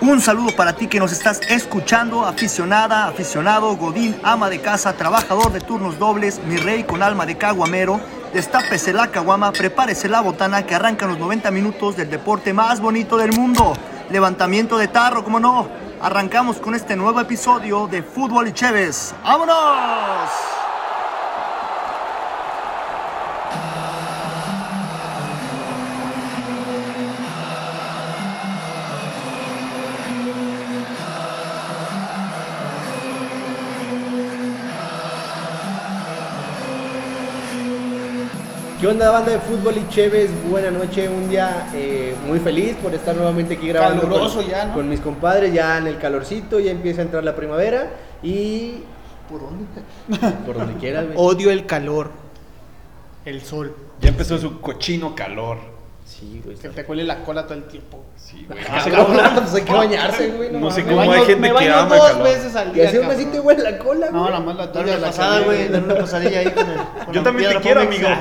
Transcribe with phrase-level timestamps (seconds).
[0.00, 5.52] Un saludo para ti que nos estás escuchando, aficionada, aficionado, godín, ama de casa, trabajador
[5.52, 8.00] de turnos dobles, mi rey con alma de caguamero.
[8.32, 13.16] Destápese la caguama, prepárese la botana que arrancan los 90 minutos del deporte más bonito
[13.16, 13.72] del mundo.
[14.08, 15.68] Levantamiento de tarro, como no.
[16.00, 19.14] Arrancamos con este nuevo episodio de Fútbol y Chévez.
[19.24, 20.57] ¡Vámonos!
[38.80, 40.30] ¿Qué onda banda de fútbol y Chévez?
[40.48, 44.66] Buena noche, un día eh, muy feliz por estar nuevamente aquí grabando Caluroso con, ya,
[44.66, 44.74] ¿no?
[44.74, 47.90] con mis compadres, ya en el calorcito, ya empieza a entrar la primavera
[48.22, 48.84] y
[49.28, 49.64] ¿Por dónde?
[50.46, 51.16] por donde quieras, güey.
[51.18, 52.10] Odio el calor.
[53.24, 53.74] El sol.
[54.00, 55.58] Ya empezó su cochino calor.
[56.08, 56.56] Sí, güey.
[56.56, 58.02] Que te cuele la cola todo el tiempo.
[58.16, 58.58] Sí, güey.
[58.68, 60.50] Ah, cabrón, pues hay que bañarse, güey.
[60.50, 60.96] No sé mames.
[60.96, 62.22] cómo hay gente me que baño ama el dos calor.
[62.24, 62.88] veces al Y día.
[62.88, 63.32] así aún así cabrón.
[63.32, 64.30] te huele la cola, No, güey.
[64.32, 64.84] nada más la tuya.
[64.84, 65.68] una la pasada, que- güey.
[65.68, 66.78] Dale una pasadilla ahí con el.
[67.04, 68.08] con Yo también te quiero, amigo.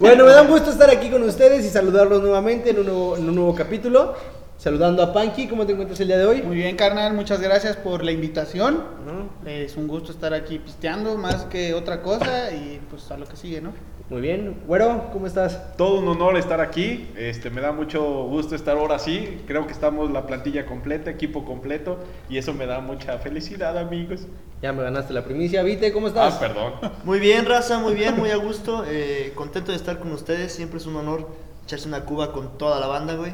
[0.00, 3.16] Bueno, me da un gusto estar aquí con ustedes y saludarlos nuevamente en un nuevo,
[3.16, 4.14] en un nuevo capítulo.
[4.62, 6.40] Saludando a Panky, ¿cómo te encuentras el día de hoy?
[6.40, 7.14] Muy bien, carnal.
[7.14, 8.84] Muchas gracias por la invitación.
[9.04, 9.50] ¿No?
[9.50, 13.34] Es un gusto estar aquí pisteando más que otra cosa y pues a lo que
[13.34, 13.72] sigue, ¿no?
[14.08, 14.62] Muy bien.
[14.68, 15.76] Güero, ¿cómo estás?
[15.76, 17.08] Todo un honor estar aquí.
[17.16, 19.42] Este, me da mucho gusto estar ahora sí.
[19.48, 21.98] Creo que estamos la plantilla completa, equipo completo.
[22.28, 24.28] Y eso me da mucha felicidad, amigos.
[24.62, 25.64] Ya me ganaste la primicia.
[25.64, 26.34] Vite, ¿cómo estás?
[26.34, 26.74] Ah, perdón.
[27.04, 28.84] Muy bien, raza, muy bien, muy a gusto.
[28.86, 30.52] eh, contento de estar con ustedes.
[30.52, 31.26] Siempre es un honor
[31.64, 33.32] echarse una cuba con toda la banda, güey.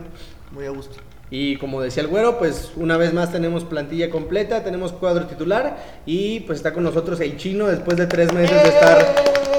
[0.53, 0.97] Muy a gusto.
[1.31, 5.77] Y como decía el güero, pues una vez más tenemos plantilla completa, tenemos cuadro titular
[6.07, 8.98] y pues está con nosotros el chino después de tres meses de estar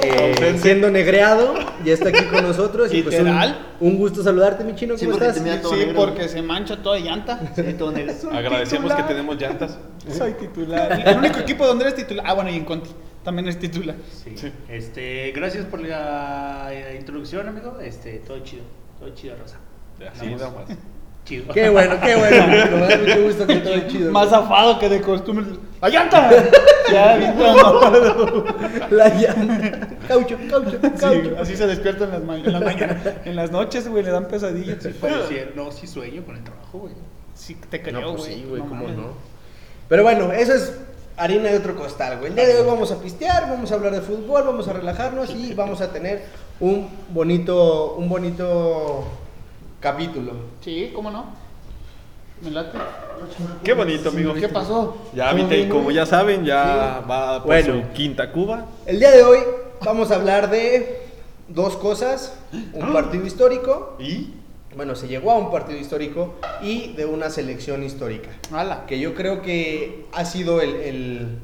[0.02, 0.60] eh, Ausente.
[0.62, 1.54] siendo negreado,
[1.86, 2.92] ya está aquí con nosotros.
[2.94, 3.76] Y pues un, Literal.
[3.82, 5.44] un gusto saludarte, mi chino, Sí, ¿cómo porque estás?
[5.44, 5.96] te mira todo Sí, negro.
[5.96, 7.40] porque se mancha toda llanta.
[7.56, 8.14] Sí, todo negro.
[8.32, 9.78] Agradecemos que tenemos llantas.
[10.18, 11.04] Soy titular.
[11.06, 12.26] El único equipo donde eres titular.
[12.28, 12.90] Ah, bueno, y en Conti.
[13.24, 13.96] También es titular.
[14.24, 14.32] Sí.
[14.36, 14.52] Sí.
[14.70, 17.78] Este, gracias por la eh, introducción, amigo.
[17.80, 18.64] Este, todo chido,
[19.00, 19.58] todo chido, Rosa.
[20.12, 20.78] Así nada más.
[21.30, 21.54] Chido.
[21.54, 22.48] Qué bueno, qué bueno.
[22.48, 24.12] Me da mucho gusto que todo chido.
[24.12, 25.46] Más zafado que de costumbre.
[25.80, 26.30] ¡La llanta!
[26.92, 28.44] ya, bien mamado.
[28.90, 29.88] La llanta.
[30.08, 31.36] Caucho, caucho, Sí, caucho.
[31.40, 32.98] así se despierta en las, ma- en las mañanas.
[33.26, 34.82] En las noches, güey, le dan pesadillas.
[34.82, 34.90] Sí,
[35.30, 36.94] sí, no, sí sueño con el trabajo, güey.
[37.36, 38.16] Sí, te creo, No, güey.
[38.18, 38.98] pues sí, güey, cómo mames.
[38.98, 39.14] no.
[39.88, 40.74] Pero bueno, eso es
[41.16, 42.32] harina de otro costal, güey.
[42.32, 45.30] El día de hoy vamos a pistear, vamos a hablar de fútbol, vamos a relajarnos
[45.36, 46.24] y vamos a tener
[46.60, 49.06] un bonito, un bonito
[49.80, 50.34] capítulo.
[50.62, 51.26] Sí, ¿cómo no?
[52.42, 52.78] Me late.
[53.64, 54.34] Qué bonito, amigo.
[54.34, 54.98] ¿Qué pasó?
[55.14, 57.10] Ya, ¿Todo viste, bien, y como ya saben, ya Sí.
[57.10, 57.74] va por Bueno.
[57.88, 58.66] su quinta cuba.
[58.86, 59.40] El día de hoy
[59.84, 61.02] vamos a hablar de
[61.50, 62.38] dos cosas,
[62.74, 64.34] un partido histórico, Y
[64.76, 68.30] bueno, se llegó a un partido histórico y de una selección histórica.
[68.54, 68.86] Hala.
[68.86, 71.40] que yo creo que ha sido el, el-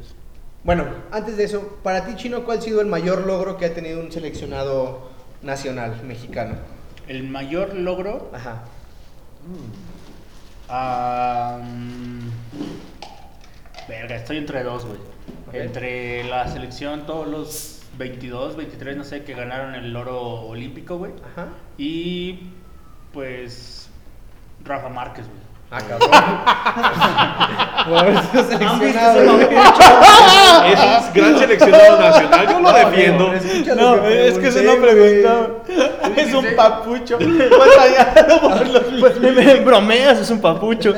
[0.64, 3.74] Bueno, antes de eso, para ti, Chino, ¿cuál ha sido el mayor logro que ha
[3.74, 5.10] tenido un seleccionado
[5.42, 6.56] nacional mexicano?
[7.08, 8.32] El mayor logro.
[8.34, 8.64] Ajá.
[11.64, 12.30] mm,
[13.88, 15.00] verga, estoy entre dos, güey.
[15.54, 21.14] Entre la selección, todos los 22, 23, no sé, que ganaron el oro olímpico, güey.
[21.32, 21.50] Ajá.
[21.78, 22.50] Y
[23.14, 23.90] pues.
[24.64, 25.45] Rafa Márquez, güey.
[25.76, 26.10] Ah, cabrón.
[27.86, 32.48] Por haber sido ¿Han visto seleccionado, ese es un gran seleccionado nacional.
[32.50, 33.34] Yo lo defiendo.
[33.76, 35.48] No, es que se pregunté, no preguntaba.
[36.16, 37.20] Es un papucho.
[37.60, 40.94] Batallado por los Pues me, me bromeas, es un papucho.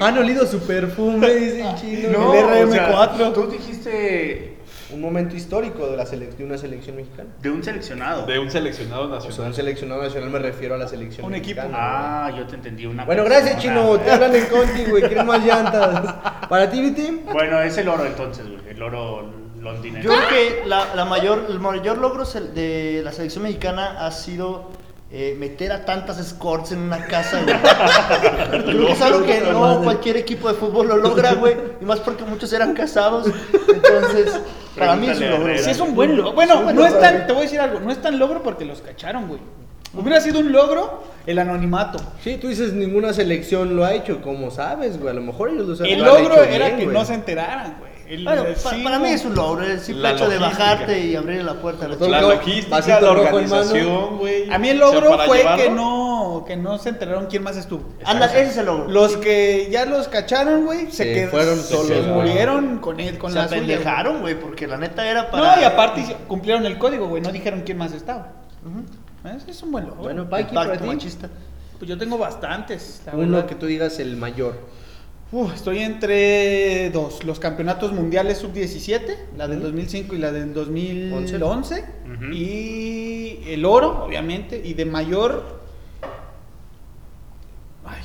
[0.00, 2.18] Han olido su perfume, dice el chino.
[2.18, 3.32] No, El o sea, RM4.
[3.32, 4.58] tú dijiste
[4.92, 7.28] Un momento histórico de, la de una selección mexicana.
[7.40, 8.26] de un seleccionado.
[8.26, 9.54] De un seleccionado O sea, un nacional.
[9.54, 11.62] seleccionado nacional me refiero a la selección Un equipo.
[11.72, 13.40] Ah, yo te entendí una Bueno, persona.
[13.44, 13.98] gracias, Chino.
[13.98, 15.02] Te hablan en Conti, güey.
[15.02, 16.14] Quieren más llantas.
[16.48, 17.22] Para ti, Viti.
[17.32, 18.60] Bueno, es el oro entonces, güey.
[18.68, 20.06] El oro londinense.
[20.08, 24.70] Yo creo que la, la mayor, el mayor logro de la selección mexicana ha sido
[25.14, 27.54] eh, meter a tantas escorts en una casa, güey.
[28.64, 31.54] Creo que es algo que no cualquier equipo de fútbol lo logra, güey.
[31.82, 33.26] Y más porque muchos eran casados.
[33.52, 34.40] Entonces,
[34.78, 35.58] para mí es un logro.
[35.58, 36.32] Sí, es un buen logro.
[36.32, 38.80] Bueno, no es tan, te voy a decir algo, no es tan logro porque los
[38.80, 39.40] cacharon, güey.
[39.94, 41.98] Hubiera sido un logro el anonimato.
[42.24, 45.10] Sí, tú dices ninguna selección lo ha hecho, como sabes, güey.
[45.10, 45.92] A lo mejor ellos lo saben.
[45.92, 46.96] El logro hecho era bien, que güey.
[46.96, 47.91] no se enteraran, güey.
[48.12, 51.00] El- Bueno, el- pa- sí, para mí es un logro, el simple hecho de bajarte
[51.06, 51.96] y abrirle la puerta a la.
[52.08, 54.50] La logística, la organización, güey.
[54.52, 57.42] A mí el O sea, logro fue llevarlo, que no, que no se enteraron quién
[57.42, 57.84] más estuvo.
[58.04, 58.88] Anda, ese es el logro.
[58.88, 59.20] Los Sí.
[59.20, 63.32] que ya los cacharon, güey, se, Se qued- fueron se- solos, murieron con él, con
[63.32, 64.38] se la suya, güey.
[64.38, 65.56] porque la neta era para...
[65.56, 68.32] No, y aparte cumplieron el código, güey, no dijeron quién más estaba.
[69.36, 70.02] Es, es un buen logro.
[70.02, 70.86] Bueno, Paqui, para ti.
[70.86, 71.28] machista.
[71.78, 73.46] pues yo tengo bastantes, la Uno verdad.
[73.46, 74.56] que tú digas el mayor.
[75.34, 81.84] Uh, estoy entre dos, los campeonatos mundiales sub-17, la del 2005 y la del 2011,
[82.14, 82.24] Ujú.
[82.32, 85.60] y el oro, obviamente, y de mayor,
[87.86, 88.02] ay,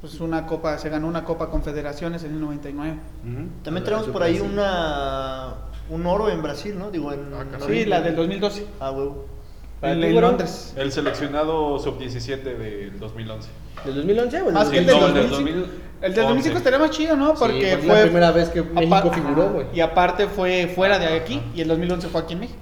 [0.00, 2.98] pues una copa, se ganó una copa confederaciones en el 99.
[3.62, 5.54] También tenemos por ahí una
[5.90, 6.90] un oro en Brasil, ¿no?
[6.90, 9.26] Digo, en, en Sí, la del 2012, Ah, huevo.
[9.82, 10.22] en güero?
[10.22, 10.72] Londres.
[10.76, 13.48] El seleccionado sub-17 del 2011.
[13.84, 15.06] ¿Del 2011 o el Más que el 2005?
[15.06, 15.60] del no, del 2005.
[15.60, 15.84] 2011.
[16.04, 17.34] El del 2005 estaría más chido, ¿no?
[17.34, 19.66] Porque Sí, porque fue la primera vez que México figuró, güey.
[19.74, 22.58] Y aparte fue fuera de aquí y el 2011 fue aquí en México.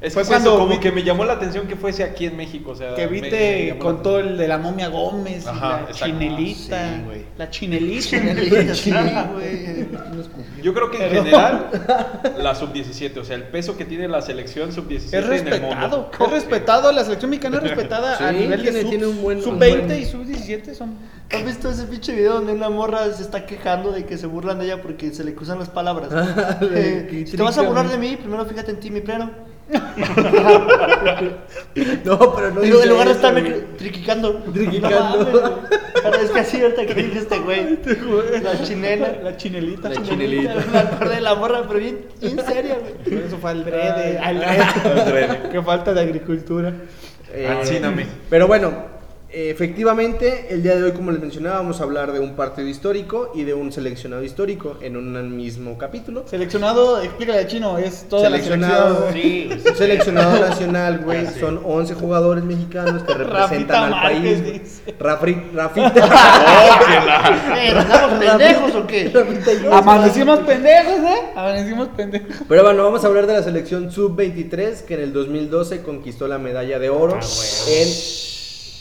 [0.00, 2.36] Es Fue que cuando como vi- que me llamó la atención que fuese aquí en
[2.36, 5.44] México, o sea, Que me- me viste con la todo el de la momia Gómez,
[5.46, 6.04] y Ajá, la exacto.
[6.04, 8.02] chinelita, Sí, la chinelita.
[8.10, 8.92] Chinelita, sí,
[9.32, 9.86] güey.
[10.62, 11.24] Yo creo que en Perdón.
[11.24, 15.28] general la sub-17, o sea, el peso que tiene la selección sub-17 Es en el
[15.30, 16.10] respetado, mundo.
[16.26, 19.22] es respetado, la selección mexicana es respetada a Sí, nivel de tiene- sub, tiene un
[19.22, 20.96] buen- sub un 20 buen- y sub 17 son
[21.32, 24.58] ¿Has visto ese pinche video donde una morra se está quejando de que se burlan
[24.58, 26.10] de ella porque se le cruzan las palabras?
[26.74, 29.30] Eh, si te vas a burlar de mí, primero fíjate en ti, mi pleno.
[32.04, 33.42] No, pero no Y luego, en lugar de estarme
[33.78, 34.34] triquicando.
[34.52, 35.24] Triquicando.
[35.24, 35.58] No.
[36.02, 37.78] Pero es que así ahorita que dice este güey.
[38.42, 39.12] La chinela.
[39.22, 39.88] la chinelita.
[39.88, 40.54] La chinelita.
[40.70, 43.24] Me acordé de la morra, pero bien, bien seria, güey.
[43.24, 45.48] Eso fue al drede, al drede.
[45.50, 46.72] Qué falta de agricultura.
[47.32, 48.06] Eh.
[48.30, 48.93] Pero bueno,
[49.34, 53.32] efectivamente, el día de hoy, como les mencionaba, vamos a hablar de un partido histórico
[53.34, 56.24] y de un seleccionado histórico en un mismo capítulo.
[56.26, 59.08] Seleccionado, explícale a chino, es toda la Seleccionado.
[59.10, 59.58] selección.
[59.60, 59.68] Sí.
[59.70, 61.24] Un seleccionado nacional, güey.
[61.24, 61.40] Ya sé.
[61.40, 64.82] Son 11 jugadores mexicanos que Rafita representan al Márquez, país.
[64.98, 65.94] Rafri- Rafita.
[67.56, 69.10] Eh, ¿Andamos pendejos o qué?
[69.12, 69.72] Rafita y yo.
[69.74, 71.20] Amanecimos pendejos, ¿eh?
[71.34, 72.36] Amanecimos pendejos.
[72.48, 76.38] Pero bueno, vamos a hablar de la selección sub-23 que en el 2012 conquistó la
[76.38, 77.26] medalla de oro Ah,
[77.68, 77.88] en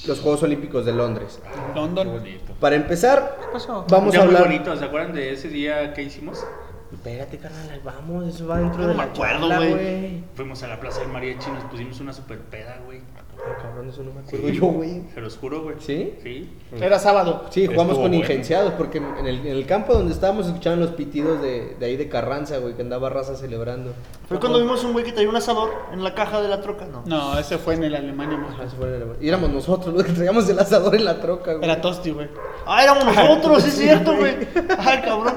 [0.07, 1.39] los Juegos Olímpicos de Londres.
[1.75, 2.21] London.
[2.59, 3.85] Para empezar, ¿Qué pasó?
[3.89, 4.43] vamos a muy hablar.
[4.43, 6.43] bonito, ¿se acuerdan de ese día que hicimos?
[6.93, 9.71] Espérate, carnal, vamos, eso va dentro No de me la acuerdo, charla, güey.
[9.71, 10.23] güey.
[10.35, 12.99] Fuimos a la Plaza del Mariachi y nos pusimos una super peda, güey.
[13.35, 15.01] Ah, cabrón, eso no me acuerdo yo, güey.
[15.13, 15.75] Se los juro, güey.
[15.79, 16.13] ¿Sí?
[16.23, 16.49] Sí.
[16.79, 17.45] Era sábado.
[17.49, 18.23] Sí, jugamos Estuvo con bueno.
[18.23, 21.85] ingenciados, porque en en el, en el campo donde estábamos escuchaban los pitidos de, de
[21.85, 23.91] ahí de Carranza, güey, que andaba raza celebrando.
[24.29, 26.85] Fue cuando vimos un güey que traía un asador en la caja de la troca,
[26.85, 27.03] ¿no?
[27.05, 28.69] No, ese fue en el Alemania, Ah, mejor.
[28.69, 31.65] se fue el- Y éramos nosotros los que traíamos el asador en la troca, güey.
[31.65, 32.29] Era Tosti, güey.
[32.65, 34.35] Ah, éramos nosotros, sí es cierto, güey.
[34.77, 35.33] Ay, cabrón.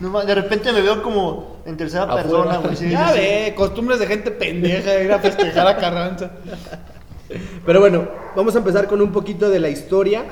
[0.00, 2.22] No, de repente me veo como en tercera Afuera.
[2.22, 2.76] persona, güey.
[2.76, 3.20] sí, Ya sí, sí.
[3.20, 6.30] ve, costumbres de gente pendeja, ir a festejar a Carranza.
[7.66, 10.24] Pero bueno, vamos a empezar con un poquito de la historia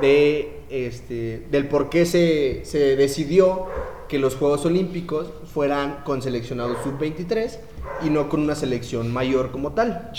[0.00, 3.66] de este del por qué se, se decidió
[4.08, 7.58] que los Juegos Olímpicos fueran con seleccionados sub-23
[8.04, 10.10] y no con una selección mayor como tal.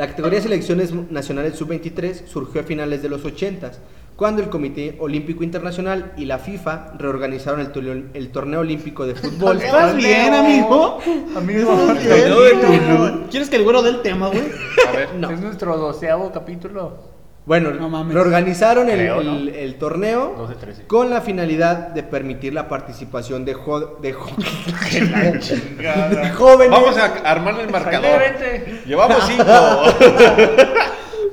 [0.00, 3.72] La categoría de selecciones nacionales sub-23 surgió a finales de los 80
[4.16, 9.14] cuando el Comité Olímpico Internacional y la FIFA reorganizaron el, torneo- el torneo olímpico de
[9.14, 9.60] fútbol.
[9.60, 11.00] ¿Estás bien, amigo?
[11.36, 11.76] Amigo.
[13.30, 14.40] ¿Quieres que el güero dé el tema, güey?
[14.88, 15.30] A ver, No.
[15.30, 17.09] Es nuestro doceavo capítulo.
[17.50, 19.32] Bueno, No reorganizaron el, Creo, ¿no?
[19.32, 20.86] el- el torneo 12, 13.
[20.86, 24.30] con la finalidad de permitir la participación de, jo- de, jo-
[25.00, 26.70] de jóvenes.
[26.70, 28.20] vamos a armar el marcador.
[28.20, 28.82] Vente.
[28.86, 29.82] Llevamos cinco.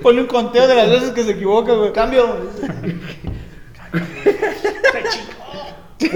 [0.01, 1.93] Ponle un conteo de las veces que se equivoca, güey.
[1.93, 2.35] Cambio.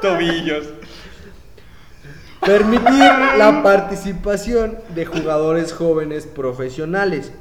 [0.00, 0.64] Tobillos.
[2.40, 7.32] Permitir la participación de jugadores jóvenes profesionales.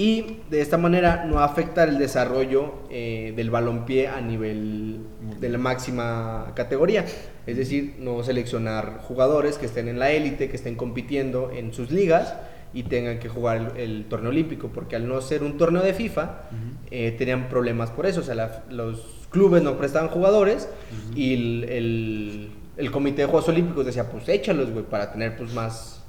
[0.00, 5.00] Y de esta manera no afectar el desarrollo eh, del balompié a nivel
[5.38, 7.04] de la máxima categoría.
[7.46, 11.90] Es decir, no seleccionar jugadores que estén en la élite, que estén compitiendo en sus
[11.90, 12.34] ligas
[12.72, 14.68] y tengan que jugar el, el torneo olímpico.
[14.72, 16.44] Porque al no ser un torneo de FIFA,
[16.90, 18.20] eh, tenían problemas por eso.
[18.20, 20.68] O sea, la- los clubes no prestaban jugadores
[21.14, 25.52] y el, el- el comité de Juegos Olímpicos decía, pues échalos, güey, para tener pues
[25.52, 25.99] más,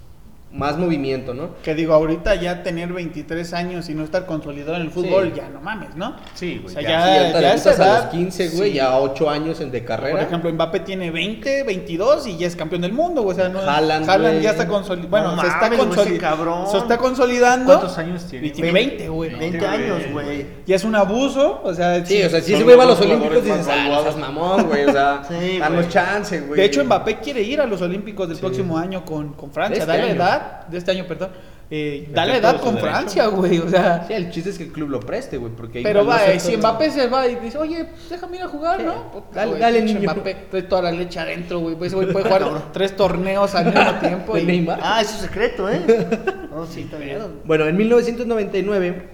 [0.53, 1.51] más movimiento, ¿no?
[1.63, 5.34] Que digo, ahorita ya tener 23 años y no estar consolidado en el fútbol, Sí.
[5.38, 6.15] ya no mames, ¿no?
[6.34, 6.74] Sí, O güey.
[6.74, 6.89] sea, ya.
[6.89, 7.05] ya,
[7.38, 8.75] Sí, ya esa quitas a edad, los 15, güey, sí.
[8.75, 10.17] ya 8 años en de carrera.
[10.17, 13.38] Por ejemplo, Mbappé tiene 20, 22 y ya es campeón del mundo, güey.
[13.38, 14.41] O sea, no, Haaland, güey.
[14.41, 15.10] ya está consolidando.
[15.10, 16.67] Bueno, No se, está mames, güey, ese consoli- cabrón.
[16.70, 17.65] se está consolidando.
[17.74, 18.48] ¿Cuántos años tiene?
[18.48, 19.34] Y tiene 20, güey.
[19.36, 20.46] 20 años, güey.
[20.65, 23.00] Ya es un abuso, o sea, Sí, o sea, si ese güey va a los
[23.00, 24.03] Olímpicos dices, ah, no valuados".
[24.03, 26.60] seas mamón, güey, o sea, Sí, danos chance, güey.
[26.60, 29.84] De hecho, Mbappé quiere ir a los Olímpicos del próximo año con, con Francia.
[29.84, 30.15] Este da la año.
[30.42, 31.30] Edad, de este año, perdón.
[31.74, 32.78] eh, dale edad con.
[32.78, 33.60] Francia, güey.
[33.60, 36.26] O sea, Sí, el chiste es que el club lo preste, güey, porque pero va,
[36.26, 38.86] eh, si Mbappé se va y dice, oye, déjame ir a jugar, Sí.
[38.86, 39.12] ¿no?
[39.12, 40.02] Puta, Dale- güey, dale, niño.
[40.02, 41.76] Mbappé, trae toda la leche adentro, güey.
[41.76, 42.44] Pues güey puede jugar
[42.74, 44.34] tres torneos al mismo tiempo.
[44.36, 44.80] ¿De y- Neymar?
[44.84, 45.82] Ah, eso es secreto, ¿eh?
[46.52, 47.20] No, sí, está bien.
[47.46, 49.10] Bueno, en 1999,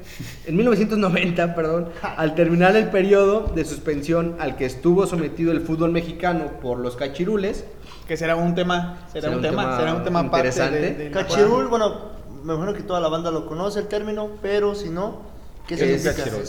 [0.48, 5.92] en 1990, perdón, al terminar el periodo de suspensión al que estuvo sometido el fútbol
[5.92, 7.66] mexicano por los cachirules,
[8.08, 10.80] Que será un tema, será, un, tema, será un tema interesante.
[10.80, 11.96] de- de la- Cachirul, bueno,
[12.44, 15.24] me imagino que toda la banda lo conoce el término, pero si no,
[15.68, 16.16] ¿qué ¿Qué significa?
[16.16, 16.44] cachirul?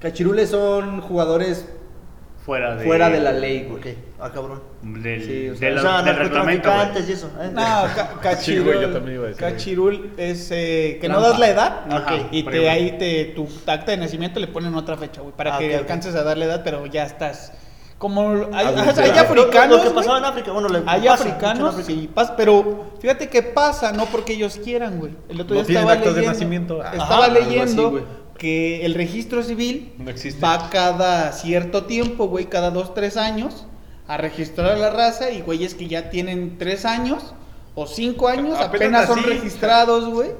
[0.00, 1.68] cachirules son jugadores
[2.44, 3.80] Fuera de, fuera de la ley, güey.
[3.94, 4.62] Ok, ah, cabrón.
[4.82, 6.68] Del, Sí, o sea, de la- o sea, del reglamento.
[6.68, 7.30] narcotraficantes y eso.
[7.40, 7.50] ¿eh?
[7.52, 7.54] No,
[7.94, 11.38] ca- cachirul, Sí, güey, yo también iba a decir, cachirul es eh, que no das
[11.40, 15.20] la edad Ajá, y te, ahí te, tu acta de nacimiento le ponen otra fecha,
[15.22, 17.52] güey, para Ah, que alcances a darle edad, pero ya estás
[17.98, 19.00] como hay, Adulto.
[19.00, 21.86] hay Lo- lo- africanos, Lo que pasaba en África, bueno, le hay pasa africanos, África.
[22.00, 25.12] sí, pas- pero fíjate que pasa, no porque ellos quieran, güey.
[25.28, 26.82] El otro No día estaba de leyendo, nacimiento.
[26.84, 28.06] estaba Ajá, algo así, leyendo
[28.38, 30.44] que el registro civil No existe.
[30.44, 33.66] va cada cierto tiempo, güey, cada dos, tres años,
[34.08, 37.34] a registrar a la raza y güeyes que ya tienen tres años
[37.74, 40.30] o cinco años, Apenas apenas son registrados, güey.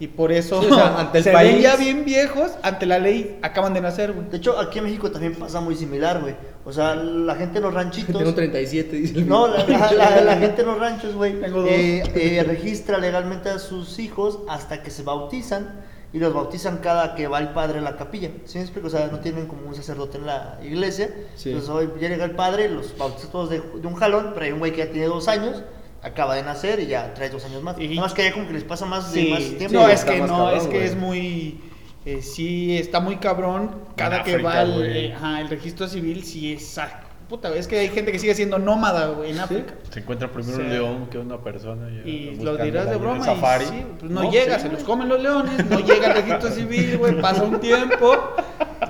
[0.00, 2.84] Y por eso Sí, o sea, ante el se país- ven ya bien viejos, ante
[2.86, 4.28] la ley acaban de nacer, güey.
[4.28, 6.34] De hecho, aquí en México también pasa muy similar, güey.
[6.66, 8.16] O sea, la gente en los ranchitos.
[8.16, 11.60] Tengo 37, dice el No, la, la- la- la gente en los ranchos, güey, Tengo
[11.60, 11.70] dos.
[11.70, 15.80] eh, eh, registra legalmente a sus hijos hasta que se bautizan
[16.12, 18.30] y los bautizan cada que va el padre a la capilla.
[18.46, 18.86] ¿Sí me explico?
[18.86, 21.10] O sea, no tienen como un sacerdote en la iglesia.
[21.34, 21.50] Sí.
[21.50, 24.52] Entonces hoy ya llega el padre, los bautiza todos de, de un jalón, pero hay
[24.52, 25.62] un güey que ya tiene dos años,
[26.02, 27.78] acaba de nacer y ya trae dos años más.
[27.78, 29.76] Y- Nada más que allá como que les pasa más, de Sí, más tiempo.
[29.80, 30.86] no, es que no, cabrón, es que güey.
[30.86, 31.60] es muy.
[32.04, 33.70] Eh, sí, está muy cabrón.
[33.96, 36.78] Cada que África, va el, eh, ajá, el registro civil, sí es.
[36.78, 39.72] ah, Puta, es que hay gente que sigue siendo nómada, güey, en África.
[39.90, 41.88] Se encuentra primero un león que una persona.
[42.04, 43.18] Y lo dirás de broma.
[43.18, 43.64] y safari.
[43.64, 46.50] sí, pues no, No, llega, sí, se los comen los leones, no llega el registro
[46.50, 48.14] civil, güey, pasa un tiempo,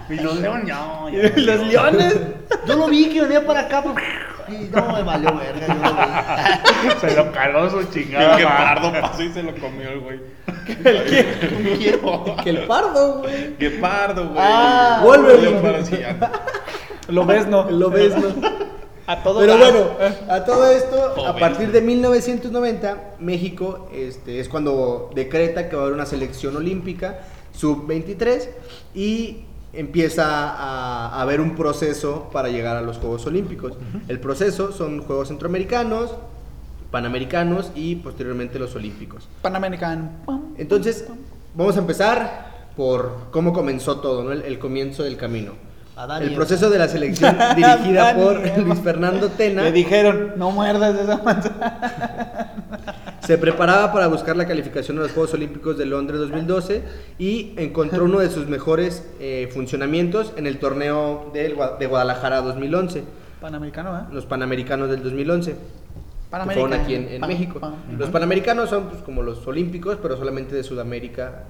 [0.09, 1.09] Y los leones, no.
[1.11, 2.17] ya Los leones.
[2.67, 3.95] Yo lo vi que venía para acá, pero...
[4.49, 7.01] Y no, me valió verga, yo lo vi.
[7.01, 8.37] Se lo cargó su El chingada.
[8.37, 10.21] que pardo pasó y se lo comió el güey.
[12.43, 13.57] Que el pardo, güey.
[13.57, 14.39] Que pardo, güey.
[14.39, 15.05] Ah,
[16.09, 16.33] anda.
[17.09, 17.71] Lo ves, no.
[17.71, 18.29] Lo ves, ¿no?
[19.07, 19.87] A todo Pero bueno,
[20.29, 25.85] a todo esto, a partir de 1990, México este, es cuando decreta que va a
[25.87, 27.21] haber una selección olímpica
[27.59, 28.49] sub-23
[28.95, 33.75] y empieza a, a haber un proceso para llegar a los Juegos Olímpicos.
[34.09, 36.15] El proceso son Juegos Centroamericanos,
[36.91, 39.29] Panamericanos y posteriormente los Olímpicos.
[39.43, 40.11] Panamericano.
[40.57, 41.07] Entonces,
[41.55, 44.33] vamos a empezar por cómo comenzó todo, ¿no?
[44.33, 45.53] el, el comienzo del camino.
[46.21, 48.41] El proceso de la selección dirigida por.
[48.59, 49.65] Luis Fernando Tena.
[49.65, 52.48] Le dijeron, no muerdas esa manzana.
[53.29, 56.83] Se preparaba para buscar la calificación a los Juegos Olímpicos de Londres 2012
[57.19, 63.05] y encontró uno de sus mejores eh, funcionamientos en el torneo de Guadalajara 2011,
[63.39, 64.03] Panamericano, ¿eh?
[64.13, 67.61] los Panamericanos del 2011, que fueron aquí en, México.
[67.99, 71.45] Los Panamericanos son pues, como los Olímpicos, pero solamente de Sudamérica,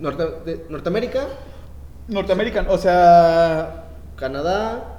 [0.00, 1.28] Norte- de- Norteamérica,
[2.08, 3.84] Norteamericano, o sea,
[4.16, 4.98] Canadá,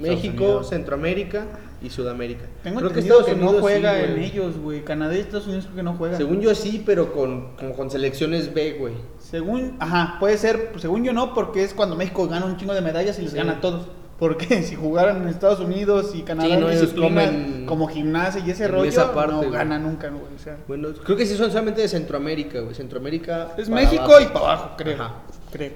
[0.00, 0.64] México.
[0.64, 1.44] Centroamérica
[1.82, 2.44] y Sudamérica.
[2.62, 4.24] tengo Creo que Estados que no Unidos juega sí, en güey.
[4.26, 4.84] ellos, güey.
[4.84, 6.16] Canadá y Estados Unidos creo que no juegan.
[6.18, 8.94] Según yo sí, pero con, como con selecciones B, güey.
[9.18, 12.80] Según, ajá, puede ser, según yo no, porque es cuando México gana un chingo de
[12.82, 13.36] medallas y les Sí.
[13.36, 13.86] gana a todos.
[14.18, 18.50] Porque si jugaran en Estados Unidos y Canadá Sí, no, ellos comen como gimnasia y
[18.50, 19.50] ese rollo, esa parte, no güey.
[19.50, 20.22] gana nunca, güey.
[20.34, 22.74] O sea, Bueno, creo que sí son solamente de Centroamérica, güey.
[22.74, 23.54] Centroamérica.
[23.56, 24.20] es México abajo.
[24.20, 24.94] y para abajo, creo.
[25.02, 25.14] Ajá.
[25.50, 25.72] Creo.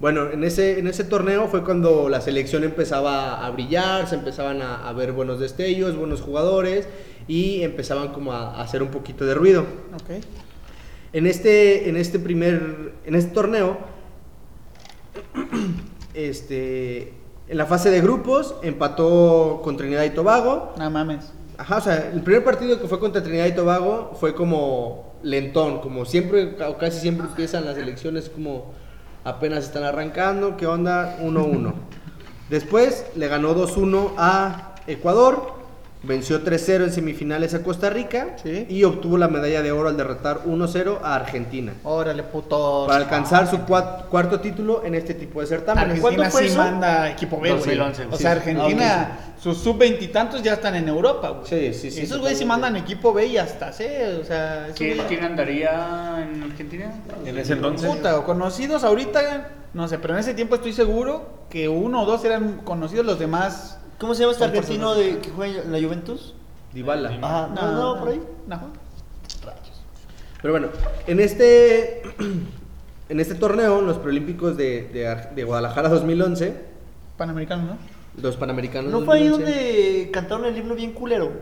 [0.00, 4.62] Bueno, en ese, en ese torneo fue cuando la selección empezaba a brillar, se empezaban
[4.62, 6.86] a, a ver buenos destellos, buenos jugadores
[7.26, 9.62] y empezaban como a, a hacer un poquito de ruido.
[9.94, 10.24] Ok.
[11.12, 13.78] En este, en este primer, en este torneo,
[16.14, 17.14] este,
[17.48, 20.74] en la fase de grupos empató con Trinidad y Tobago.
[20.78, 21.32] No mames.
[21.56, 25.80] Ajá, o sea, el primer partido que fue contra Trinidad y Tobago fue como lentón,
[25.80, 28.72] como siempre, o casi siempre empiezan las elecciones como
[29.24, 31.18] apenas están arrancando, ¿qué onda?
[31.20, 31.72] 1-1.
[32.48, 35.57] Después le ganó 2-1 a Ecuador,
[36.02, 38.66] venció 3-0 en semifinales a Costa Rica Sí.
[38.68, 41.72] y obtuvo la medalla de oro al derrotar 1-0 a Argentina.
[41.82, 42.84] Órale, puto.
[42.86, 45.90] Para alcanzar su cuat- cuarto título en este tipo de certámenes.
[45.96, 46.58] Argentina ¿Cuándo fue sí eso?
[46.58, 47.76] manda equipo B, güey.
[47.76, 51.46] 2011, O sea, Ah, Argentina, sus sub veintitantos ya están en Europa, güey.
[51.46, 54.98] Sí, sí, sí, Esos güeyes sí mandan equipo B y hasta C, o sea, ¿Quién,
[55.08, 56.92] quién andaría en Argentina?
[57.24, 57.88] En ese entonces.
[57.90, 62.06] Puta, o conocidos ahorita, no sé, pero en ese tiempo estoy seguro que uno o
[62.06, 65.80] dos eran conocidos, los demás ¿Cómo se llama este argentino de, que juega en la
[65.80, 66.34] Juventus?
[66.72, 67.18] Dybala.
[67.22, 68.22] Ajá, no, no, por ahí.
[68.46, 68.60] No.
[70.40, 70.68] Pero bueno,
[71.06, 72.02] en este,
[73.08, 76.54] en este torneo, los preolímpicos de, de Ar- de Guadalajara 2011,
[77.16, 77.78] Panamericano, ¿no?
[78.22, 81.32] los panamericanos ¿No fue ahí 2011, donde cantaron el himno bien culero?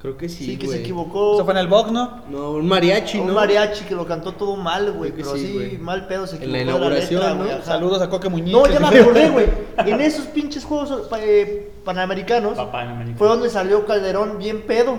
[0.00, 0.78] Creo que sí, Sí, que güey.
[0.78, 1.34] se equivocó.
[1.34, 2.22] Eso fue en el box, ¿no?
[2.30, 3.32] No, un mariachi, Un ¿no?
[3.34, 5.10] mariachi que lo cantó todo mal, güey.
[5.10, 5.78] Creo que Pero sí, güey.
[5.78, 6.52] mal pedo se En equivocó.
[6.52, 7.44] la de inauguración, letra, ¿no?
[7.44, 7.62] güey.
[7.64, 8.52] Saludos a Coque Muñiz.
[8.52, 9.46] No, ya me acordé, güey.
[9.78, 13.18] En esos pinches juegos eh, panamericanos Panamericano.
[13.18, 14.98] fue donde salió Calderón bien pedo.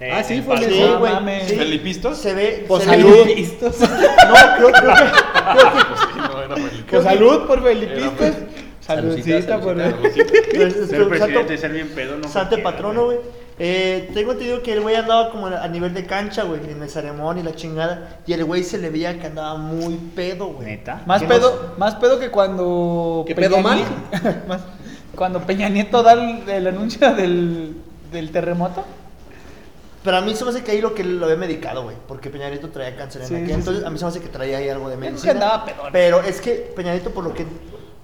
[0.00, 1.12] Eh, Ah, sí, en fue en ese, Sí, no güey.
[1.12, 1.48] mames.
[1.48, 1.54] sí.
[1.56, 2.18] ¿Felipistos?
[2.18, 2.66] Se ve.
[2.66, 3.16] Se ve- salud.
[3.16, 3.24] No,
[4.56, 5.02] creo, creo que.
[5.52, 6.90] Creo que No, era Felipistos.
[6.90, 8.34] Por salud, por Felipistas.
[8.80, 13.18] Saludcita, Saludcita por Ser presidente, ser bien pedo, no Sante patrono, güey.
[13.58, 16.90] Eh, tengo entendido que el güey andaba como a nivel de cancha, güey, en el
[16.90, 18.18] ceremonia y la chingada.
[18.26, 20.66] Y el güey se le veía que andaba muy pedo, güey.
[20.68, 21.02] ¿Neta?
[21.06, 23.24] Más pedo, más pedo que cuando.
[23.26, 23.78] ¿Qué pedo mal?
[23.78, 24.62] Nieto- más-
[25.14, 27.76] cuando Peña Nieto da el, el anuncio del,
[28.10, 28.84] del terremoto.
[30.02, 31.96] Pero a mí se me hace que ahí lo que lo había medicado, güey.
[32.08, 33.86] Porque Peña Nieto traía cáncer en Sí, aquel sí, Entonces sí.
[33.86, 35.32] a mí se me hace que traía ahí algo de Yo creo que medicina.
[35.32, 35.88] andaba pedón.
[35.92, 37.46] Pero es que Peña Nieto, por lo que.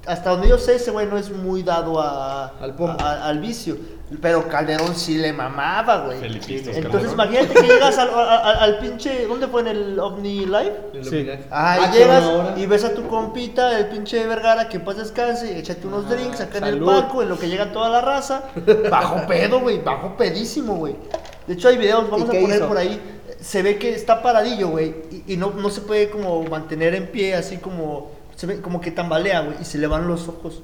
[0.06, 3.76] Hasta donde yo sé, ese güey no es muy dado a, Al a- al vicio.
[4.20, 6.18] Pero Calderón sí le mamaba, güey.
[6.24, 7.12] Entonces Calderón.
[7.12, 9.26] imagínate que llegas al, al- al- al pinche.
[9.26, 10.76] ¿Dónde fue en el OVNI Live?
[11.02, 11.28] Sí.
[11.50, 12.54] Ah, y Ah, llegas ahora.
[12.58, 16.58] y ves a tu compita, el pinche Vergara, que pues descanse, échate unos drinks acá
[16.58, 16.86] en el salud.
[16.86, 18.42] palco, en lo que llega toda la raza.
[18.90, 20.96] Bajo pedo, güey, bajo pedísimo, güey.
[21.46, 22.68] De hecho, hay videos, vamos ¿Y a qué poner hizo?
[22.68, 23.00] por ahí.
[23.40, 24.94] Se ve que está paradillo, güey,
[25.26, 28.10] y, y no, no se puede como mantener en pie, así como.
[28.36, 30.62] Se ve como que tambalea, güey, y se le van los ojos.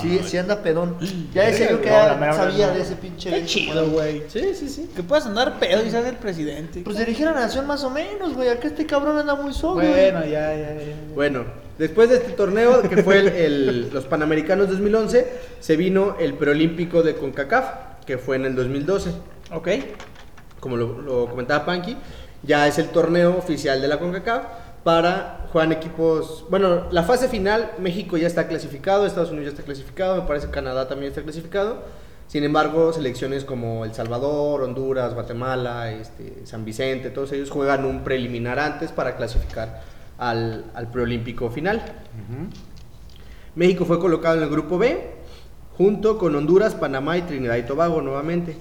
[0.00, 0.96] Sí, sí anda pedón.
[1.34, 2.74] Ya decía yo que No, sabía no.
[2.74, 4.22] de ese pinche Qué chido, güey.
[4.28, 4.90] Sí, sí, sí.
[4.94, 6.80] Que puedas andar pedo y seas el presidente.
[6.84, 8.48] Pues dirigir a la nación más o menos, güey.
[8.48, 9.74] Acá este cabrón anda muy solo.
[9.74, 10.94] Bueno, ya, ya, ya.
[11.14, 11.44] Bueno,
[11.78, 15.26] después de este torneo, que fue el- el- los Panamericanos 2011,
[15.60, 17.64] se vino el preolímpico de CONCACAF,
[18.06, 19.10] que fue en el 2012.
[19.52, 19.68] Ok.
[20.60, 21.96] Como lo, lo comentaba Panky,
[22.42, 24.42] ya es el torneo oficial de la CONCACAF
[24.84, 26.44] para juegan equipos.
[26.50, 30.46] Bueno, la fase final, México ya está clasificado, Estados Unidos ya está clasificado, me parece
[30.46, 31.82] que Canadá también está clasificado.
[32.26, 38.04] Sin embargo, selecciones como El Salvador, Honduras, Guatemala, este, San Vicente, todos ellos juegan un
[38.04, 39.82] preliminar antes para clasificar
[40.18, 41.82] al, al preolímpico final.
[43.54, 45.14] México fue colocado en el grupo B,
[45.78, 48.56] junto con Honduras, Panamá y Trinidad y Tobago nuevamente.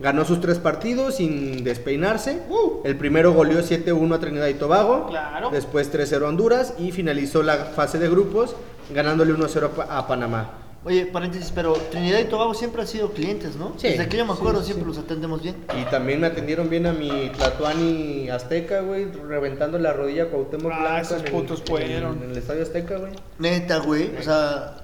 [0.00, 2.40] Ganó sus tres partidos sin despeinarse.
[2.84, 5.06] El primero goleó 7-1 a Trinidad y Tobago.
[5.08, 5.50] Claro.
[5.50, 8.56] Después 3-0 a Honduras y finalizó la fase de grupos
[8.94, 10.52] ganándole 1-0 a Pa- a Panamá.
[10.82, 13.74] Oye, paréntesis, pero Trinidad y Tobago siempre han sido clientes, ¿no?
[13.76, 14.66] Sí, Desde que yo me acuerdo sí.
[14.68, 15.54] siempre los atendemos bien.
[15.78, 20.72] Y también me atendieron bien a mi Tlatuani Azteca, güey, reventando la rodilla a Cuauhtémoc
[20.72, 22.22] Ah, Blanco esos en el- putos fueron.
[22.22, 23.12] En, el Estadio Azteca, güey.
[23.38, 24.10] Neta, güey.
[24.18, 24.76] O sea,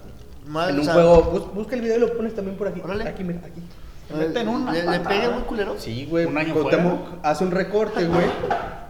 [0.46, 2.68] mal, En o un sea, juego, bus- busca el video y lo pones también por
[2.68, 2.82] aquí.
[2.84, 3.08] Órale.
[3.08, 3.62] Aquí, mira, aquí.
[4.08, 5.76] Te meten una ¿Le, le pegan muy culero?
[5.78, 6.26] Sí, güey.
[6.26, 8.26] Un año Cuauhtémoc hace un recorte, güey.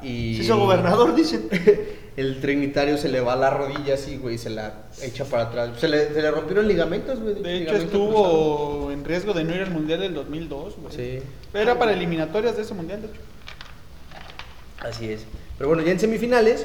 [0.03, 0.37] Y.
[0.37, 1.49] Se hizo gobernador, dicen.
[2.17, 5.71] El trinitario se le va la rodilla así, güey, y se la echa para atrás.
[5.79, 7.43] Se le, se le rompieron ligamentos, güey.
[7.43, 10.97] De hecho, estuvo en riesgo de no ir al mundial del 2002, güey.
[10.97, 11.23] Sí.
[11.53, 13.21] Era para eliminatorias de ese mundial, de hecho.
[14.81, 15.27] Así es.
[15.59, 16.65] Pero bueno, ya en semifinales,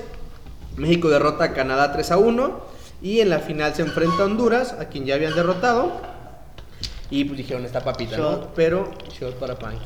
[0.78, 2.72] México derrota a Canadá 3 a 1.
[3.02, 6.00] Y en la final se enfrenta a Honduras, a quien ya habían derrotado.
[7.12, 8.24] Y pues dijeron esta papita, ¿no?
[8.32, 8.54] Shot.
[8.56, 9.86] Pero shot para Panky.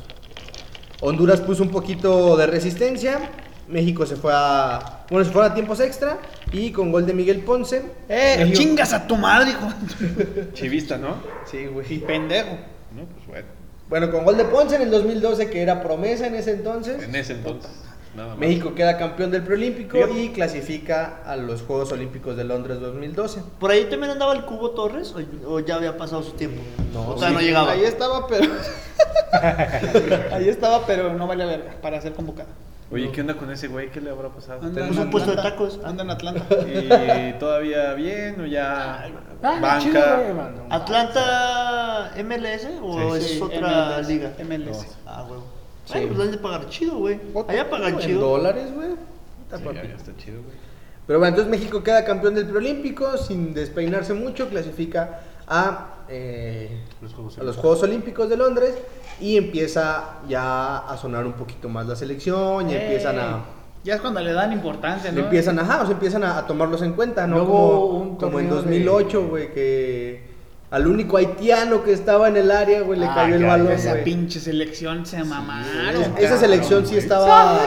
[1.00, 3.18] Honduras puso un poquito de resistencia.
[3.68, 5.04] México se fue a.
[5.10, 6.18] Bueno, se fue a tiempos extra.
[6.52, 7.82] Y con gol de Miguel Ponce.
[8.08, 8.36] ¡Eh!
[8.38, 9.68] México- ¡Chingas a tu madre, hijo!
[10.54, 11.16] Chivista, ¿no?
[11.50, 11.98] Sí, Y güey.
[11.98, 12.56] pendejo.
[12.94, 13.46] No, pues bueno.
[13.88, 17.02] Bueno, con gol de Ponce en el 2012, que era promesa en ese entonces.
[17.02, 17.70] En ese entonces.
[18.16, 18.38] Nada más.
[18.38, 23.42] México queda campeón del preolímpico y clasifica a los Juegos Olímpicos de Londres 2012.
[23.60, 25.14] ¿Por ahí también andaba el Cubo Torres?
[25.14, 26.62] ¿O, o ya había pasado su tiempo?
[26.94, 27.72] No, o todavía no llegaba.
[27.72, 28.50] Ahí estaba, pero.
[30.32, 32.48] Ahí estaba, pero no vale verga para ser convocado.
[32.90, 33.90] Oye, ¿qué onda con ese güey?
[33.90, 34.60] ¿Qué le habrá pasado?
[34.62, 35.80] Anda en un puesto de tacos.
[35.84, 36.44] Anda en Atlanta.
[36.66, 39.08] ¿Y todavía bien o ya
[39.42, 40.22] banca?
[40.70, 44.32] ¿Atlanta MLS o Sí, es Sí, otra MLS, liga?
[44.38, 44.86] MLS.
[45.04, 45.55] Ah, huevo.
[45.86, 45.92] Sí.
[45.98, 47.18] Ay, pues han de pagar chido, güey.
[47.48, 48.20] Allá pagan En chido.
[48.20, 48.88] dólares, güey.
[49.44, 49.64] Está Sí,
[49.96, 50.56] está chido, güey.
[51.06, 57.14] Pero bueno, entonces México queda campeón del preolímpico sin despeinarse mucho, clasifica a, eh, Los
[57.14, 58.74] Juegos a los Juegos Olímpicos de Londres
[59.20, 63.44] y empieza ya a sonar un poquito más la selección y Eh, empiezan a...
[63.84, 65.24] Ya es cuando le dan importancia, le ¿no?
[65.26, 67.36] empiezan, ajá, o sea, empiezan a, a tomarlos en cuenta, ¿no?
[67.36, 70.35] Luego como, un como en torneo 2008, güey, que
[70.70, 73.92] al único haitiano que estaba en el área, güey, le Ah, cayó el balón, Esa
[73.92, 74.04] güey.
[74.04, 76.02] pinche selección se mamaron.
[76.02, 77.60] Esa- Esa selección sí estaba...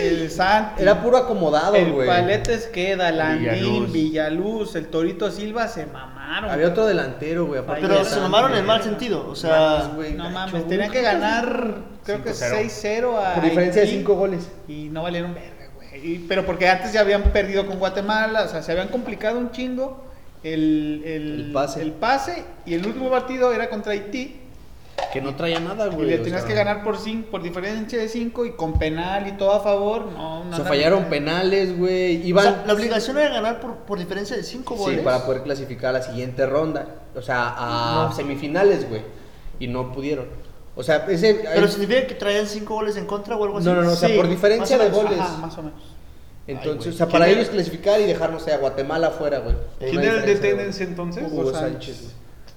[0.00, 0.82] el Santi.
[0.82, 2.08] Era puro acomodado, el güey.
[2.08, 3.92] Paletes queda, Landín, Villaluz.
[3.92, 6.50] Villaluz, el Torito Silva se mamaron.
[6.50, 7.60] Había otro delantero, güey.
[7.60, 9.28] aparte Pero de se Santi, mamaron en mal sentido.
[9.28, 12.56] O sea, güey, No gacho, mames, tenían que ganar, creo que 5-0.
[12.56, 13.34] 6-0 a.
[13.34, 14.48] Por diferencia de Haití, 5 goles.
[14.66, 15.88] Y no valieron verga, güey.
[16.14, 19.52] Y- Pero porque antes ya habían perdido con Guatemala, o sea, se habían complicado un
[19.52, 20.04] chingo
[20.44, 21.82] el, el, El pase.
[21.82, 24.40] el pase, Y el último partido era contra Haití.
[25.12, 26.06] Que no traía nada, Y güey.
[26.08, 29.26] le o tenías sea, que ganar por, cinco, por diferencia de 5 y con penal
[29.26, 30.06] y todo a favor.
[30.12, 32.22] No, sea, andan- fallaron penales, güey.
[32.22, 32.44] o Iban.
[32.44, 35.00] sea, la obligación era ganar por, por diferencia de 5 Sí, goles.
[35.00, 36.86] para poder clasificar a la siguiente ronda.
[37.16, 38.14] O sea, a No.
[38.14, 39.02] semifinales, güey.
[39.58, 40.26] Y no pudieron.
[40.76, 41.40] O sea, ese.
[41.54, 43.66] Pero significa que traían 5 goles en contra o algo así.
[43.66, 43.92] No, no, no.
[43.92, 45.20] O sea, Sí, por diferencia más de menos, goles.
[45.20, 45.80] Ajá, más o menos.
[46.46, 49.38] Entonces, Ay, o sea, para ¿Quién ellos clasificar y dejar, no sé, a Guatemala afuera,
[49.38, 49.56] güey.
[49.78, 51.24] ¿Quién era el DT en ese entonces?
[51.26, 52.14] Hugo Sánchez.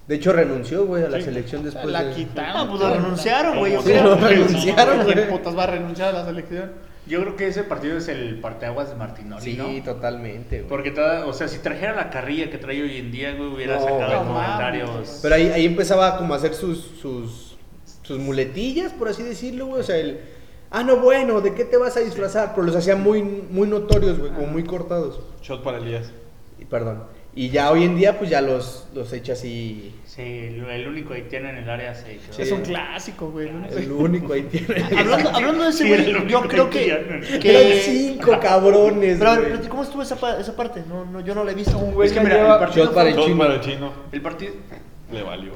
[0.08, 1.24] De hecho, renunció, güey, a la Sí.
[1.26, 1.86] selección después.
[1.88, 2.56] la de- quitaron.
[2.56, 3.78] Ah, pues lo renunciaron, güey.
[3.84, 5.30] Sí, lo renunciaron, ¿Quién güey.
[5.30, 6.72] putas va a renunciar a la selección?
[7.08, 9.68] Yo creo que ese partido es el parteaguas de Martinoli, Sí, ¿no?
[9.84, 10.70] totalmente, güey.
[10.70, 13.76] Porque, toda- o sea, si trajera la carrilla que trae hoy en día, güey, hubiera
[13.76, 14.44] No, sacado no mames.
[14.44, 15.20] comentarios.
[15.22, 17.58] Pero ahí, ahí empezaba como a hacer sus, sus,
[18.04, 19.82] sus muletillas, por así decirlo, güey.
[19.82, 20.20] O sea, el.
[20.70, 22.52] Ah, no, bueno, ¿de qué te vas a disfrazar?
[22.54, 25.20] Pero los hacía muy, muy notorios, güey, como muy cortados.
[25.42, 26.12] Shot para Elías.
[26.60, 27.04] Y, perdón.
[27.36, 29.94] Y ya hoy en día, pues ya los, los echa así.
[30.06, 32.42] Sí, el, único haitiano en el área se Sí.
[32.42, 33.48] Es un clásico, güey.
[33.48, 34.84] el único- El único ahí tiene.
[34.98, 36.80] Hablando, hablando de ese Sí, era el güey, único yo creo que.
[36.80, 37.24] haitiano.
[37.26, 39.58] Eran que cinco cabrones, pero, a ver, güey.
[39.60, 40.82] pero, ¿cómo estuvo esa, pa- esa parte?
[40.90, 41.78] No, no, yo no la he visto.
[41.78, 43.38] güey Es que que mira, lleva- el partido Shot para el Shot chino.
[43.38, 43.94] para el chino.
[44.12, 44.54] El partido.
[45.12, 45.52] Le valió.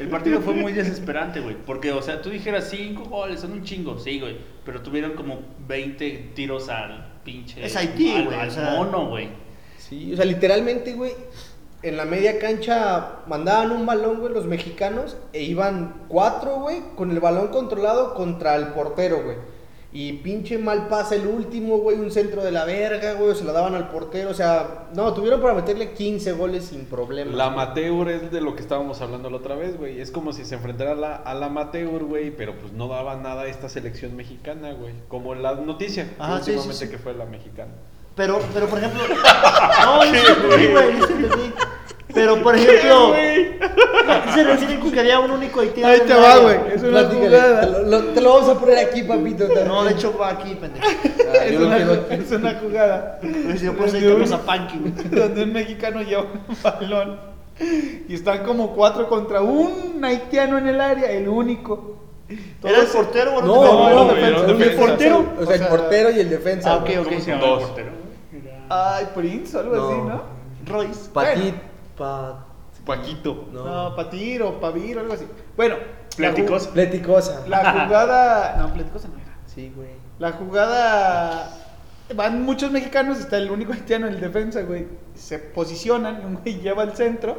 [0.00, 1.56] El partido fue muy desesperante, güey.
[1.66, 4.36] Porque, o sea, tú dijeras cinco goles, son un chingo, sí, güey.
[4.64, 7.64] Pero tuvieron como 20 tiros al pinche.
[7.64, 8.70] Es Haití, al- güey, Al o sea.
[8.76, 9.28] mono, güey.
[9.78, 11.12] Sí, o sea, literalmente, güey,
[11.82, 17.10] en la media cancha mandaban un balón, güey, los mexicanos, e iban cuatro, güey, con
[17.10, 19.36] el balón controlado contra el portero, güey.
[19.92, 23.52] Y pinche mal pasa el último, güey, un centro de la verga, güey, se lo
[23.52, 27.32] daban al portero, o sea, no, tuvieron para meterle 15 goles sin problema.
[27.34, 30.00] La amateur es de lo que estábamos hablando la otra vez, güey.
[30.00, 33.16] Es como si se enfrentara a la, a la amateur, güey, pero pues no daba
[33.16, 34.94] nada a esta selección mexicana, güey.
[35.08, 36.88] Como la noticia sí, sí, últimamente sí.
[36.88, 37.72] que fue la mexicana.
[38.14, 39.02] Pero, pero por ejemplo.
[39.84, 40.10] No, güey.
[42.14, 43.14] Pero por ejemplo.
[44.08, 45.92] ¿A qué se refieren con que había un único haitiano?
[45.92, 46.56] Ahí te el va, güey.
[46.74, 47.60] Es una jugada.
[47.60, 49.44] Te lo, lo- te lo vamos a poner aquí, papito.
[49.46, 49.68] también.
[49.68, 50.86] No, de hecho va aquí, pendejo.
[50.86, 53.20] Ah, Es yo una, es una jugada.
[53.22, 54.92] Ahí un- a Panky, güey.
[55.10, 57.20] donde un mexicano lleva un balón
[58.08, 61.96] y están como cuatro contra un haitiano en el área, el único.
[62.62, 64.80] ¿Era el portero o No, te- no, no, no, defensa, no, defensa.
[64.86, 65.18] ¿Portero?
[65.40, 66.72] O sea, el O sea, portero y el defensa.
[66.72, 67.04] Ah, ok, ok.
[67.08, 67.60] ¿Cómo se llama Dos.
[67.60, 67.88] el portero?
[68.68, 69.88] Ay, Prince o algo No.
[69.88, 70.22] así, ¿no?
[70.72, 71.10] Royce.
[71.12, 71.54] Patit,
[72.00, 72.46] pa-
[72.86, 73.46] Paquito.
[73.52, 73.64] no.
[73.64, 75.26] No, Patir o Pavir o algo así.
[75.56, 75.76] Bueno,
[76.16, 76.66] Pláticos.
[76.68, 77.46] Pleticosa.
[77.46, 78.56] La jugada.
[78.56, 79.36] No, Pleticosa no era.
[79.46, 79.90] Sí, güey.
[80.18, 81.56] La jugada.
[82.14, 84.88] Van muchos mexicanos, está el único haitiano en el defensa, güey.
[85.14, 87.36] Se posicionan, un güey lleva el centro,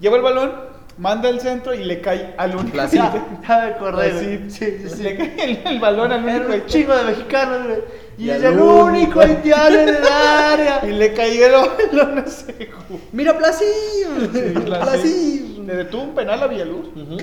[0.00, 0.52] lleva el balón,
[0.98, 2.72] manda el centro y le cae al único.
[2.72, 3.02] Placito.
[3.04, 3.40] haitiano.
[3.46, 4.50] Ya me acordé, Así, güey.
[4.50, 5.02] Sí, sí, sí.
[5.02, 7.78] Le cae el, el balón al único Era un chingo de mexicanos, güey.
[8.18, 9.20] Y Y es el único.
[9.20, 10.80] haitiano en el área.
[10.88, 11.52] Y le cayó el
[11.96, 12.70] balón a ese.
[13.12, 14.32] Mira, Placillo.
[14.32, 15.62] Sí, la- Placillo.
[15.64, 16.88] Le detuvo un penal a Villaluz.
[16.88, 17.16] Ujú.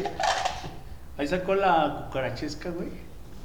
[1.17, 2.89] Ahí sacó la cucarachesca, güey.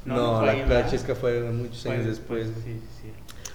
[0.05, 0.89] No, fue la, ahí, la ¿verdad?
[0.89, 2.47] chisca fue muchos Fue años después.
[2.65, 3.11] Sí, sí.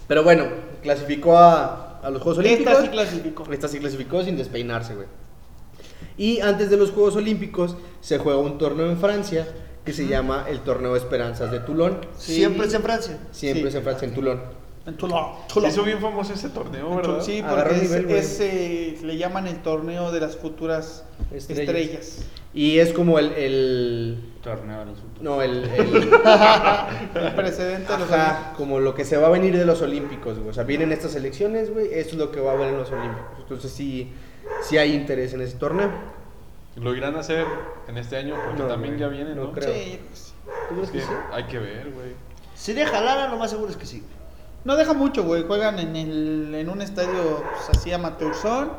[0.07, 0.45] Pero bueno,
[0.83, 2.73] clasificó a, a los Juegos Olímpicos.
[2.73, 3.53] Esta sí clasificó.
[3.53, 5.07] Esta sí clasificó sin despeinarse, güey.
[6.19, 9.47] Y antes de los Juegos Olímpicos se juega un torneo en Francia
[9.85, 11.99] que se llama el Torneo Esperanzas de Toulon.
[12.19, 12.35] Sí.
[12.37, 13.19] Siempre es en Francia.
[13.31, 13.69] Siempre Sí.
[13.69, 14.41] es en Francia, en Toulon.
[14.87, 15.27] En Toulon.
[15.53, 17.21] Se hizo bien famoso ese torneo, ¿verdad?
[17.23, 21.69] Sí, porque es, nivel, es, eh, le llaman el torneo de las futuras Estrellas.
[21.69, 22.19] estrellas.
[22.55, 23.33] Y es como el...
[23.33, 25.23] el Torneo de los futuros.
[25.23, 25.65] no, el...
[25.65, 25.95] el
[27.23, 30.39] El precedente de los ajá, como lo que se va a venir de los Olímpicos,
[30.39, 30.51] güey.
[30.51, 31.93] O sea, vienen estas elecciones, güey.
[31.93, 33.39] Esto es lo que va a haber en los Olímpicos.
[33.41, 34.11] Entonces sí,
[34.63, 35.91] sí hay interés en ese torneo.
[36.77, 37.47] Lo irán a hacer
[37.89, 39.53] en este año porque No, también ya vienen, no ¿no?
[39.53, 39.73] creo.
[39.73, 40.33] Sí, que sí.
[40.69, 41.11] ¿Tú crees Es que que sí?
[41.33, 42.13] hay que ver, güey.
[42.55, 44.05] Si deja lana, lo más seguro es que sí.
[44.65, 45.45] No deja mucho, güey.
[45.47, 48.73] Juegan en, el, en un estadio pues, así amateurzón.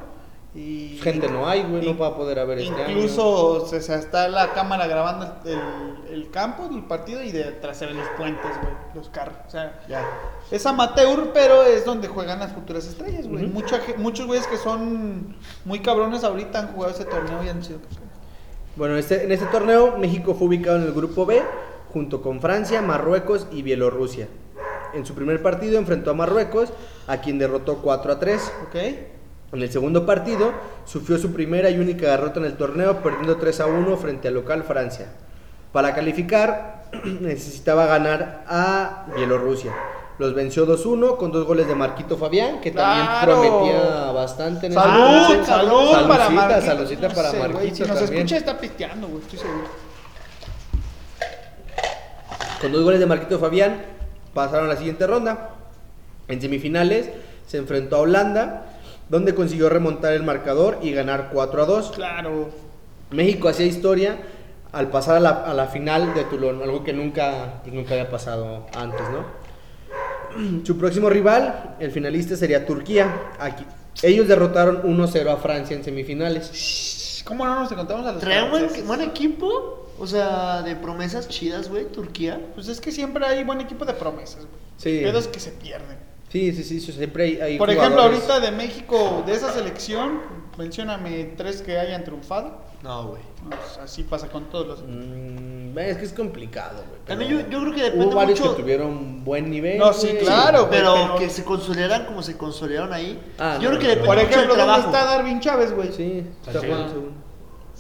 [0.58, 2.90] Y Gente no hay, güey, no va a poder haber este año.
[2.98, 7.78] Incluso o sea, está la cámara grabando el, el- el campo del partido y detrás
[7.78, 9.36] se ven los puentes, güey, los carros.
[9.46, 10.04] O sea, Ya.
[10.50, 13.46] es amateur, pero es donde juegan las futuras estrellas, güey.
[13.46, 17.64] Mucha ge- muchos güeyes que son muy cabrones ahorita han jugado ese torneo y han
[17.64, 17.78] sido.
[18.76, 21.44] Bueno, este, en este torneo México fue ubicado en el grupo B
[21.94, 24.28] junto con Francia, Marruecos y Bielorrusia.
[24.96, 26.74] En su primer partido enfrentó a Marruecos,
[27.06, 28.52] a quien derrotó 4 a 3.
[28.68, 28.76] ¿Ok?
[29.54, 30.52] En el segundo partido
[30.86, 34.34] sufrió su primera y única derrota en el torneo, perdiendo 3 a 1 frente al
[34.34, 35.08] local Francia.
[35.72, 36.84] Para calificar
[37.22, 39.74] necesitaba ganar a Bielorrusia.
[40.20, 45.22] Los venció 2-1 con dos goles de Marquito Fabián, que también prometía bastante en Salud,
[45.30, 45.46] entonces.
[45.46, 46.66] salud para Marquito.
[46.66, 48.14] saludcita No para sé, Marquito Si nos también.
[48.18, 49.68] escucha está pisteando, güey, estoy seguro.
[52.60, 53.80] Con dos goles de Marquito Fabián
[54.34, 55.52] pasaron a la siguiente ronda.
[56.28, 57.12] En semifinales
[57.46, 58.66] se enfrentó a Holanda,
[59.10, 61.92] donde consiguió remontar el marcador y ganar 4 a 2.
[61.92, 62.50] Claro.
[63.12, 64.18] México hacía historia
[64.72, 68.10] al pasar a la, a la final de Toulon, algo que nunca, pues, nunca había
[68.10, 70.64] pasado antes, ¿no?
[70.66, 73.32] Su próximo rival, el finalista, sería Turquía.
[73.40, 73.66] Aquí,
[74.04, 77.24] ellos derrotaron 1-0 a Francia en semifinales.
[77.26, 79.84] ¿Cómo no nos encontramos a los Trae un buen, buen equipo.
[80.00, 82.40] O sea, de promesas chidas, güey, Turquía.
[82.54, 84.62] Pues es que siempre hay buen equipo de promesas, güey.
[84.78, 85.00] Sí.
[85.04, 85.98] Pedos que se pierden.
[86.30, 89.52] Sí, sí, sí, sí, siempre hay, hay Por ejemplo, jugadores- ahorita de México, de esa
[89.54, 90.20] selección,
[90.58, 92.66] mencióname tres que hayan triunfado.
[92.84, 93.22] No, güey.
[93.50, 94.84] Pues así pasa con todos los.
[94.86, 97.28] Mm, es que es complicado, güey.
[97.30, 98.56] Yo, yo creo que depende Hubo varios mucho.
[98.56, 99.78] que tuvieron buen nivel.
[99.78, 100.20] No, sí, güey.
[100.20, 100.68] claro.
[100.70, 103.20] Pero pero- que se consolidaran como se consolidaron ahí.
[103.40, 104.88] Ah, yo no, creo que no, depende Por mucho ejemplo, ¿dónde trabajo.
[104.90, 105.92] está Darwin Chávez, güey?
[105.94, 106.68] Sí, está Sí.
[106.68, 107.12] jugando segundo.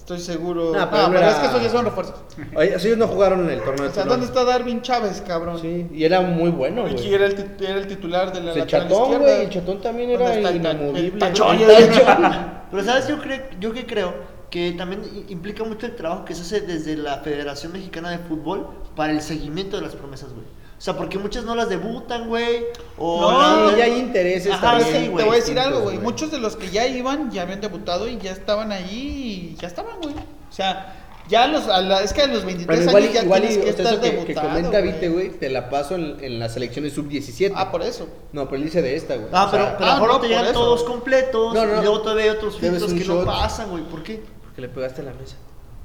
[0.07, 0.71] Estoy seguro.
[0.73, 2.15] Ah, Ah, pero pero, no era- es que esos ya son refuerzos.
[2.55, 4.05] Oye, ellos no jugaron en el torneo de O sea.
[4.05, 5.59] ¿dónde está Darwin Chávez, cabrón?
[5.59, 7.13] Sí, y era muy bueno, Y güey.
[7.13, 10.23] era el, tit- era el titular de la El chatón, güey, el chatón también era
[10.23, 11.07] ¿Dónde está inamovible.
[11.07, 11.57] el tachón?
[11.59, 12.51] El tachón.
[12.71, 14.13] Pero sabes, yo creo, yo que creo
[14.49, 18.65] que también implica mucho el trabajo que se hace desde la Federación Mexicana de Fútbol
[18.95, 20.45] para el seguimiento de las promesas, güey.
[20.77, 22.65] O sea, porque muchas no las debutan, güey.
[22.99, 24.87] O No, Sí, ya hay intereses Ajá, también.
[24.89, 25.97] sí, Te güey, voy a decir algo, güey.
[25.97, 29.67] Muchos de los que ya iban ya habían debutado y ya estaban ahí y ya
[29.67, 30.13] estaban, güey.
[30.13, 30.93] O sea,
[31.27, 33.57] ya los, a la- es que a los 23 Pero igual, años ya igual tienes
[33.57, 34.83] que o sea, estar que, que comenta güey.
[34.93, 37.53] Vite, güey, te la paso en, en las selecciones sub-17.
[37.55, 38.07] Ah, por eso.
[38.31, 39.27] No, pero él dice de esta, güey.
[39.33, 40.53] Ah, O pero, sea, pero ah, no, te llegan eso.
[40.53, 41.53] todos completos.
[41.55, 41.79] No, no.
[41.79, 43.19] Y luego todavía hay otros filtros que shot.
[43.21, 43.83] no pasan, güey.
[43.83, 44.21] ¿Por qué?
[44.43, 45.35] Porque le pegaste a la mesa.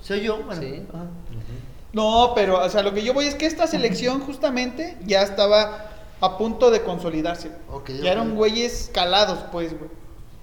[0.03, 0.61] Soy yo, bueno.
[0.61, 0.83] Sí.
[0.93, 1.07] ajá.
[1.93, 5.91] No, pero, o sea, lo que yo voy es que esta selección justamente ya estaba
[6.21, 7.51] a punto de consolidarse.
[7.71, 9.91] Ok, ya eran güeyes calados, pues, güey.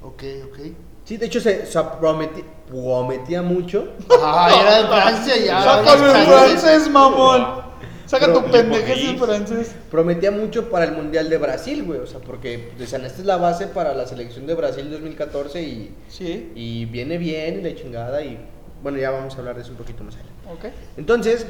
[0.01, 0.59] Ok, ok.
[1.05, 3.87] Sí, de hecho se, se prometi- prometía mucho.
[4.21, 5.63] Ah, era de Francia ya.
[5.63, 7.69] Sácalo en hablas francés, mamón.
[8.05, 9.75] Saca Pero- tu pendejez en francés.
[9.89, 11.99] Prometía mucho para el Mundial de Brasil, güey.
[11.99, 15.95] O sea, porque decían, esta es la base para la selección de Brasil 2014 y,
[16.09, 18.23] Sí, y viene bien, de chingada.
[18.23, 18.37] Y
[18.83, 20.67] bueno, ya vamos a hablar de eso un poquito más adelante.
[20.67, 20.73] ok.
[20.97, 21.47] Entonces,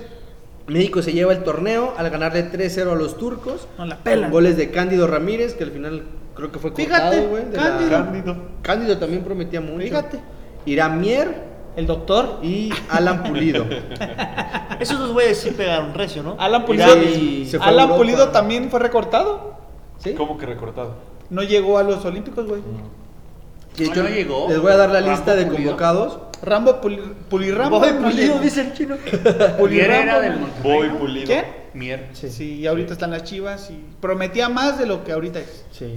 [0.67, 3.67] México se lleva el torneo al ganarle 3-0 a los turcos.
[3.77, 4.31] No la Con pelan.
[4.31, 6.03] goles de Cándido Ramírez, que al final
[6.35, 7.11] creo que fue cortado,
[7.51, 7.59] la-
[7.91, 8.37] Cándido.
[8.61, 8.97] Cándido.
[8.97, 9.83] También prometía mucho.
[9.83, 10.19] Fíjate.
[10.65, 12.39] Irán Mier El doctor.
[12.43, 13.65] y Alan Pulido.
[14.79, 16.35] Esos dos güeyes sí pegaron recio, ¿no?
[16.39, 17.89] Alan Pulido y se fue a Alan.
[17.95, 19.53] Pulido también fue recortado.
[19.97, 20.13] ¿Sí?
[20.13, 20.93] ¿Cómo que recortado?
[21.29, 22.61] No llegó a los Olímpicos, güey.
[23.77, 24.47] De hecho, Ah, no llegó.
[24.49, 25.63] Les voy a dar la Rambo lista de Pulido.
[25.63, 26.19] convocados.
[26.41, 27.79] Rambo Puli, Pulirambo.
[27.79, 28.95] Voy pulido, dice el chino.
[29.03, 30.39] Mier Pulirambo, era del.
[30.39, 30.63] Monterrey.
[30.77, 30.97] Voy ¿no?
[30.99, 31.25] pulido.
[31.27, 31.45] ¿Quién?
[31.73, 32.07] Mier.
[32.13, 32.55] Sí.
[32.55, 35.65] y ahorita están las chivas y prometía más de lo que ahorita es.
[35.71, 35.95] Sí.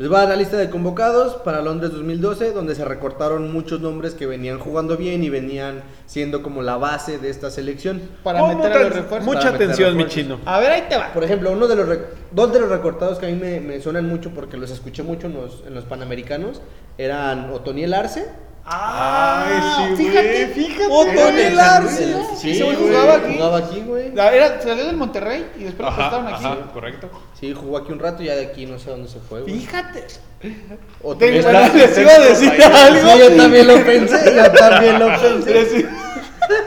[0.00, 3.82] Les voy a dar la lista de convocados para Londres 2012, donde se recortaron muchos
[3.82, 8.00] nombres que venían jugando bien y venían siendo como la base de esta selección.
[8.22, 9.26] Para Pon meter a mucha- los refuerzos.
[9.26, 10.38] Mucha Para atención, mi chino.
[10.46, 11.12] A ver, ahí te va.
[11.12, 13.78] Por ejemplo, uno de los re- dos de los recortados que a mí me, me
[13.82, 16.62] suenan mucho porque los escuché mucho en los, en los Panamericanos
[16.96, 18.26] eran Otoniel Arce.
[18.72, 20.54] Ay, sí, fíjate, güey.
[20.54, 20.86] fíjate.
[20.90, 22.04] Otoniel Arce.
[22.04, 23.34] el- Sí, Sí, ese güey güey, jugaba aquí.
[23.34, 24.14] Jugaba aquí, güey.
[24.14, 26.44] La- Era, salió del Monterrey y después lo Ajá, prestaron aquí.
[26.44, 27.10] ajá, correcto.
[27.38, 29.58] Sí, jugó aquí un rato y ya de aquí no sé dónde se fue, güey.
[29.58, 30.04] Fíjate.
[30.04, 31.78] Arce.
[31.78, 33.12] les iba a decir Sí, algo.
[33.12, 35.54] Sí, yo también lo pensé, yo también lo pensé.
[35.54, 35.84] Les-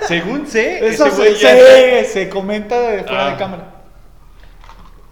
[0.07, 3.31] Según sé, Eso ese se, güey ya- se, se comenta de fuera Ah.
[3.31, 3.63] de cámara.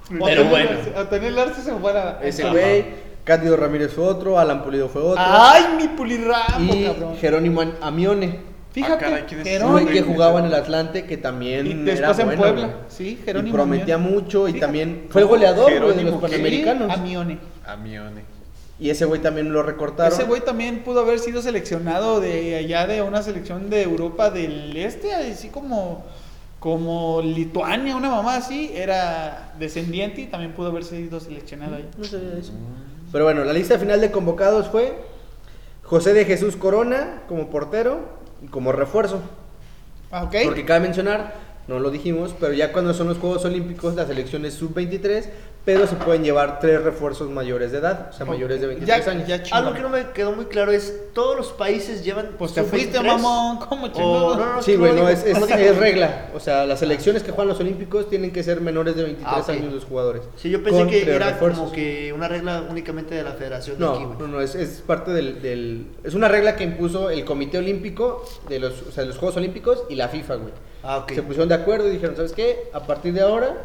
[0.09, 0.69] Pero Otoniel bueno.
[0.71, 2.19] Arce- Otoniel Arce se fuera.
[2.21, 2.85] Ese güey,
[3.31, 5.23] Cándido Ramírez fue otro, Alan Pulido fue otro.
[5.25, 7.15] Ay, mi pulirrambo, y cabrón.
[7.19, 10.05] Jerónimo Am- Amione, Fíjate, Ah, caray, ¿quién es ese un güey Jerónimo.
[10.07, 12.67] que jugaba en el Atlante que también Y era después en bueno, Puebla.
[12.67, 12.77] güey.
[12.87, 13.53] Sí, Y Jerónimo.
[13.55, 14.15] prometía Amione.
[14.15, 14.65] mucho y Fíjate.
[14.65, 16.21] también fue goleador güey, de los.
[16.21, 16.87] Panamericanos.
[16.93, 17.37] Sí, Amione.
[17.65, 18.21] Amione.
[18.79, 20.11] Y ese güey también lo recortaron.
[20.13, 24.75] Ese güey también pudo haber sido seleccionado de allá de una selección de Europa del
[24.77, 26.05] Este, así como,
[26.59, 31.89] como Lituania, una mamá así, era descendiente y también pudo haber sido seleccionado ahí.
[31.97, 32.53] No sabía eso.
[33.11, 34.97] Pero bueno, la lista final de convocados fue
[35.83, 37.99] José de Jesús Corona como portero
[38.41, 39.21] y como refuerzo.
[40.11, 40.35] Ah, ok.
[40.45, 41.33] Porque cabe mencionar,
[41.67, 45.25] no lo dijimos, pero ya cuando son los Juegos Olímpicos, la selección es sub-23,
[45.63, 49.11] pero se pueden llevar tres refuerzos mayores de edad, o sea, mayores de 23 ya,
[49.11, 49.27] años.
[49.27, 49.43] ya.
[49.55, 52.69] Algo que no me quedó muy claro es, ¿todos los países llevan Pues te sub-23?
[52.71, 54.39] fuiste, mamón, ¿cómo O, chingón?
[54.39, 56.29] no, no, Sí, güey, no, es, es- es regla.
[56.33, 59.51] O sea, las selecciones que juegan los Olímpicos tienen que ser menores de 23 Ah,
[59.51, 60.23] años los jugadores.
[60.35, 61.59] Sí, yo pensé que era refuerzos.
[61.59, 64.17] como que una regla únicamente de la federación de No, aquí, güey.
[64.17, 68.25] no, no, es, es parte del, del- Es una regla que impuso el Comité Olímpico
[68.49, 70.53] de los, o sea, de los Juegos Olímpicos y la FIFA, güey.
[70.83, 71.11] Ah, ok.
[71.13, 72.69] Se pusieron de acuerdo y dijeron, ¿sabes qué?
[72.73, 73.55] A partir de ahora,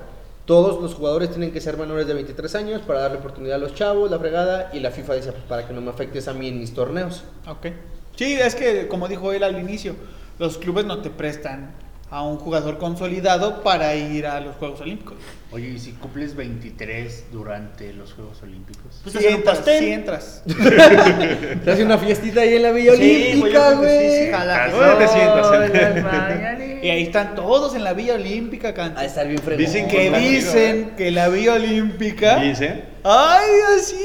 [0.46, 3.74] todos los jugadores tienen que ser menores de 23 años para darle oportunidad a los
[3.74, 6.48] chavos, la fregada, y la FIFA dice, pues, para que no me afectes a mí
[6.48, 7.24] en mis torneos.
[7.46, 7.66] Ok.
[8.14, 9.94] Sí, es que como dijo él al inicio,
[10.38, 11.74] los clubes no te prestan
[12.16, 15.16] a un jugador consolidado para ir a los Juegos Olímpicos.
[15.52, 19.00] Oye, ¿y si cumples 23 durante los Juegos Olímpicos?
[19.02, 20.42] Pues Sí entras, sí entras.
[21.64, 24.30] Se hace una fiestita ahí en la Villa güey, Olímpica, que sí, sí, güey.
[24.30, 24.68] jala.
[24.70, 26.82] ¿Dónde te sientas?
[26.82, 29.06] Y ahí están todos en la Villa Olímpica A cantando.
[29.06, 29.64] estar bien fregón.
[29.64, 32.36] Dicen Que dicen que la Villa Olímpica.
[32.40, 32.95] Dice.
[33.08, 33.46] ¡Ay,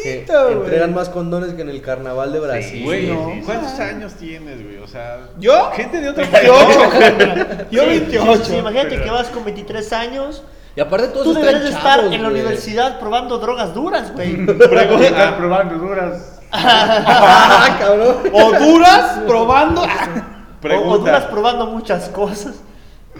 [0.03, 0.25] güey!
[0.53, 2.83] entregan más condones que en el carnaval de Brasil.
[2.83, 4.77] Güey, no, ¿cuántos años tienes, güey?
[4.77, 5.71] O sea, ¿Yo?
[5.71, 7.67] gente de otro 28, carnal.
[7.71, 8.45] Yo Sí, 28.
[8.45, 10.43] sí, imagínate Pero- que vas con 23 años.
[10.75, 12.41] Y aparte todos Tú deberías de estar chavos, en la güey.
[12.41, 14.45] universidad probando drogas duras, güey.
[14.45, 16.39] Pregunta, probando duras.
[16.51, 18.17] Ah, cabrón.
[18.31, 19.81] O duras probando.
[19.83, 22.55] O, o duras probando muchas cosas.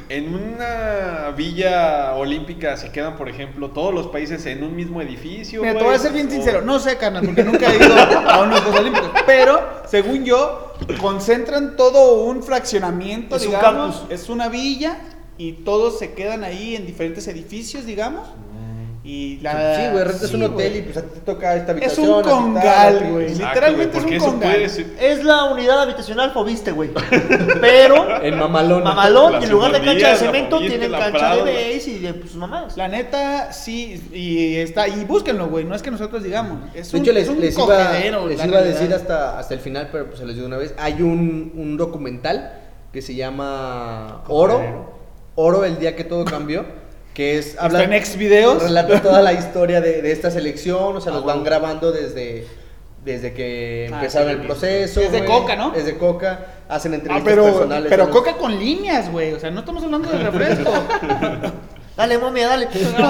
[0.09, 5.61] En una villa olímpica se quedan, por ejemplo, todos los países en un mismo edificio.
[5.61, 6.61] Mira, te voy a ser bien O- sincero.
[6.61, 9.09] No sé, carnal, porque nunca he ido a unos Juegos Olímpicos.
[9.25, 13.97] Pero, según yo, concentran todo un fraccionamiento, Es un digamos.
[13.97, 14.11] campus.
[14.13, 14.97] es una villa
[15.37, 18.27] y todos se quedan ahí en diferentes edificios, digamos.
[19.03, 19.75] Y la.
[19.77, 20.77] Sí, güey, rentas sí, un hotel güey.
[20.77, 22.09] y pues a ti te toca esta Es habitación.
[22.09, 23.29] un tal, a congal, güey.
[23.33, 24.69] Literalmente es un congal.
[24.69, 26.91] ser- Es la unidad habitacional Fobiste, güey.
[27.59, 28.83] Pero, En mamalón.
[28.83, 31.97] mamalón, y en lugar de cancha de cemento, Fobiste, tienen cancha Prado, de base y
[31.99, 32.77] de sus mamás.
[32.77, 36.97] La neta, sí, y está, y búsquenlo, güey, no es que nosotros digamos, es De
[36.99, 37.91] un, hecho, les, es un les iba,
[38.27, 40.75] les iba a decir hasta, hasta el final, pero pues se les dio una vez.
[40.77, 42.53] Hay un, un documental
[42.93, 45.01] que se llama Oro.
[45.35, 46.65] Oro, el día que todo cambió.
[47.13, 47.55] Que es.
[47.61, 48.63] Está en Xvideos.
[48.63, 50.95] Relata toda la historia de, de esta selección.
[50.95, 52.47] O sea, Ah, los van grabando desde.
[53.03, 55.01] Desde que Ah, empezaron sí, el proceso.
[55.01, 55.25] Es de.
[55.25, 55.73] Coca, ¿no?
[55.73, 56.45] Es de Coca.
[56.69, 57.89] Hacen Ah, entrevistas pero, personales.
[57.89, 60.71] pero los- coca con líneas, güey, o sea, no estamos hablando de refresco.
[61.97, 62.67] Dale, momia, dale.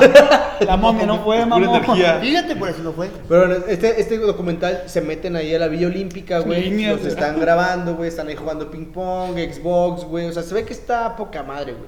[0.66, 2.18] La momia no fue, energía.
[2.20, 3.10] Fíjate, por eso no fue.
[3.30, 6.64] Pero bueno, este, este documental se meten ahí a la Villa Olímpica, güey.
[6.64, 7.14] Líneas, Los güey.
[7.14, 8.10] están grabando, güey.
[8.10, 10.26] Están ahí jugando ping pong, Xbox, güey.
[10.28, 11.86] O sea, se ve que está poca madre, güey.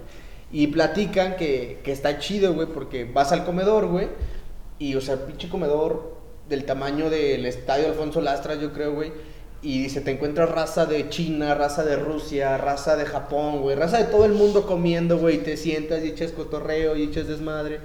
[0.53, 4.07] Y platican que, que está chido, güey, porque vas al comedor, güey.
[4.79, 6.13] Y, o sea, pinche comedor
[6.47, 9.11] del tamaño del estadio Alfonso Lastra, yo creo, güey.
[9.63, 13.75] Y dice, te encuentras raza de China, raza de Rusia, raza de Japón, güey.
[13.75, 15.35] Raza de todo el mundo comiendo, güey.
[15.35, 17.79] Y te sientas y echas cotorreo y echas desmadre.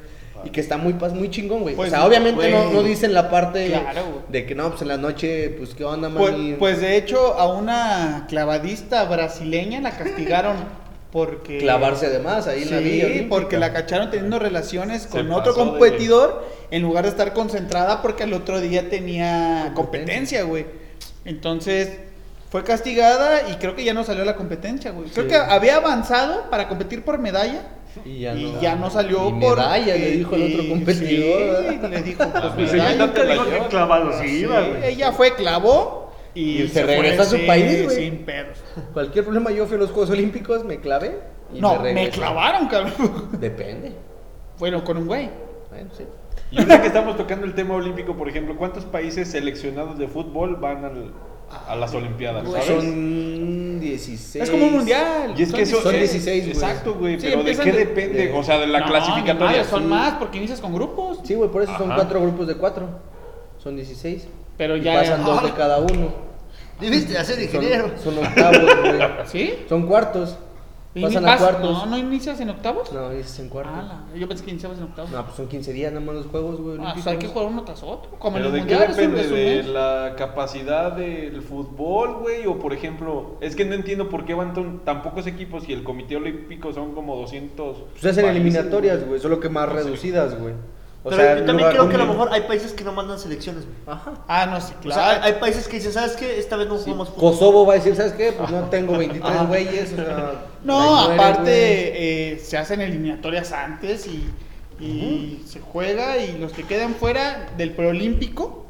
[0.44, 1.74] Y que está muy, muy chingón, güey.
[1.74, 4.88] Pues, o sea, obviamente no, no dicen la parte Claro, de que no, pues en
[4.88, 6.52] la noche, pues qué onda, Pues, mami.
[6.54, 10.57] pues, de hecho, a una clavadista brasileña la castigaron
[11.12, 11.59] porque...
[11.59, 13.07] clavarse de más ahí en la Sí, villa.
[13.07, 13.29] olímpica.
[13.31, 18.03] porque la cacharon teniendo relaciones Se con otro de- competidor en lugar de estar concentrada
[18.03, 20.42] porque al otro día tenía Competencia.
[20.44, 20.66] güey.
[21.25, 21.90] Entonces
[22.51, 25.09] fue castigada y creo que ya no salió a la competencia, güey.
[25.11, 25.31] Creo Sí.
[25.31, 27.62] que había avanzado para competir por medalla
[28.05, 31.64] Y ya y no, ya no salió Y por medalla, le dijo el otro competidor.
[31.68, 32.92] Sí, le dijo, pues, Pues medalla.
[32.94, 34.85] ella te digo que clavado sí Sí, iba, güey.
[34.85, 36.08] ella fue clavó
[36.38, 37.96] y, Y se fue, regresó a su sí, país, güey.
[37.96, 38.59] Sin pedos.
[38.92, 41.18] Cualquier problema, yo fui a los Juegos Olímpicos, me clavé.
[41.55, 42.11] Y No, me, regresé.
[42.11, 42.92] clavaron, cabrón.
[43.40, 43.92] Depende.
[44.59, 45.31] Bueno, con un güey.
[45.70, 46.05] Bueno, sí.
[46.51, 50.57] Y ahorita que estamos tocando el tema olímpico, por ejemplo, ¿cuántos países seleccionados de fútbol
[50.57, 51.12] van al-
[51.66, 52.44] a las Olimpiadas?
[52.51, 52.66] ¿Sabes?
[52.66, 54.44] Son 16.
[54.44, 55.35] Es como un mundial.
[55.37, 56.53] Y es que eso son es- 16, güey.
[56.53, 57.20] Exacto, güey.
[57.20, 58.27] Sí, pero ¿de qué de- depende?
[58.29, 59.46] de- o sea, de la No, clasificatoria.
[59.59, 59.88] madre, son Sí.
[59.88, 61.18] más porque inicias con grupos.
[61.24, 62.88] Sí, güey, por eso son cuatro grupos de cuatro.
[63.59, 64.29] Son 16.
[64.57, 64.94] Pero Y ya.
[64.94, 66.28] pasan dos de Ah, cada uno.
[66.81, 67.91] Debiste de hacer ingeniero.
[68.03, 68.99] Son, son octavos, güey.
[69.27, 69.55] ¿Sí?
[69.69, 70.37] Son cuartos.
[70.95, 71.71] ¿Y Pasan a cuartos.
[71.71, 72.91] No, no inicias en octavos.
[72.93, 73.75] No, dices en cuartos.
[73.77, 75.11] Ah, la- yo pensé que iniciabas en octavos.
[75.11, 76.71] No, pues son 15 días nada más los juegos, güey.
[76.79, 76.95] Ah, olímpicos.
[76.95, 78.11] pues hay que jugar uno tras otro.
[78.19, 78.91] Como en Pero el ¿de qué mundial.
[78.91, 79.38] es un- depende?
[79.38, 82.47] ¿De la capacidad del fútbol, güey?
[82.47, 85.73] O por ejemplo, es que no entiendo por qué van tan, tan pocos equipos y
[85.75, 87.77] el Comité Olímpico son como 200.
[87.77, 90.55] Pues hacen países, eliminatorias, güey, solo que más reducidas, güey.
[91.04, 93.18] O Pero sea, yo también creo que a lo mejor hay países que no mandan
[93.20, 93.64] selecciones.
[93.87, 94.14] Ajá.
[94.26, 95.00] Ah, no, sí, O claro.
[95.00, 96.38] sea, hay, hay países que dicen, ¿sabes qué?
[96.38, 97.30] Esta vez no Sí, jugamos fútbol.
[97.32, 98.32] Kosovo va a decir, ¿sabes qué?
[98.32, 99.44] Pues no tengo 23 Ajá.
[99.44, 99.92] güeyes.
[99.92, 100.32] o sea,
[100.64, 104.28] No, aparte eh, se hacen eliminatorias antes y,
[104.84, 108.66] y se juega y los que quedan fuera del preolímpico,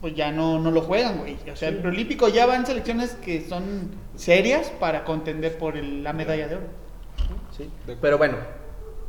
[0.00, 1.36] pues ya no, no lo juegan, güey.
[1.52, 6.12] O sea, el preolímpico ya van selecciones que son serias para contender por el- la
[6.12, 6.66] medalla de oro.
[7.56, 7.68] Sí.
[8.00, 8.36] Pero bueno,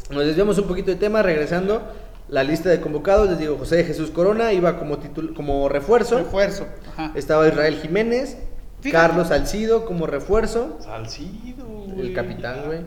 [0.10, 1.82] nos desviamos un poquito de tema, regresando.
[2.28, 5.00] La lista de convocados, les digo, José Jesús Corona iba como,
[5.36, 6.20] como refuerzo.
[6.20, 6.68] Refuerzo.
[6.94, 7.12] Ajá.
[7.16, 8.38] Estaba Israel Jiménez,
[8.82, 9.08] Fíjate.
[9.08, 10.78] Carlos Salcido como refuerzo.
[10.80, 12.08] Salcido, güey.
[12.08, 12.80] El capitán, güey.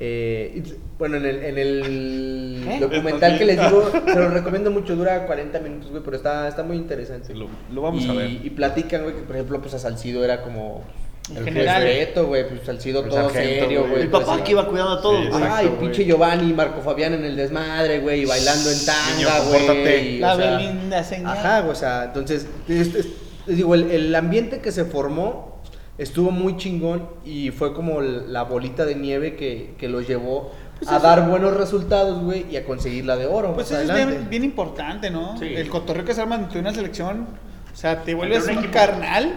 [0.00, 0.62] Eh,
[0.96, 2.78] bueno, en el, en el ¿Qué?
[2.78, 6.62] documental que les digo, se lo recomiendo mucho, dura 40 minutos, güey, pero está, está
[6.62, 7.34] muy interesante.
[7.34, 8.30] Lo, lo vamos y, a ver.
[8.30, 10.84] Y platican, güey, que por ejemplo, pues a Salcido era como
[11.30, 11.82] En El general.
[12.26, 14.02] güey, pues Salcido El todo sargento, serio, güey.
[14.02, 15.42] El papá que iba cuidando a todos, güey.
[15.44, 20.18] Ay, pinche Giovanni y Marco Fabián en el desmadre, güey, y bailando en tanga, güey.
[20.20, 21.36] La o sea, Belinda señal.
[21.36, 23.06] Ajá, o sea, entonces, es- es-
[23.46, 25.60] digo, el, el ambiente que se formó
[25.98, 30.90] estuvo muy chingón y fue como la bolita de nieve que, que los llevó Pues
[30.90, 33.52] a eso- dar buenos resultados, güey, y a conseguir la de oro.
[33.54, 34.16] Pues eso es adelante.
[34.16, 35.36] bien, bien importante, ¿no?
[35.38, 35.46] Sí.
[35.54, 37.26] El cotorreo que se arma entre una selección,
[37.72, 39.34] o sea, te vuelves un un carnal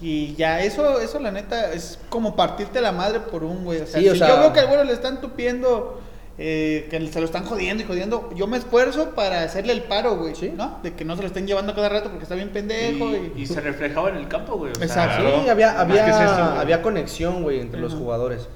[0.00, 3.80] y ya eso, eso la neta es como partirte la madre por un güey.
[3.80, 6.00] O sea, Sí, o si sea- yo veo que al güey le están tupiendo,
[6.38, 10.16] eh, que se lo están jodiendo y jodiendo, yo me esfuerzo para hacerle el paro,
[10.16, 10.52] güey, Sí.
[10.54, 10.80] ¿no?
[10.82, 13.32] De que no se lo estén llevando cada rato porque está bien pendejo y...
[13.36, 14.72] Y, y se reflejaba en el campo, güey.
[14.72, 15.16] o sea, Exacto.
[15.16, 15.50] Sí, Claro.
[15.50, 18.48] había, había, es eso, había conexión, güey, entre los jugadores.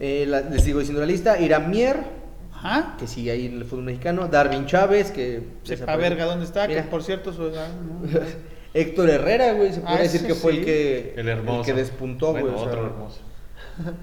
[0.00, 1.98] Eh, la- les digo diciendo la lista, Irán Mier,
[2.54, 2.96] Ajá.
[2.98, 5.42] que sigue ahí en el fútbol mexicano, Darwin Chávez, que...
[5.64, 6.82] Sepa verga dónde está, Mira.
[6.82, 8.08] que por cierto su edad, ¿no?
[8.74, 10.58] Héctor Herrera, güey, se Ah, puede decir ese que fue sí.
[10.58, 11.62] el que, El hermoso.
[11.62, 12.42] que despuntó, güey.
[12.42, 13.20] Bueno, o sea, otro hermoso.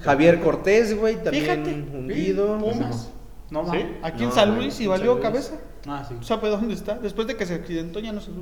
[0.02, 2.58] Javier Cortés, güey, también Fíjate, hundido.
[2.58, 3.10] Pumas.
[3.50, 3.86] No, ¿Sí?
[4.02, 5.24] Aquí en San Luis y valió Luis.
[5.26, 5.56] cabeza.
[5.88, 6.16] Ah, sí.
[6.22, 6.96] ¿Sabe dónde está?
[7.00, 8.42] Después de que se accidentó ya no se supo.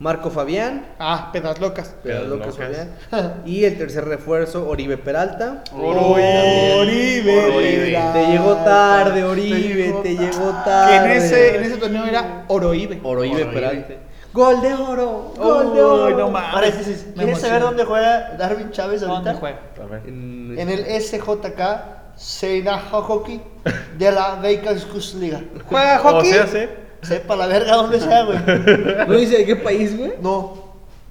[0.00, 1.94] Marco Fabián, Ah, pedas locas.
[2.04, 2.88] Pero locas locas.
[3.10, 3.42] Fabián.
[3.46, 5.62] Y el tercer refuerzo, Oribe Peralta.
[5.72, 7.98] Oribe, Oribe.
[8.12, 10.96] Te llegó tarde, Te Oribe, te llegó Que tarde.
[10.96, 13.00] en ese, en ese torneo era Oroibe.
[13.02, 13.52] Oribe Oribe.
[13.52, 13.94] Peralta.
[14.38, 16.18] Gol de oro, gol de Uy, oro.
[16.18, 17.06] no mames.
[17.16, 19.32] Me ¿quieres saber dónde juega Darwin Chávez ahorita?
[19.32, 19.58] ¿Dónde juega?
[19.82, 20.02] A ver.
[20.06, 21.60] En, En el SJK
[22.16, 23.40] Seina Hockey
[23.98, 25.40] de la Veikans Liga.
[25.68, 26.30] ¿Juega O hockey?
[26.32, 26.60] sea, sí.
[27.02, 28.38] Sepa la verga dónde sea, güey.
[29.08, 30.14] ¿No dice de qué país, güey?
[30.20, 30.64] No,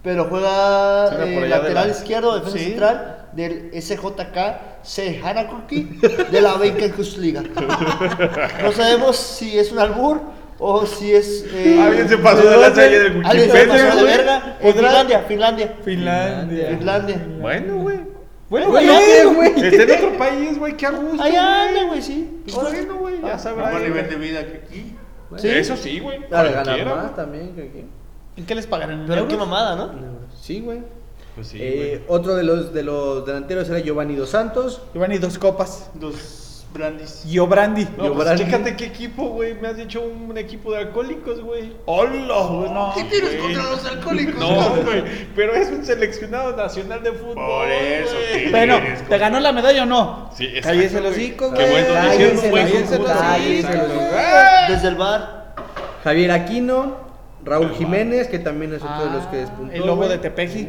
[0.03, 2.63] pero juega por eh, allá de lateral la- izquierdo, defensa Sí.
[2.65, 4.37] central del SJK
[4.83, 5.99] Sehanakuki
[6.31, 7.43] de la Veikans Liga.
[8.63, 10.21] No sabemos si es un albur
[10.59, 11.45] o si es.
[11.53, 14.57] eh, Alguien se pasó de lanza ahí en el Alguien se pasó de verga.
[14.61, 15.75] Finlandia, Finlandia.
[15.83, 16.67] Finlandia.
[16.69, 17.27] Finlandia.
[17.39, 17.99] Bueno, güey.
[18.49, 18.87] Bueno, Güey,
[19.35, 19.49] güey.
[19.61, 20.77] Está en otro país, güey.
[20.77, 21.21] Qué a gusto.
[21.21, 21.67] Allá güey.
[21.69, 22.41] anda, güey, sí.
[22.45, 23.21] Pues bueno, güey.
[23.21, 23.65] Ya sabrá.
[23.67, 24.95] Mejor nivel de vida que aquí.
[25.37, 25.49] Sí.
[25.49, 26.19] Eso sí, güey.
[26.21, 27.85] De ganar más también, que aquí.
[28.37, 29.01] ¿En qué les pagarán?
[29.01, 29.91] ¿En Pero qué mamada, ¿no?
[30.41, 30.79] Sí, güey.
[31.35, 34.81] Pues sí, Eh, otro de los, de los delanteros era Giovanni Dos Santos.
[34.95, 35.91] Y dos copas.
[35.93, 36.46] Dos
[36.77, 37.23] brandis.
[37.25, 37.87] Y Obrandi.
[37.97, 39.55] No, pues chécate qué equipo, güey.
[39.55, 41.73] Me has dicho un equipo de alcohólicos, güey.
[41.85, 42.43] ¡Hola!
[42.49, 43.53] güey, No, ¿Qué tienes güey.
[43.53, 44.35] contra los alcohólicos?
[44.39, 45.03] No, güey.
[45.35, 47.35] Pero es un seleccionado nacional de fútbol.
[47.35, 48.43] Por eso, güey.
[48.45, 48.77] ¿qué Bueno,
[49.09, 50.29] ¿te ganó la medalla o no?
[50.35, 51.35] Sí, exacto, Cállese el güey.
[51.37, 52.59] Qué bueno, Cállense los
[53.09, 54.05] cállense los hocico.
[54.69, 55.55] Desde el bar.
[56.03, 56.97] Javier Aquino,
[57.43, 59.73] Raúl Jiménez, que también es otro de los que Ah, despuntó.
[59.73, 60.67] El lobo de Tepeji.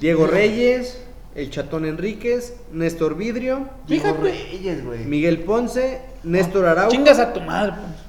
[0.00, 1.00] Diego Reyes,
[1.38, 4.22] el Chatón Enríquez, Néstor Vidrio, Diego Fíjate.
[4.22, 5.04] Reyes, güey.
[5.04, 7.72] Miguel Ponce, Néstor Araujo Chingas a tu madre.
[7.76, 8.08] pues.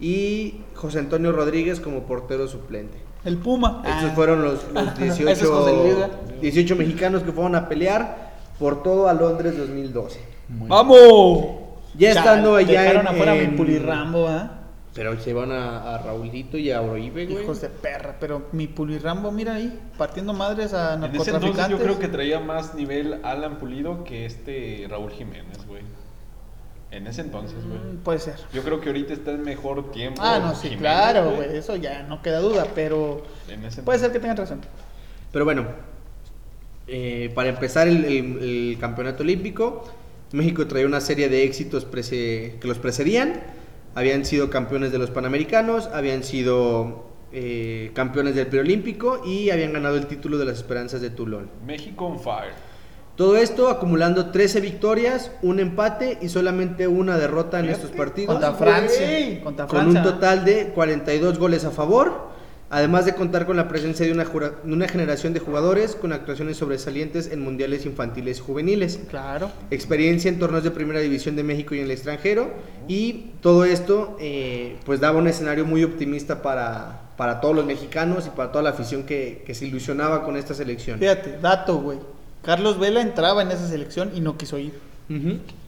[0.00, 2.96] y José Antonio Rodríguez como portero suplente.
[3.24, 3.82] El Puma.
[3.86, 4.12] Estos Ah.
[4.14, 6.10] fueron los, los Ese es José Luis, 18, ¿verdad?
[6.40, 10.18] 18 mexicanos que fueron a pelear por todo a Londres 2012.
[10.48, 11.44] ¡Vamos!
[11.98, 14.59] Ya estando allá Dejaron en- afuera a en- pulirrambo, ¿ah?
[14.94, 17.44] Pero se van a, a Raulito y a Oroibe, güey.
[17.44, 21.48] Hijos de perra, pero mi pulirrambo, mira ahí, partiendo madres a En ese narcotraficantes.
[21.50, 25.82] entonces yo creo que traía más nivel Alan Pulido que este Raúl Jiménez, güey.
[26.90, 27.78] En ese entonces, güey.
[27.78, 28.34] Mm, Puede ser.
[28.52, 30.20] Yo creo que ahorita está en mejor tiempo.
[30.24, 34.00] Ah, no, sí, Jiménez, claro, güey, eso ya no queda duda, pero En ese puede
[34.00, 34.60] ser que tengan razón.
[35.30, 35.66] Pero bueno,
[36.88, 39.84] eh, para empezar el, el- el campeonato olímpico,
[40.32, 43.40] México traía una serie de éxitos prece- que los precedían.
[43.94, 49.96] Habían sido campeones de los Panamericanos, habían sido eh, campeones del preolímpico y habían ganado
[49.96, 51.50] el título de las Esperanzas de Toulon.
[51.66, 52.52] México on fire.
[53.16, 58.32] Todo esto acumulando 13 victorias, un empate y solamente una derrota en estos partidos.
[58.32, 62.30] Contra Francia, contra con un total de 42 goles a favor,
[62.70, 66.56] además de contar con la presencia de una, jura- una generación de jugadores con actuaciones
[66.56, 69.50] sobresalientes en mundiales infantiles y juveniles, Claro.
[69.70, 72.50] experiencia en torneos de primera división de México y en el extranjero,
[72.88, 78.26] y todo esto eh, pues daba un escenario muy optimista para, para todos los mexicanos
[78.26, 80.98] y para toda la afición que, que se ilusionaba con esta selección.
[80.98, 81.98] Fíjate, dato, güey.
[82.42, 84.72] Carlos Vela entraba en esa selección y no quiso ir.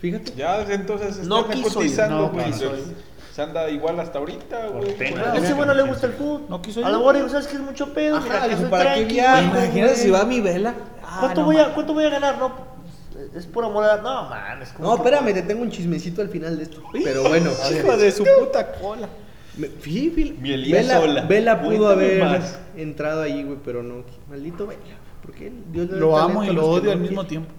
[0.00, 0.32] Fíjate.
[0.36, 2.46] Ya desde entonces está No quiso ir, cotizando, no güey.
[2.46, 2.94] quiso Pues, ir.
[3.32, 4.94] Se anda igual hasta ahorita, güey.
[5.14, 6.42] A ese bueno le gusta el fútbol.
[6.50, 6.88] No quiso A ir.
[6.88, 8.18] lo mejor digo, ¿sabes qué es mucho pedo?
[8.18, 9.64] Ajá, Mira, dijo, ¿para qué viajo, güey.
[9.64, 10.74] Imagínate si va mi Vela.
[11.02, 11.74] Ah, ¿Cuánto, no voy a, mames.
[11.74, 12.38] ¿Cuánto voy a ganar?
[12.38, 13.96] No, pues, es por amor a...
[13.96, 14.88] No, man, es como...
[14.88, 16.82] No, espérame, te tengo un chismecito al final de esto.
[16.92, 19.08] Pero bueno, Hijo de su puta cola.
[19.56, 21.22] Vela, sola.
[21.22, 22.58] Vela pudo Cuéntame haber más.
[22.76, 24.04] entrado ahí, güey, pero no.
[24.28, 24.80] Maldito Vela.
[25.22, 27.50] Porque Dios Lo amo y a lo odio no al mismo tiempo.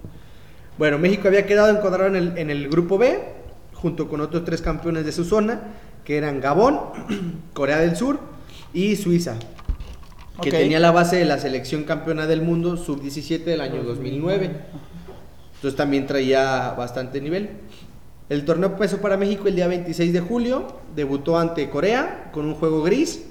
[0.78, 3.24] Bueno, México había quedado encuadrado en el, en el grupo B,
[3.84, 5.60] junto con otros tres campeones de su zona,
[6.06, 6.80] que eran Gabón,
[7.54, 8.18] Corea del Sur
[8.74, 9.36] y Suiza.
[10.42, 10.56] que Ok.
[10.56, 14.52] tenía la base de la selección campeona del mundo sub-17 del año 2009.
[15.56, 17.50] Entonces también traía bastante nivel.
[18.30, 22.56] El torneo empezó para México el día 26 de julio, debutó ante Corea con un
[22.56, 23.26] juego gris.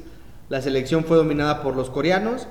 [0.50, 2.46] La selección fue dominada por los coreanos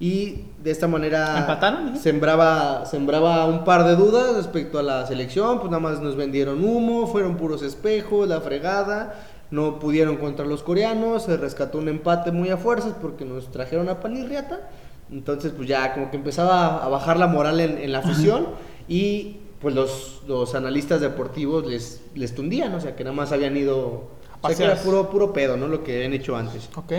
[0.00, 5.60] y de esta manera ¿Empataron, sembraba, sembraba un par de dudas respecto a la selección,
[5.60, 9.14] pues nada más nos vendieron humo, fueron puros espejos, la fregada,
[9.50, 13.88] no pudieron contra los coreanos, se rescató un empate muy a fuerzas porque nos trajeron
[13.88, 14.68] a Panirriata,
[15.12, 18.48] entonces pues ya como que empezaba a bajar la moral en, en la afición
[18.88, 23.56] y pues los, los analistas deportivos les, les tundían, o sea que nada más habían
[23.56, 24.10] ido,
[24.42, 25.68] o sea que era puro, puro pedo, ¿no?
[25.68, 26.68] Lo que habían hecho antes.
[26.74, 26.92] Ok.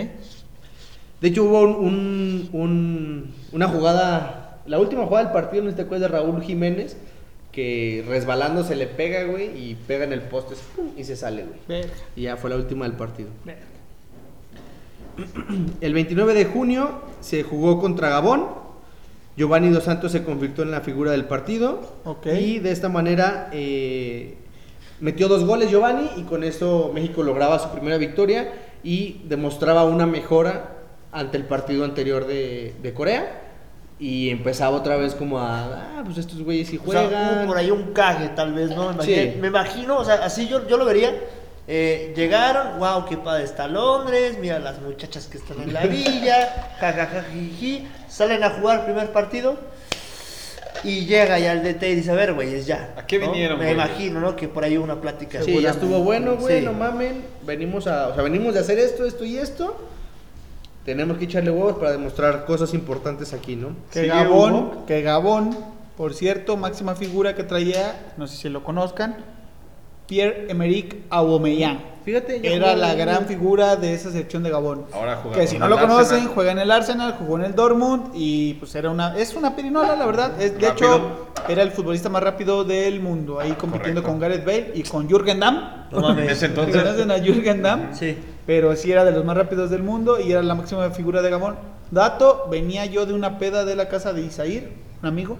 [1.20, 5.82] De hecho, hubo un, un- un- una jugada, la última jugada del partido, no te
[5.82, 6.96] acuerdas, de Raúl Jiménez,
[7.52, 10.54] que resbalando se le pega, güey, y pega en el poste
[10.96, 11.58] y se sale, güey.
[11.66, 13.30] Verga, Y ya fue la última del partido.
[13.44, 13.62] verga.
[15.80, 16.90] El 29 de junio
[17.20, 18.44] se jugó contra Gabón.
[19.36, 21.80] Giovanni Dos Santos se convirtió en la figura del partido.
[22.04, 22.26] Ok.
[22.38, 24.34] Y de esta manera eh,
[25.00, 28.52] metió dos goles Giovanni y con eso México lograba su primera victoria
[28.82, 30.75] y demostraba una mejora
[31.18, 33.42] ante el partido anterior de, de Corea.
[33.98, 35.64] Y empezaba otra vez como a,
[35.98, 37.38] ah, pues estos güeyes sí O sea, juegan.
[37.38, 38.88] hubo por ahí un cague, tal vez, ¿no?
[38.88, 39.38] Me imagino, Sí.
[39.40, 41.14] me imagino, o sea, así yo, yo lo vería.
[41.68, 46.74] Eh, llegaron, wow, qué padre está Londres, mira las muchachas que están en la villa,
[46.80, 49.56] jajajajiji, salen a jugar el primer partido
[50.84, 52.94] y llega ya el DT y dice, a ver, güeyes, ya.
[52.98, 53.32] ¿A qué ¿no?
[53.32, 53.74] vinieron, Me güey?
[53.74, 54.36] imagino, ¿no?
[54.36, 55.42] Que por ahí hubo una plática.
[55.42, 56.64] Sí, ya estuvo bueno, güey, Sí.
[56.66, 57.24] no mamen.
[57.44, 59.74] Venimos a, o sea, venimos de hacer esto, esto y esto.
[60.86, 63.70] Tenemos que echarle huevos para demostrar cosas importantes aquí, ¿no?
[63.92, 65.54] Que Sí, Gabón, que Gabón,
[65.96, 69.16] por cierto, máxima figura que traía, no sé si lo conozcan,
[70.06, 71.80] Pierre-Emerick Aubameyang.
[72.04, 74.84] Fíjate, ya Era la gran figura de esa selección de Gabón.
[74.92, 76.28] Ahora juega Que si no lo conocen, Arsenal.
[76.34, 79.96] juega en el Arsenal, jugó en el Dortmund y pues era una es una pirinola,
[79.96, 80.40] la verdad.
[80.40, 80.94] Es, de Rápido.
[80.94, 84.08] hecho, era el futbolista más rápido del mundo, ahí compitiendo Correcto.
[84.08, 85.86] con Gareth Bale y con Jürgen Damm.
[85.90, 86.24] No mames.
[86.26, 86.80] En ese entonces.
[86.80, 87.92] ¿Conocen a Jürgen Damm?
[87.92, 88.16] Sí.
[88.46, 91.30] Pero sí era de los más rápidos del mundo y era la máxima figura de
[91.30, 91.56] Gabón.
[91.90, 94.72] Dato, venía yo de una peda de la casa de Isair,
[95.02, 95.36] un amigo.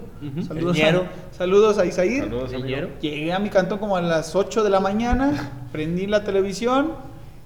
[0.47, 2.23] Saludos, a, saludos a Isair.
[2.23, 2.51] Saludos.
[3.01, 6.93] Llegué a mi cantón como a las 8 de la mañana, prendí la televisión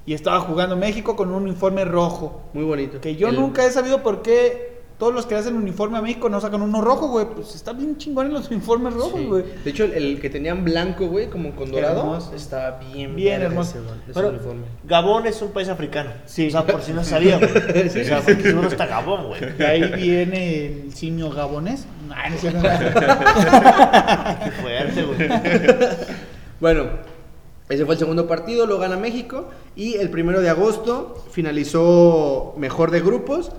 [0.05, 2.41] y estaba jugando México con un uniforme rojo.
[2.53, 2.99] Muy bonito.
[3.01, 4.70] Que yo El- nunca he sabido por qué
[5.01, 7.25] todos los que hacen uniforme a México no sacan uno rojo, güey.
[7.25, 9.25] Pues está bien chingón en los uniformes rojos, Sí.
[9.25, 9.43] güey.
[9.63, 13.79] De hecho, el, el que tenían blanco, güey, como con dorado, estaba bien, Bien hermoso.
[14.03, 14.61] ese, Bueno, uniforme.
[14.83, 16.11] Gabón es un país africano.
[16.27, 16.49] Sí.
[16.49, 17.49] O sea, por si no sabía, güey.
[17.87, 19.41] O sea, porque seguro está Gabón, güey.
[19.57, 21.87] De ahí viene el simio gabonés.
[22.07, 22.61] Nah, no cierto.
[24.43, 25.29] Qué fuerte, güey.
[26.59, 26.83] Bueno,
[27.69, 29.49] ese fue el segundo partido, lo gana México.
[29.75, 33.51] Y el primero de agosto finalizó mejor de grupos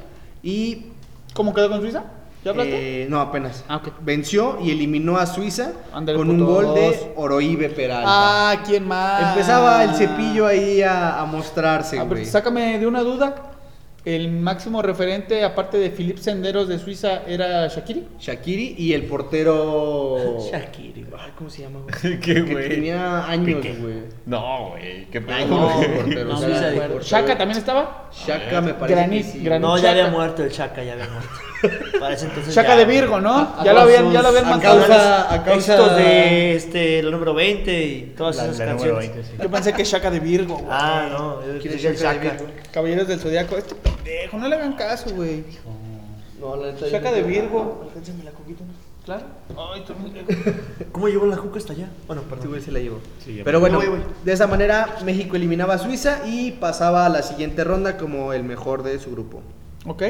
[0.42, 0.86] y
[1.34, 2.04] ¿Cómo quedó con Suiza?
[2.44, 3.02] ¿Ya hablaste?
[3.02, 3.64] Eh, no, apenas.
[3.68, 3.80] Ah.
[4.00, 8.04] Venció y eliminó a Suiza con un gol de Oroibe Peralta.
[8.08, 9.30] ah, ¿quién más?
[9.30, 12.24] Empezaba el cepillo ahí a, a mostrarse, A ver, güey.
[12.26, 13.51] sácame de una duda.
[14.04, 18.04] El máximo referente, aparte de Philippe Senderos de Suiza, era Shakiri.
[18.18, 20.38] Shakiri y el portero.
[20.52, 21.06] Shakiri.
[21.16, 22.18] Ay, ¿cómo se llama, güey?
[22.20, 22.68] ¿Qué, Que güey?
[22.68, 23.74] tenía años, Piqué.
[23.80, 23.94] güey.
[24.26, 25.06] No, güey.
[25.08, 25.36] ¿Qué pedo?
[25.36, 26.24] Años no, portero.
[26.24, 28.10] No, o sea, portero- ¿Shaka también estaba?
[28.12, 28.96] Shaka me parece.
[29.00, 29.44] Granit, que sí.
[29.44, 29.62] Granit.
[29.68, 31.28] No, ya había muerto el Chaca, ya había muerto.
[32.00, 32.84] Para ese entonces Shaka ya, de.
[32.86, 33.36] Virgo, ¿no?
[33.56, 34.78] A- ya, lo a habían, sus- ya lo habían a matado.
[34.80, 38.98] causa- a causa- de este, el número 20 y todas La- esas la canciones.
[39.14, 39.32] 20, sí.
[39.40, 40.54] Yo pensé que Shaka de Virgo.
[40.54, 40.66] güey.
[40.68, 42.30] Ah, no, yo ¿Quién es Shaka de Shaka.
[42.36, 42.46] Virgo?
[42.72, 43.56] Caballeros del Zodiaco.
[43.56, 45.44] Este pendejo, no le hagan caso, güey.
[46.40, 46.88] No, la neta.
[46.88, 47.82] Yo- de Virgo.
[47.84, 48.64] Alcánzame la coquita.
[49.04, 49.26] Claro.
[49.74, 49.84] Ay,
[50.92, 51.88] ¿Cómo llegó la juca hasta allá?
[52.06, 52.48] Bueno, Sí, perdón.
[52.50, 52.98] güey, se la llevó.
[53.24, 53.98] Sí, ya Pero bueno, Voy, voy.
[54.24, 58.44] de esa manera México eliminaba a Suiza y pasaba a la siguiente ronda como el
[58.44, 59.40] mejor de su grupo.
[59.86, 60.02] Ok.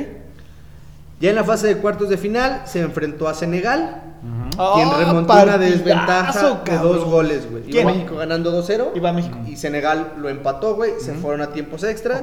[1.22, 4.02] Ya en la fase de cuartos de final se enfrentó a Senegal,
[4.58, 7.64] Ah, quien remontó una desventaja de dos goles, güey.
[7.68, 9.36] Iba México ganando 2-0 Iba México.
[9.46, 10.92] y Senegal lo empató, güey.
[11.00, 12.22] Se fueron a tiempos extra.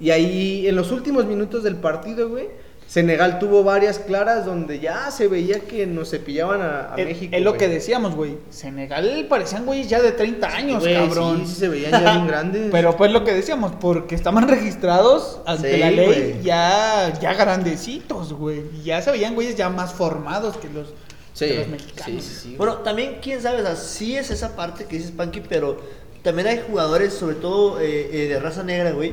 [0.00, 2.48] Y ahí en los últimos minutos del partido, güey,
[2.88, 7.34] Senegal tuvo varias claras donde ya se veía que nos cepillaban a, a México.
[7.34, 8.38] es lo que decíamos, güey.
[8.50, 11.40] Senegal parecían güeyes ya de 30 años, cabrón.
[11.44, 12.68] Sí, sí se veían ya bien grandes.
[12.70, 18.32] Pero pues lo que decíamos, porque estaban registrados ante Sí, la ley ya, ya grandecitos,
[18.32, 18.62] güey.
[18.84, 20.94] Ya se veían güeyes ya más formados que los,
[21.34, 22.24] sí, que los sí, mexicanos.
[22.24, 22.54] sí, sí.
[22.56, 25.76] Bueno, también, quién sabe, o sea, sí es esa parte que dices, Panky, pero
[26.22, 29.12] también hay jugadores, sobre todo eh, eh, de raza negra, güey,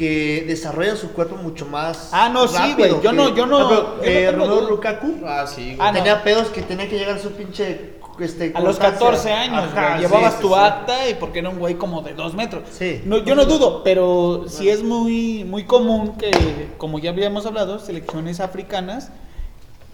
[0.00, 2.08] que desarrollan su cuerpo mucho más.
[2.12, 4.68] Ah, no, sí, rápido güey, yo que- no- yo no- no eh, duda.
[4.70, 5.76] Lukaku Ah, sí, güey.
[5.78, 5.98] Ah, no.
[5.98, 8.98] tenía pedos que tenía que llegar a su pinche este, A los constancia.
[8.98, 10.54] 14 años, Ajá, güey, sí, llevabas sí, tu sí.
[10.54, 12.64] acta y porque era un güey como de dos metros.
[12.70, 13.00] Sí.
[13.04, 17.78] No, yo no dudo, pero sí es muy, muy común que, como ya habíamos hablado,
[17.78, 19.10] selecciones africanas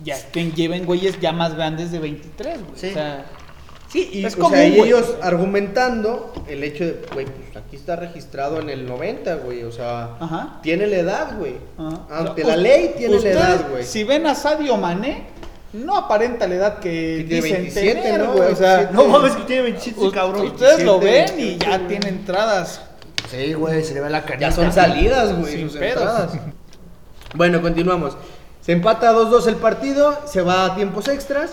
[0.03, 2.71] ya que lleven güeyes ya más grandes de 23, güey.
[2.77, 2.89] Sí.
[2.91, 3.27] O sea,
[3.97, 4.89] Sí, y, Es o común, sea, y güey.
[4.89, 9.73] ellos argumentando el hecho de, güey, pues aquí está registrado en el 90, güey, o
[9.73, 10.59] sea, Ajá.
[10.63, 11.55] tiene la edad, güey.
[11.79, 12.01] Ajá.
[12.11, 13.85] Ante O sea, la ley tiene la edad, güey.
[13.85, 15.25] Si ven a Sadio Mané,
[15.73, 18.33] no aparenta la edad que Que tiene dicen 27, tener, ¿no?
[18.33, 18.53] güey.
[18.53, 18.93] O sea, 27.
[18.95, 20.47] No mames que tiene 27 u- cabrón.
[20.47, 21.89] ustedes lo 27, ven y 28, ya güey.
[21.89, 22.81] tiene entradas.
[23.31, 24.51] Sí, güey, se le ve la canita.
[24.51, 26.03] Ya son salidas, güey, Sin sus pedos.
[26.03, 26.33] entradas.
[27.35, 28.17] Bueno, continuamos.
[28.61, 31.53] Se empata 2-2 el partido, se va a tiempos extras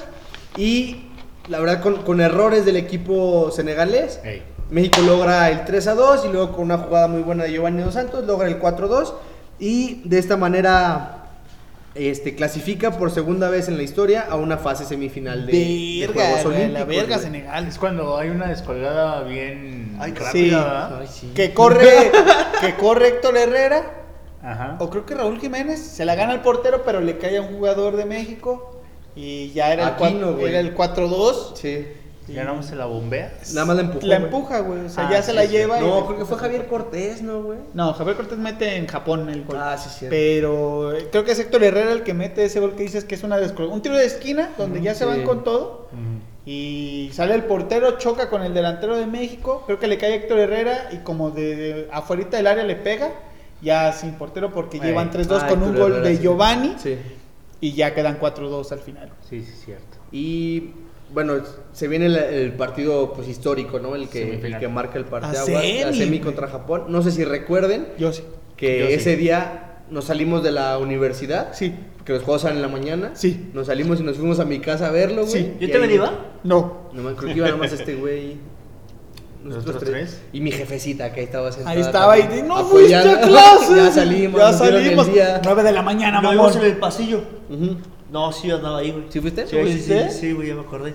[0.57, 1.05] y
[1.47, 4.19] la verdad con, con errores del equipo senegalés.
[4.23, 4.43] Ey.
[4.69, 7.83] México logra el 3 a 2 y luego con una jugada muy buena de Giovanni
[7.83, 9.13] Dos Santos logra el 4 a 2
[9.59, 11.19] y de esta manera
[11.95, 16.23] este, clasifica por segunda vez en la historia a una fase semifinal de, de Verga,
[16.23, 16.79] Juegos güey, Olímpicos.
[16.79, 17.19] la verga.
[17.19, 17.67] Senegal.
[17.67, 20.49] Es cuando hay una descolgada bien Ay, rápida, sí.
[20.49, 20.97] ¿verdad?
[21.01, 21.31] Ay, sí.
[21.35, 22.11] Que corre,
[22.61, 23.83] que corre Héctor Herrera,
[24.41, 24.77] Ajá.
[24.79, 27.49] o creo que Raúl Jiménez, se la gana el portero, pero le cae a un
[27.55, 28.72] jugador de México
[29.15, 30.47] y ya era el, Aquino, cua- güey.
[30.49, 31.55] era el 4-2.
[31.55, 31.87] Sí.
[32.29, 33.37] Ya no se la bombea.
[33.53, 34.07] Nada más la empujó.
[34.07, 34.85] La empuja, güey.
[34.85, 35.49] O sea, Ah, ya se la sí.
[35.49, 35.77] lleva.
[35.77, 37.59] y- No, creo que fue Javier Cortés, ¿no, güey?
[37.73, 39.57] No, Javier Cortés mete en Japón el gol.
[39.59, 40.05] Ah, sí, sí.
[40.09, 43.15] Pero eh, creo que es Héctor Herrera el que mete ese gol que dices que
[43.15, 45.89] es una descol- un tiro de esquina donde ya se van con todo.
[46.45, 49.63] Y sale el portero, choca con el delantero de México.
[49.65, 52.75] Creo que le cae a Héctor Herrera y como de, de afuerita del área le
[52.75, 53.11] pega.
[53.61, 56.21] Ya sin portero porque llevan 3-2 Ah, con un gol Herrera, de sí.
[56.23, 56.75] Giovanni.
[56.77, 56.97] Sí.
[57.63, 59.09] Y ya quedan 4-2 al final.
[59.29, 59.97] Sí, sí, cierto.
[60.11, 60.71] Y
[61.13, 61.35] bueno,
[61.71, 63.95] se viene el, el partido pues histórico, ¿no?
[63.95, 65.47] El que, el que marca el A parteaguas,
[65.85, 66.85] la semi contra Japón.
[66.89, 68.23] No sé si recuerden Yo sí.
[68.57, 68.93] que Yo sí.
[68.93, 71.73] ese día nos salimos de la universidad, Sí.
[72.03, 73.11] que los juegos salen en la mañana.
[73.15, 73.49] Sí.
[73.53, 75.31] Nos salimos y nos fuimos a mi casa a verlo, güey.
[75.31, 75.53] Sí.
[75.61, 76.19] ¿Yo también ahí- iba?
[76.43, 76.89] No.
[76.91, 78.35] No, me- creo que iba nada más este güey.
[79.43, 80.21] ¿Nosotros tres?
[80.31, 81.71] Y mi jefecita que ahí estaba sentada.
[81.75, 83.75] Ahí estaba y no fuiste a clase.
[83.75, 84.39] ya salimos.
[84.39, 85.07] Ya nos salimos.
[85.43, 86.51] 9 de la mañana, Nos mamón.
[86.51, 87.21] vimos en el pasillo.
[88.11, 89.05] No, sí, yo andaba ahí, güey.
[89.09, 89.45] ¿Sí fuiste?
[89.47, 90.93] Sí, sí, sí, sí, güey, ya me acordé.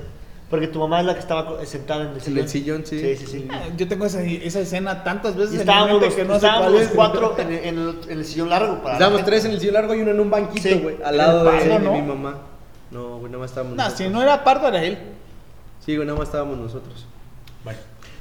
[0.49, 2.39] Porque tu mamá es la que estaba sentada en el sillón.
[2.39, 2.99] En el sillón, sí.
[3.01, 3.49] Sí, sí, sí.
[3.51, 6.25] Ah, Yo tengo esa, esa escena tantas veces Y en mi estábamos mente los, que
[6.25, 8.79] no sé estábamos los cuatro en, el- en el, en el sillón largo.
[8.83, 10.75] Para Estábamos tres en el sillón largo y uno en un banquito, Sí.
[10.83, 10.97] güey.
[11.05, 12.39] Al lado de, mi mamá.
[12.91, 14.07] No, güey, nada más estábamos No, nosotros.
[14.09, 14.97] si no era pardo era él.
[15.85, 17.07] Sí, güey, nada más estábamos nosotros.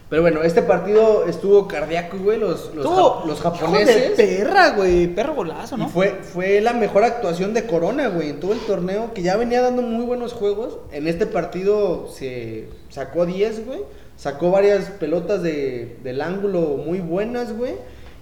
[0.10, 2.40] Pero bueno, este partido estuvo cardíaco, güey.
[2.40, 4.12] Los, los, ja- los hijo de japoneses.
[4.12, 5.08] perra, güey.
[5.14, 5.90] Perro golazo, Y ¿no?
[5.90, 9.62] fue, fue la mejor actuación de Corona, güey, en todo el torneo, que ya venía
[9.62, 10.78] dando muy buenos juegos.
[10.94, 13.80] En este partido se sacó 10, güey.
[14.16, 17.74] Sacó varias pelotas de, del ángulo muy buenas, güey.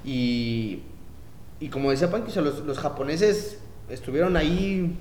[0.03, 0.81] Y,
[1.59, 3.59] y como decía Panky, los, los japoneses
[3.89, 4.97] estuvieron ahí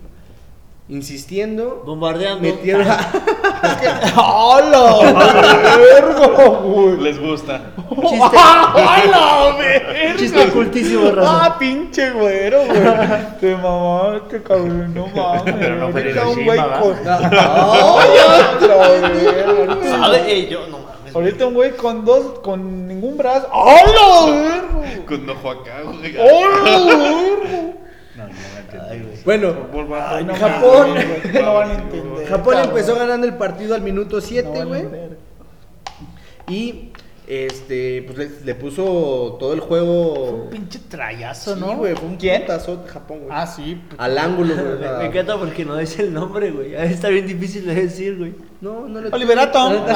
[0.89, 1.83] insistiendo.
[1.85, 2.41] Bombardeando.
[2.41, 2.87] Metieron
[4.17, 5.13] ¡Hola!
[5.79, 6.27] ¡Verga,
[6.59, 6.97] güey!
[6.99, 7.73] Les gusta.
[8.03, 8.37] Chiste.
[8.75, 10.17] ¡Hola, verga!
[10.17, 11.45] Chiste cultísimo, raza.
[11.45, 12.81] Ah, pinche güero, güey.
[13.41, 15.55] Te mamá, qué cabrón, no mames.
[15.59, 16.97] Pero no fue Ahorita un güey con.
[17.07, 18.11] ¡Ay,
[18.57, 20.33] Otra ¿Sabe?
[20.33, 21.15] Eh, yo, no mames.
[21.15, 23.49] Ahorita un güey con dos, con ningún brazo.
[23.53, 25.07] ¡Hola, verga!
[25.07, 26.15] Con ojo acá, güey.
[26.19, 27.84] ¡Hola, verga!
[28.79, 29.23] Me.
[29.25, 30.07] Bueno, Volvamos.
[30.13, 30.89] Ay, no Japón.
[30.91, 32.27] mames, güey, no van a entender.
[32.27, 32.71] Japón cabrón.
[32.71, 34.85] empezó ganando el partido al minuto No 7, van a güey.
[36.49, 36.91] Y
[37.27, 40.43] este, pues le, le puso todo el juego.
[40.45, 41.77] Un pinche trayazo, Sí, ¿no?
[41.77, 42.43] güey, fue un ¿Quién?
[42.43, 43.31] putazo de Japón, güey.
[43.33, 43.81] Ah, sí.
[43.97, 44.79] Al ángulo, güey.
[44.79, 46.75] sea, Me encanta porque no dice el nombre, güey.
[46.77, 48.35] Ah, Está bien difícil de decir, güey.
[48.61, 49.09] No, no le.
[49.11, 49.87] Oliverato.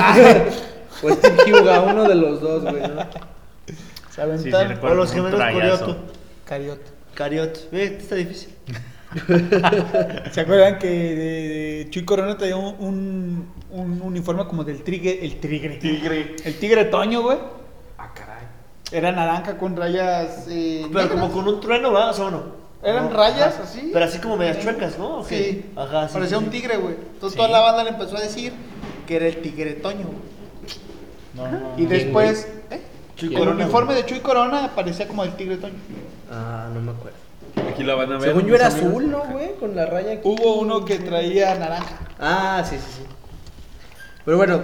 [1.02, 2.80] Pues Steve Hyuga, uno de los dos, güey.
[2.82, 2.88] ¿no?
[2.88, 2.96] Se
[3.68, 3.74] Sí,
[4.14, 4.68] sí, aventan.
[4.70, 4.94] recuerdo.
[4.96, 5.96] O los gemelos trayazo.
[6.48, 6.90] Corioto.
[7.18, 7.68] Cariot.
[7.72, 8.50] Ve, está difícil.
[10.32, 11.48] ¿Se acuerdan que de,
[11.84, 15.18] de Chuy Corona traía un, un, un uniforme como del tigre?
[15.24, 15.76] El tigre.
[15.78, 16.36] Tigre.
[16.44, 17.38] El tigre Toño, güey.
[17.98, 18.44] Ah, caray.
[18.92, 20.46] Era naranja con rayas.
[20.48, 21.08] eh, Pero negras.
[21.20, 22.10] como con un trueno, ¿verdad?
[22.10, 22.42] ¿O sea, no?
[22.84, 23.62] Eran No, rayas ajá.
[23.64, 23.90] así.
[23.92, 25.24] Pero así como medias chuecas, ¿no?
[25.24, 25.64] Sí.
[25.74, 26.14] Ajá, sí.
[26.14, 26.94] Parecía sí, un tigre, güey.
[27.14, 27.36] Entonces Sí.
[27.36, 28.52] toda la banda le empezó a decir
[29.08, 30.28] que era el tigre Toño, güey.
[31.34, 31.72] No, no.
[31.76, 32.46] Y después.
[32.70, 32.80] ¿eh?
[33.18, 35.74] Chuy el Corona, uniforme de Chuy Corona parecía como el tigre Toño.
[36.30, 37.16] Ah, no me acuerdo.
[37.70, 38.22] Aquí la van a ver.
[38.28, 38.88] Según yo era amigos.
[38.88, 39.54] azul, ¿no, güey?
[39.58, 40.20] Con la raya aquí.
[40.24, 41.98] Hubo uno que traía naranja.
[42.20, 43.02] Ah, sí, sí, sí.
[44.24, 44.60] Pero bueno,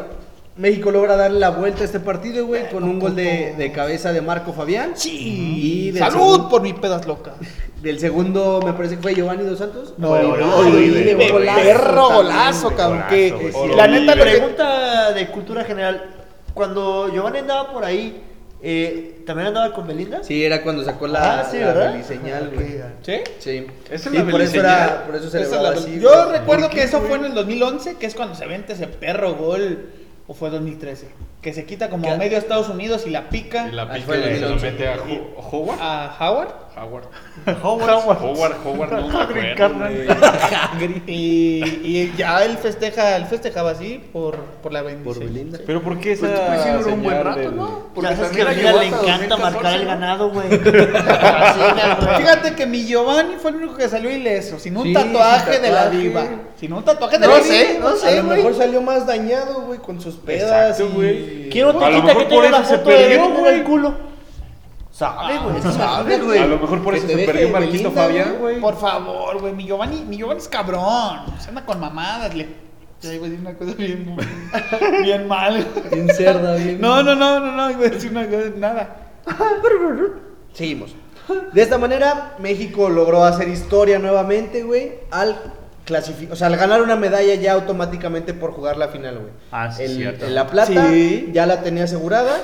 [0.57, 4.13] México logra darle la vuelta a este partido, güey, con un gol de, de cabeza
[4.13, 4.93] de Marco Fabián.
[5.05, 7.35] Y del ¡Salud segundo- por mis pedas locas!
[7.85, 9.93] Del segundo, me parece que fue Giovanni Dos Santos.
[9.99, 10.65] No, golazo
[11.63, 12.99] perro golazo, cabrón.
[13.01, 13.77] golazo, Que güey.
[13.77, 14.13] la neta.
[14.15, 16.03] Pregunta de cultura general.
[16.55, 18.23] Cuando Giovanni andaba por ahí,
[18.67, 20.23] Eh, ¿También andaba con Belinda?
[20.25, 21.93] Sí, era cuando sacó la, Ah, sí, la ¿verdad?
[21.93, 22.69] beliseñal, Ok, güey.
[23.03, 23.13] ¿Sí?
[23.39, 23.67] Sí.
[23.91, 26.01] ¿Esa es Sí, la por eso era, por eso celebraba la- así.
[26.01, 26.39] yo güey.
[26.39, 28.87] recuerdo ¿Por qué, que eso fue en el 2011, que es cuando se vente ese
[28.87, 29.91] perro gol,
[30.27, 31.09] o fue 2013,
[31.43, 32.17] que se quita como ¿Qué?
[32.17, 34.71] medio a Estados Unidos y la pica Y la Ah, pica y se lo 2011.
[34.71, 35.79] mete a Ho- Howard.
[35.83, 36.49] a Howard.
[36.77, 37.05] Howard.
[37.63, 37.91] Howard.
[38.21, 39.89] Howard, Howard, no me acuerdo.
[41.07, 45.15] Y, y ya él festeja, él festejaba así por, por la bendición.
[45.15, 45.59] Por Belinda.
[45.65, 47.91] Pero ¿por qué esa Pues, pues sí duró un buen rato, del- ¿no?
[48.03, 49.89] Ya sabes que a Belinda le encanta 2014, marcar el ¿no?
[49.89, 50.49] ganado, güey.
[52.19, 55.63] Fíjate que mi Giovanni fue el único que salió ileso, sin un Sí, tatuaje sin
[55.63, 56.25] de la diva.
[56.59, 57.81] Sin un tatuaje de No la diva.
[57.81, 58.37] no A sé, lo güey.
[58.39, 60.97] mejor salió más dañado, güey, con sus pedas Exacto, y...
[60.97, 61.49] güey.
[61.51, 62.97] ¿Quién no te A lo quita mejor que por tenga la eso se foto de
[62.97, 63.55] perdió, Belinda en güey.
[63.55, 64.14] el culo?
[64.95, 65.61] Sabe, güey.
[65.61, 66.39] sabe, Sabe, güey.
[66.39, 68.61] A lo mejor por eso te se perdió Marquito Fabián, güey.
[68.61, 71.19] Por favor, güey, mi Giovanni, mi Giovanni es cabrón.
[71.41, 72.49] Se anda con mamadas, le.
[73.01, 74.17] Te iba a decir una cosa bien,
[75.03, 75.67] bien mal.
[75.93, 76.81] Bien cerda, bien...
[76.81, 78.97] No, no, no, no, no, iba a decir una cosa, nada.
[80.53, 80.95] Seguimos.
[81.53, 85.37] De esta manera, México logró hacer historia nuevamente, güey, al
[85.85, 89.33] clasificar, o sea, al ganar una medalla ya automáticamente por jugar la final, güey.
[89.51, 90.27] Ah, sí, El- cierto.
[90.29, 91.31] La plata Sí.
[91.33, 92.37] ya la tenía asegurada,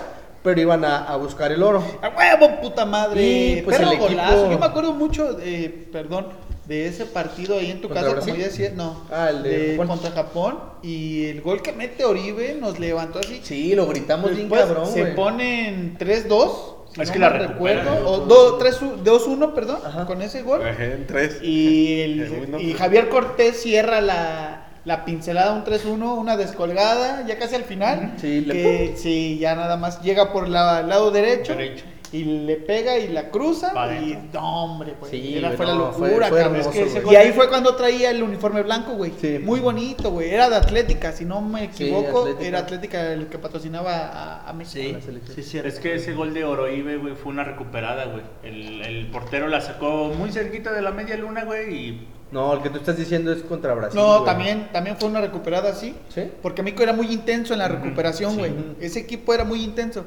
[0.42, 1.82] pero iban a, a buscar el oro.
[2.02, 3.22] ¡A huevo, puta madre!
[3.22, 4.50] Y, pues, Perro el equipo- golazo.
[4.50, 6.28] Yo me acuerdo mucho, de, perdón,
[6.66, 8.32] de ese partido ahí en tu ¿Contra casa, Brasil?
[8.34, 9.02] como ya decía, no.
[9.10, 9.86] Ah, el de Japón.
[9.88, 10.58] contra Japón.
[10.82, 13.40] Y el gol que mete Oribe nos levantó así.
[13.42, 15.14] Sí, lo gritamos bien Después cabrón, se güey.
[15.14, 16.76] ponen 3-2.
[16.94, 18.08] Si Es no que la recuerdo.
[18.08, 20.06] O do- tres u- 2-1, perdón, Ajá.
[20.06, 20.60] con ese gol.
[20.66, 21.38] Ajá, en tres.
[21.42, 22.58] Y, el- Segundo.
[22.60, 28.14] y Javier Cortés cierra la, la pincelada, un 3-1, una descolgada, ya casi al final.
[28.16, 31.84] Sí, le- que, sí, ya nada más llega por la- el lado derecho, Derecho.
[32.12, 33.72] y le pega y la cruza.
[34.00, 35.10] Y no, hombre, pues.
[35.10, 36.56] Sí, era- fue la no, locura, fue cabrón.
[36.56, 37.04] hermoso, Es que ese güey.
[37.04, 39.12] gol- y ahí fue cuando traía el uniforme blanco, güey.
[39.20, 39.38] Sí.
[39.42, 40.30] Muy bonito, güey.
[40.30, 42.20] Era de Atlética, si no me Sí, equivoco.
[42.22, 42.48] Atlética.
[42.48, 44.82] era Atlética el que patrocinaba a, a México.
[44.82, 45.36] Sí, la selección.
[45.36, 45.68] sí, cierto.
[45.68, 48.22] Es que ese gol de Oroibe, güey, fue una recuperada, güey.
[48.42, 52.62] El, el portero la sacó muy cerquita de la media luna, güey, y No, el
[52.62, 53.98] que tú estás diciendo es contra Brasil.
[53.98, 54.24] No, güey.
[54.24, 55.96] también, también fue una recuperada así.
[56.08, 56.30] ¿Sí?
[56.42, 58.38] Porque México era muy intenso en la recuperación, sí.
[58.38, 58.52] güey.
[58.80, 60.04] Ese equipo era muy intenso.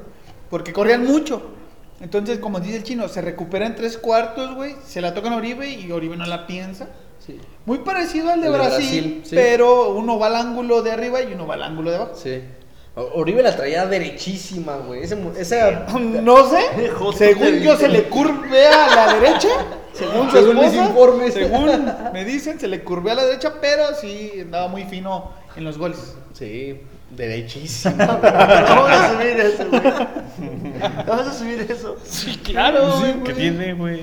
[0.49, 1.41] Porque corrían mucho.
[1.99, 4.75] Entonces, como dice el chino, se recupera en tres cuartos, güey.
[4.85, 6.87] Se la tocan a Oribe y Oribe no la piensa.
[7.19, 7.39] Sí.
[7.65, 9.35] Muy parecido al de, El de Brasil, Brasil, sí.
[9.35, 12.15] pero uno va al ángulo de arriba y uno va al ángulo de abajo.
[12.15, 12.41] Sí.
[12.95, 15.03] Oribe la traía derechísima, güey.
[15.03, 15.87] Ese, esa...
[15.99, 16.59] No sé,
[17.17, 19.49] según yo se le curvea a la derecha,
[19.93, 21.33] según su Según mis informes.
[21.33, 25.63] según me dicen, se le curvea a la derecha, pero sí andaba muy fino en
[25.63, 26.15] los goles.
[26.33, 26.79] Sí,
[27.15, 28.05] derechísima.
[28.21, 29.81] Vamos a subir eso, güey.
[31.07, 31.97] Vamos a subir eso.
[32.03, 33.23] Sí, claro, güey.
[33.23, 34.01] ¿Qué tiene, güey?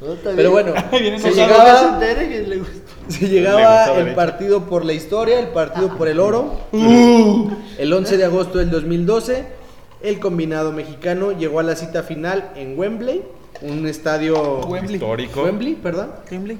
[0.00, 2.74] No, Pero bueno, se llegaba, se entere que le gusta.
[3.08, 6.58] se Le llegaba gustó el partido por la historia, el partido por el oro.
[6.72, 7.50] Uh.
[7.76, 9.44] El 11 de agosto del 2012,
[10.02, 13.22] el combinado mexicano llegó a la cita final en Wembley,
[13.60, 14.94] un estadio Wembley.
[14.94, 15.42] Histórico.
[15.42, 16.58] Wembley, perdón, Wembley.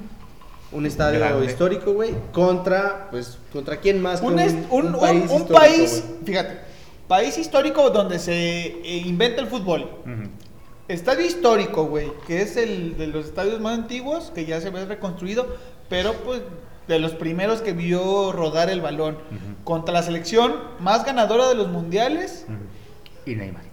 [0.72, 1.46] Un estadio Grande.
[1.46, 6.58] histórico, güey, contra pues contra quién más que Un, un- un- un histórico, país, fíjate,
[7.08, 8.32] país histórico donde se
[8.66, 9.90] eh, inventa el fútbol.
[10.88, 14.84] Estadio histórico, güey, que es el de los estadios más antiguos, que ya se ve
[14.86, 15.46] reconstruido,
[15.88, 16.42] pero pues
[16.88, 19.18] de los primeros que vio rodar el balón.
[19.62, 22.46] Contra la selección más ganadora de los mundiales.
[23.26, 23.69] y Neymar.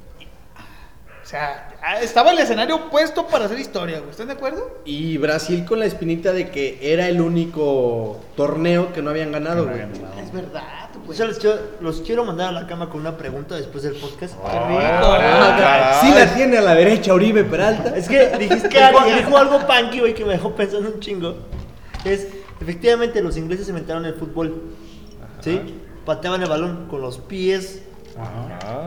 [1.27, 4.11] O sea, ah, estaba el escenario puesto para hacer historia, güey.
[4.11, 4.79] ¿Están de acuerdo?
[4.85, 9.65] Y Brasil con la espinita de que era el único torneo que no habían ganado,
[9.65, 9.81] güey.
[10.23, 11.17] Es verdad, güey.
[11.17, 14.35] Yo les quiero, los quiero mandar a la cama con una pregunta después del podcast.
[14.41, 17.97] Ah, sí la tiene a la derecha Oribe Peralta.
[17.97, 21.35] Es que dijiste que dijo, dijo algo punky, güey, que me dejó pensando un chingo.
[22.05, 22.29] Es,
[22.61, 24.61] efectivamente, los ingleses inventaron el fútbol.
[25.41, 25.59] ¿Sí?
[26.05, 27.81] Pateaban el balón con los pies.
[28.17, 28.85] Ajá.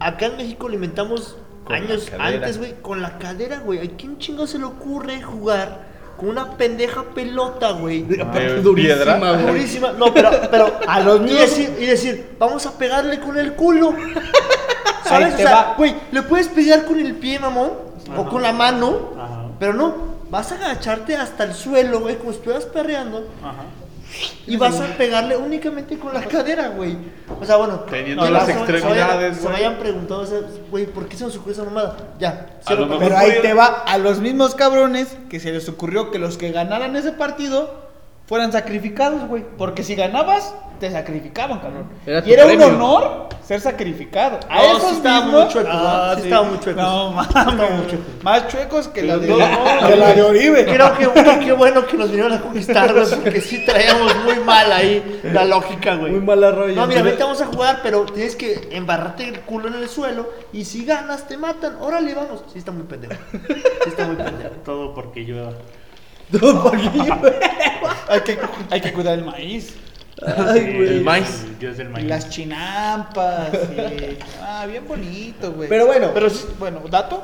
[0.00, 3.78] Acá en México lo inventamos Con años antes, güey, con la cadera, güey.
[3.86, 8.04] ¿A quién chingo se le ocurre jugar con una pendeja pelota, güey?
[8.20, 9.18] Aparte, ¿De durísima, piedra?
[9.18, 9.46] güey.
[9.46, 9.92] Durísima.
[9.92, 13.94] No, pero, pero a los niños decir, y decir, vamos a pegarle con el culo.
[15.04, 15.34] ¿Sabes?
[15.34, 17.70] O sea, güey, le puedes pegar con el pie, mamón,
[18.16, 19.44] o con la mano, Ajá.
[19.58, 19.94] pero no,
[20.30, 23.62] vas a agacharte hasta el suelo, güey, como si estuvieras perreando, Ajá.
[24.46, 26.96] Y vas a pegarle únicamente con la cadera, güey.
[27.40, 30.40] O sea, bueno, Teniendo que las se- se vayan- extremidades, Se vayan preguntando, o sea,
[30.70, 31.96] güey, ¿por qué se nos ocurrió esa mamada?
[32.18, 36.38] Ya, Pero ahí te va a los mismos cabrones que se les ocurrió que los
[36.38, 37.87] que ganaran ese partido
[38.28, 39.42] fueran sacrificados, güey.
[39.56, 41.86] Porque si ganabas, te sacrificaban, cabrón.
[42.06, 42.68] Era y era premio.
[42.68, 44.38] un honor ser sacrificado.
[44.50, 46.14] A No, esos sí estaba mismos- muy chuecos, ¿no?
[46.16, 46.82] Sí estaba muy chuecos.
[46.82, 47.94] No, mames.
[48.22, 49.36] Más chuecos que la de, no,
[49.88, 50.66] que la de Oribe.
[50.66, 54.38] Creo que bueno, qué bueno que nos vinieron a conquistar, güey, porque sí traíamos muy
[54.44, 56.12] mal ahí la lógica, güey.
[56.12, 56.74] Muy mal arroyo.
[56.74, 60.28] No, mira, ahorita vamos a jugar, pero tienes que embarrarte el culo en el suelo
[60.52, 61.76] y si ganas te matan.
[61.80, 62.44] Órale, vamos.
[62.52, 63.14] Sí está muy pendejo.
[63.32, 64.50] Sí está muy pendejo.
[64.64, 65.24] Todo porque
[68.08, 68.38] Hay que,
[68.70, 69.74] hay que cuidar el maíz.
[70.26, 70.88] Ay, güey.
[70.88, 71.44] El maíz.
[71.44, 72.06] El dios del Y maíz.
[72.06, 73.50] las chinampas.
[73.54, 75.68] y- Ah, bien bonito, güey.
[75.68, 76.10] Pero bueno.
[76.14, 77.22] Pero sí, bueno, dato.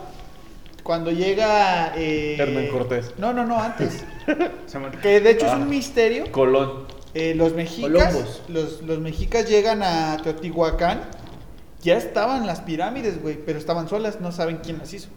[0.82, 1.92] Cuando llega.
[1.96, 2.36] Eh...
[2.38, 3.14] Hernán Cortés.
[3.18, 4.05] No, no, no, antes.
[4.66, 5.57] Se me- Que de hecho es Ah.
[5.57, 6.30] un misterio.
[6.30, 6.84] Colón.
[7.14, 7.90] Eh, los mexicas.
[8.12, 8.42] Colombos.
[8.48, 11.00] Los, los mexicas llegan a Teotihuacán.
[11.82, 13.36] Ya estaban las pirámides, güey.
[13.36, 15.09] Pero estaban solas, no saben quién las hizo.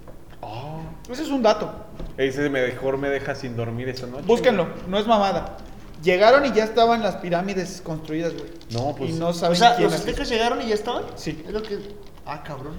[0.42, 0.77] Oh.
[1.10, 1.72] Ese es un dato.
[2.18, 4.24] Ese mejor me deja sin dormir esa noche.
[4.26, 5.58] Búsquenlo, no es mamada.
[6.04, 8.46] Llegaron y ya estaban las pirámides construidas, güey.
[8.72, 10.10] No, pues- Y no O saben sea, quién los las hizo.
[10.10, 11.04] aztecas llegaron y ya estaban.
[11.16, 11.44] Sí.
[11.48, 11.78] Es lo que.
[12.26, 12.74] Ah, cabrón.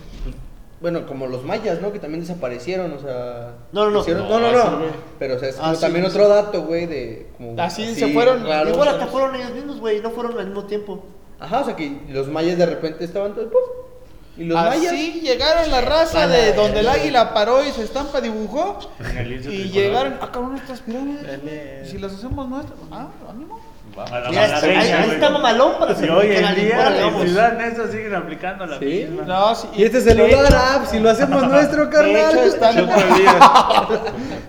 [0.81, 1.91] Bueno, como los mayas, ¿no?
[1.93, 3.55] Que también desaparecieron, o sea...
[3.72, 4.01] No, no, no.
[4.01, 4.87] hicieron- No, no, no.
[5.18, 6.11] Pero, o sea, es Ah, como también sí.
[6.12, 7.31] otro dato, güey, de...
[7.37, 10.01] Como Así se fueron, raro, Igual hasta fueron ellos mismos, güey.
[10.01, 11.05] No fueron al mismo tiempo.
[11.41, 13.49] Ajá, o sea, que los mayas de repente estaban todos...
[13.49, 13.61] ¡puf!
[14.39, 14.93] Y los mayas...
[14.93, 18.78] Así llegaron la raza de donde el águila paró y su estampa dibujó.
[19.01, 19.72] En el lienzo Y tricolor.
[19.82, 21.26] llegaron, ah, cabrón, estas pirámides.
[21.26, 21.84] Dale.
[21.86, 23.59] Si las hacemos nuestras, ah, ánimo.
[23.99, 25.14] A la Mira, ahí, malareña, ahí güey.
[25.16, 27.26] está mamalón para Y hacer hoy en día en.
[27.26, 28.84] Ciudad Neza siguen aplicando la Sí.
[28.84, 29.22] misma.
[29.24, 32.30] No, sí, Y este de celular, ah, si lo hacemos nuestro, De carnal.
[32.30, 33.41] hecho, están- el día.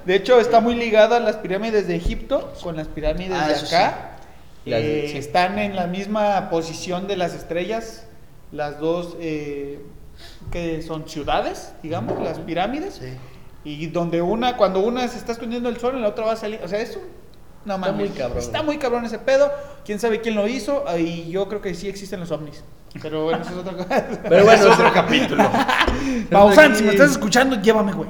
[0.05, 3.53] de hecho, está muy ligado a las pirámides de Egipto con las pirámides Ah, de
[3.55, 4.11] eso acá.
[4.65, 5.17] Las de- Eh, sí.
[5.17, 8.03] Están en la misma posición de las estrellas,
[8.51, 9.79] las dos eh,
[10.51, 12.95] que son ciudades, digamos, las pirámides.
[12.95, 13.13] Sí.
[13.63, 16.37] Y donde una, cuando una se está escondiendo el sol, en la otra va a
[16.37, 16.59] salir.
[16.63, 17.03] O sea, es un.
[17.65, 18.09] No Está mames.
[18.09, 18.37] muy cabrón.
[18.39, 19.51] Está muy cabrón ese pedo.
[19.85, 20.85] Quién sabe quién lo hizo.
[20.97, 22.63] Y yo creo que sí existen los ovnis.
[23.01, 24.07] Pero bueno, eso es otra cosa.
[24.29, 25.43] Pero bueno, es otro capítulo.
[26.31, 28.09] Maussan, si me estás escuchando, llévame, güey.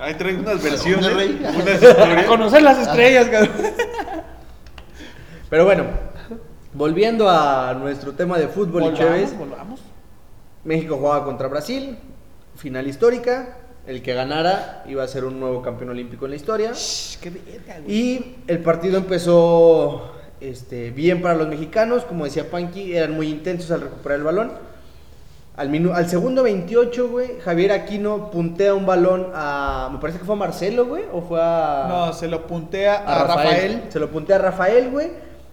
[0.00, 1.06] Ahí traigo unas versiones.
[1.54, 2.26] Unas historias.
[2.26, 3.52] Conocer las estrellas, cabrón.
[5.48, 5.84] Pero bueno,
[6.74, 9.80] volviendo a nuestro tema de fútbol y Volvamos, chéves, volvamos.
[10.64, 11.96] México jugaba contra Brasil,
[12.56, 16.72] final histórica, el que ganara iba a ser un nuevo campeón olímpico en la historia.
[16.72, 17.42] Shh, qué güey.
[17.86, 23.70] Y el partido empezó este, bien para los mexicanos, como decía Panky, eran muy intensos
[23.70, 24.52] al recuperar el balón.
[25.56, 29.88] Al, minu- al segundo 28, güey, Javier Aquino puntea un balón a.
[29.92, 31.86] Me parece que fue a Marcelo, güey, o fue a.
[31.88, 33.82] No, se lo puntea a, Rafael.
[33.88, 35.10] Se lo puntea a Rafael, güey.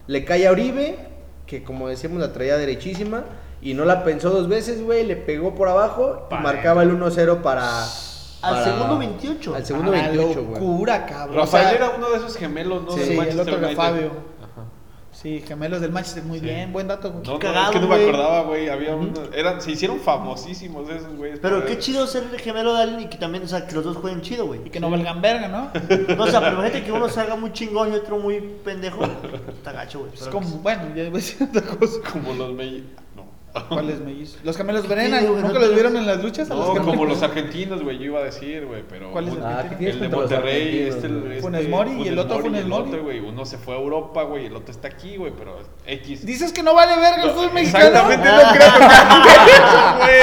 [0.08, 0.98] Le cae a Uribe,
[1.52, 3.26] que como decíamos la traía derechísima.
[3.62, 5.06] Y no la pensó dos veces, güey.
[5.06, 7.84] Le pegó por abajo y marcaba el 1-0 para.
[7.84, 9.54] Al para- segundo 28.
[9.56, 10.54] Al segundo Ah, 28, güey.
[10.62, 11.36] locura, cabrón.
[11.38, 12.92] Rafael O sea, era uno de esos gemelos, ¿no?
[12.94, 13.76] Sí, Del el otro era.
[13.76, 14.12] Fabio.
[15.22, 17.24] Sí, gemelos del Manchester, muy bien, buen dato, güey.
[17.26, 18.08] No, no, cagado, es que no me güey.
[18.10, 18.70] acordaba, güey.
[18.70, 21.38] Había uno- eran, se hicieron famosísimos esos, güeyes.
[21.40, 23.84] Pero qué chido ser el gemelo de alguien y que también, o sea, que los
[23.84, 24.62] dos jueguen chido, güey.
[24.66, 25.70] Y que no valgan verga, ¿no?
[26.18, 29.04] No, o sea, pero imagínate que uno salga muy chingón y otro muy pendejo.
[29.50, 30.12] Está gacho, güey.
[30.16, 32.00] Es como, bueno, ya iba a decir otra cosa.
[32.12, 32.82] Como los me...
[33.70, 34.40] ¿Cuáles mellizos?
[34.44, 36.50] Los gemelos Brennan, ¿nunca no los vieron en las luchas?
[36.50, 39.12] a los No, como los argentinos, güey, yo iba a decir, güey, pero...
[39.12, 41.42] ¿Cuál es el Ah, ¿qué que tienes El de Monterrey, este, este...
[41.42, 42.88] Funes Mori y el otro Funes Mori.
[42.90, 43.20] otro, güey.
[43.20, 46.26] Uno se fue a Europa, güey, y el otro está aquí, güey, pero X.
[46.26, 47.86] ¿Dices que no vale verga el No, fútbol mexicano?
[47.88, 48.72] Exactamente, no creo
[50.06, 50.22] que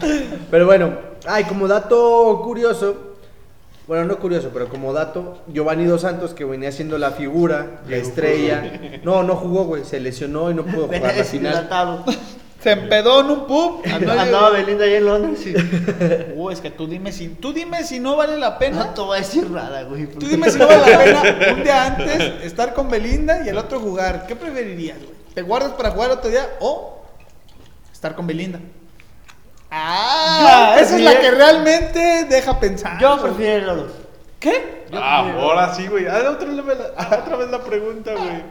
[0.06, 0.24] güey.
[0.50, 0.92] Pero bueno,
[1.26, 3.09] ay, como dato curioso,
[3.90, 7.96] bueno, no curioso, pero como dato, Giovanni Dos Santos, que venía siendo la figura, la
[7.96, 11.68] estrella, no, no jugó, güey, se lesionó y no pudo jugar la final.
[12.62, 13.82] Se empedó en un pub.
[13.92, 15.54] Andaba, andaba Belinda ahí en Londres y
[16.38, 18.94] Uh, es que tú dime si, tú dime si no vale la no pena.
[18.94, 20.06] te voy a decir nada, güey.
[20.06, 23.58] Tú dime si no vale la pena un día antes estar con Belinda y el
[23.58, 24.24] otro jugar.
[24.28, 25.10] ¿Qué preferirías, güey?
[25.34, 27.02] ¿Te guardas para jugar otro día o
[27.92, 28.60] estar con Belinda?
[29.70, 32.98] Ah, Yo esa es la que realmente deja pensar.
[33.00, 33.92] Yo prefiero los dos.
[34.38, 34.84] ¿Qué?
[34.92, 36.06] Ah, ahora sí, güey.
[36.06, 38.42] Ah, otra, vez la- otra vez la pregunta, güey.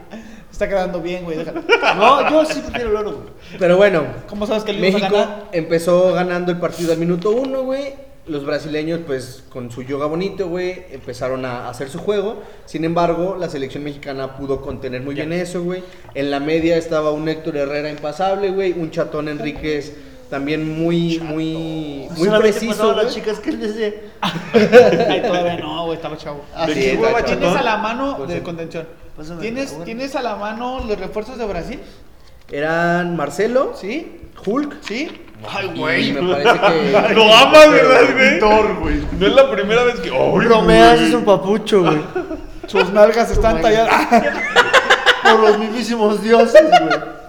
[0.50, 1.38] Está quedando bien, güey.
[1.38, 1.62] déjalo.
[1.96, 3.28] No, yo sí prefiero el oro, güey.
[3.58, 5.44] Pero bueno, ¿Cómo sabes que le ibas a México ganar?
[5.52, 7.94] empezó ganando el partido al minuto uno, güey.
[8.26, 12.42] Los brasileños, pues, con su yoga bonito, güey, empezaron a hacer su juego.
[12.66, 15.82] Sin embargo, la selección mexicana pudo contener muy bien eso, güey.
[16.14, 18.72] En la media estaba un Héctor Herrera impasable, güey.
[18.72, 19.94] Un Chatón Enríquez
[20.30, 23.14] también muy, muy, muy Solamente preciso, las güey.
[23.14, 23.92] chicas que él decía.
[25.10, 26.44] Ay, todavía no, güey, estaba chavo.
[26.66, 27.38] ¿De sí, qué está jugaba chavo.
[27.40, 28.88] ¿Tienes a la mano Pues de contención?
[29.16, 29.84] Pásame ¿Tienes.
[29.84, 31.80] ¿Tienes a la mano los refuerzos de Brasil?
[32.50, 34.20] Eran Marcelo, ¿Sí?
[34.44, 34.76] Hulk.
[34.82, 35.10] ¿Sí?
[35.48, 37.14] Ay, Y me parece que.
[37.14, 39.00] Lo amas, ¿verdad, güey?
[39.18, 40.10] No es la primera vez que.
[40.10, 41.98] ¡Oh, Bromeas es un papucho, güey.
[42.66, 43.62] Sus nalgas están Güey.
[43.64, 44.24] talladas.
[45.22, 47.19] Por los mismísimos dioses, güey.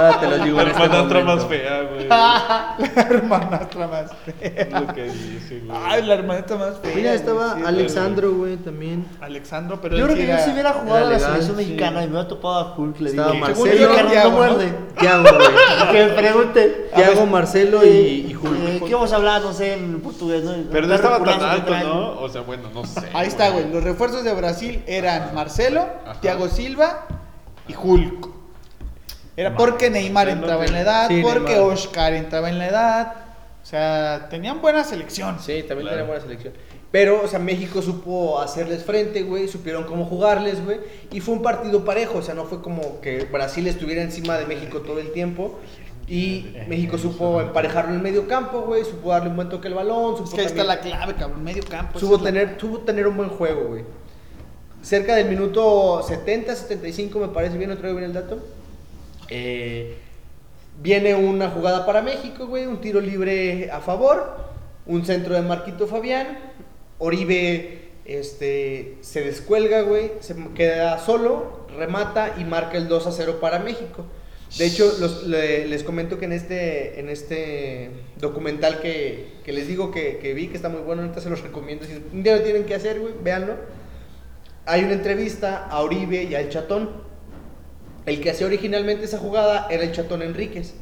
[0.00, 1.36] Ahora te lo digo La este hermanastra momento.
[1.36, 2.08] más fea, güey.
[2.96, 4.50] La hermanastra más fea.
[4.62, 5.78] Es lo que dice, güey.
[5.84, 6.92] Ay, la hermanita más fea.
[6.94, 9.06] Mira, estaba sí, Alexandro, güey, también.
[9.20, 11.62] Alexandro, pero Yo creo que yo si hubiera jugado a la selección sí.
[11.64, 14.08] mexicana y me hubiera topado a Hulk, le digo, Estaba según Marcelo.
[14.10, 14.74] Thiago, no muerde.
[14.98, 15.90] Tiago, güey.
[15.92, 16.90] Que me pregunte.
[16.94, 17.88] Tiago, Marcelo y,
[18.30, 18.58] y Hulk.
[18.60, 19.42] Eh, ¿Qué vamos a hablar?
[19.42, 20.52] No sé, en portugués, ¿no?
[20.70, 21.74] Pero no estaba tan alto.
[21.76, 22.20] ¿no?
[22.20, 23.00] O sea, bueno, no sé.
[23.12, 23.70] Ahí está, güey.
[23.72, 26.20] Los refuerzos de Brasil eran Marcelo, Ajá.
[26.20, 27.06] Thiago Silva
[27.68, 28.28] y Hulk.
[29.36, 31.72] Era porque Neymar entraba en la edad, Sí, porque Neymar.
[31.72, 33.14] Oscar entraba en la edad.
[33.62, 35.38] O sea, tenían buena selección.
[35.38, 35.96] Sí, también Claro.
[35.96, 36.54] tenía buena selección.
[36.90, 40.80] Pero, o sea, México supo hacerles frente, güey, supieron cómo jugarles, güey,
[41.12, 44.46] y fue un partido parejo, o sea, no fue como que Brasil estuviera encima de
[44.46, 45.60] México todo el tiempo.
[46.08, 49.74] Y México supo emparejarlo en el medio campo, güey, supo darle un buen toque al
[49.74, 51.44] balón, supo Es que ahí está la clave, cabrón.
[51.44, 52.00] Medio campo.
[52.00, 53.84] Supo tener, tuvo tener un buen juego, güey.
[54.82, 58.40] Cerca del minuto 70, 75, me parece bien, no traigo bien el dato.
[59.30, 59.96] Eh,
[60.82, 64.36] viene una jugada para México, güey, un tiro libre a favor,
[64.86, 66.38] un centro de Marquito Fabián,
[66.98, 73.38] Oribe este, se descuelga, güey, se queda solo, remata y marca el 2 a 0
[73.40, 74.04] para México.
[74.58, 74.92] De hecho,
[75.28, 80.48] les comento que en este, en este documental que, que les digo que, que vi,
[80.48, 81.86] que está muy bueno, ahorita se los recomiendo.
[81.86, 83.54] Si un día lo tienen que hacer, güey, véanlo.
[84.66, 86.90] Hay una entrevista a Oribe y al Chatón.
[88.06, 90.74] El que hacía originalmente esa jugada era el Chatón Enríquez.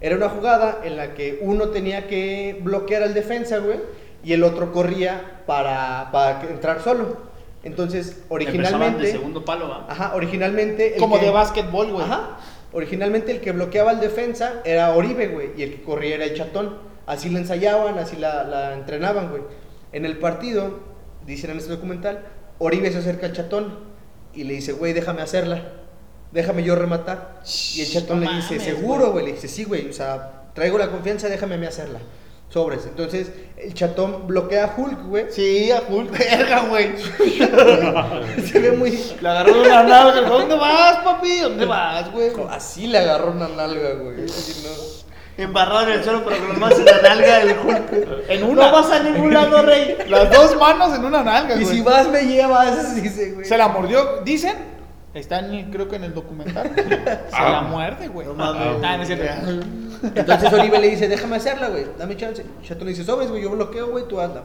[0.00, 3.78] Era una jugada en la que uno tenía que bloquear al defensa, güey,
[4.22, 7.16] y el otro corría para, para entrar solo.
[7.62, 9.12] Entonces, Empezaban de originalmente...
[9.12, 9.86] segundo palo, ¿va?
[9.88, 10.94] Ajá, originalmente...
[10.94, 12.04] el Como que- de básquetbol, güey.
[12.04, 12.38] Ajá.
[12.72, 16.34] Originalmente el que bloqueaba al defensa era Oribe, güey, y el que corría era el
[16.34, 16.76] Chatón.
[17.06, 19.42] Así la ensayaban, así la, la entrenaban, güey.
[19.92, 20.80] En el partido,
[21.24, 22.24] dicen en este documental,
[22.58, 23.78] Oribe se acerca al Chatón
[24.34, 25.62] y le dice, güey, déjame hacerla,
[26.34, 27.40] déjame yo rematar.
[27.74, 29.24] Y el Chatón le dice, seguro, güey.
[29.24, 32.00] le dice, sí, güey, o sea, traigo la confianza, déjame a mí hacerla.
[32.50, 32.84] Sobres.
[32.86, 35.26] Entonces, el Chatón bloquea a Hulk, güey.
[35.30, 36.90] Sí, a Hulk, verga, güey.
[38.46, 38.90] Se ve muy...
[39.20, 40.28] Le agarró una nalga.
[40.28, 41.38] ¿Dónde vas, papi?
[41.38, 42.30] ¿Dónde vas, güey?
[42.50, 44.24] Así le agarró una nalga, güey.
[44.24, 44.94] Así no.
[45.36, 48.28] Embarrado en el suelo, pero con más en la nalga del Hulk.
[48.28, 48.66] En una.
[48.66, 49.96] No vas a ningún lado, rey.
[50.08, 51.76] Las dos manos en una nalga, Y güey.
[51.76, 53.44] si vas, me llevas, dice, güey.
[53.44, 54.73] Se la mordió, dicen.
[55.14, 56.72] Está en, el- creo que en el documental.
[56.76, 58.26] Se la muerde, güey.
[58.26, 58.82] No mames.
[58.82, 59.24] Ah, no es cierto.
[60.14, 62.44] Entonces Oribe le dice, déjame hacerla, güey, dame chance.
[62.62, 64.42] Chatón le dice, sobres, güey, yo bloqueo, güey, tú hazla.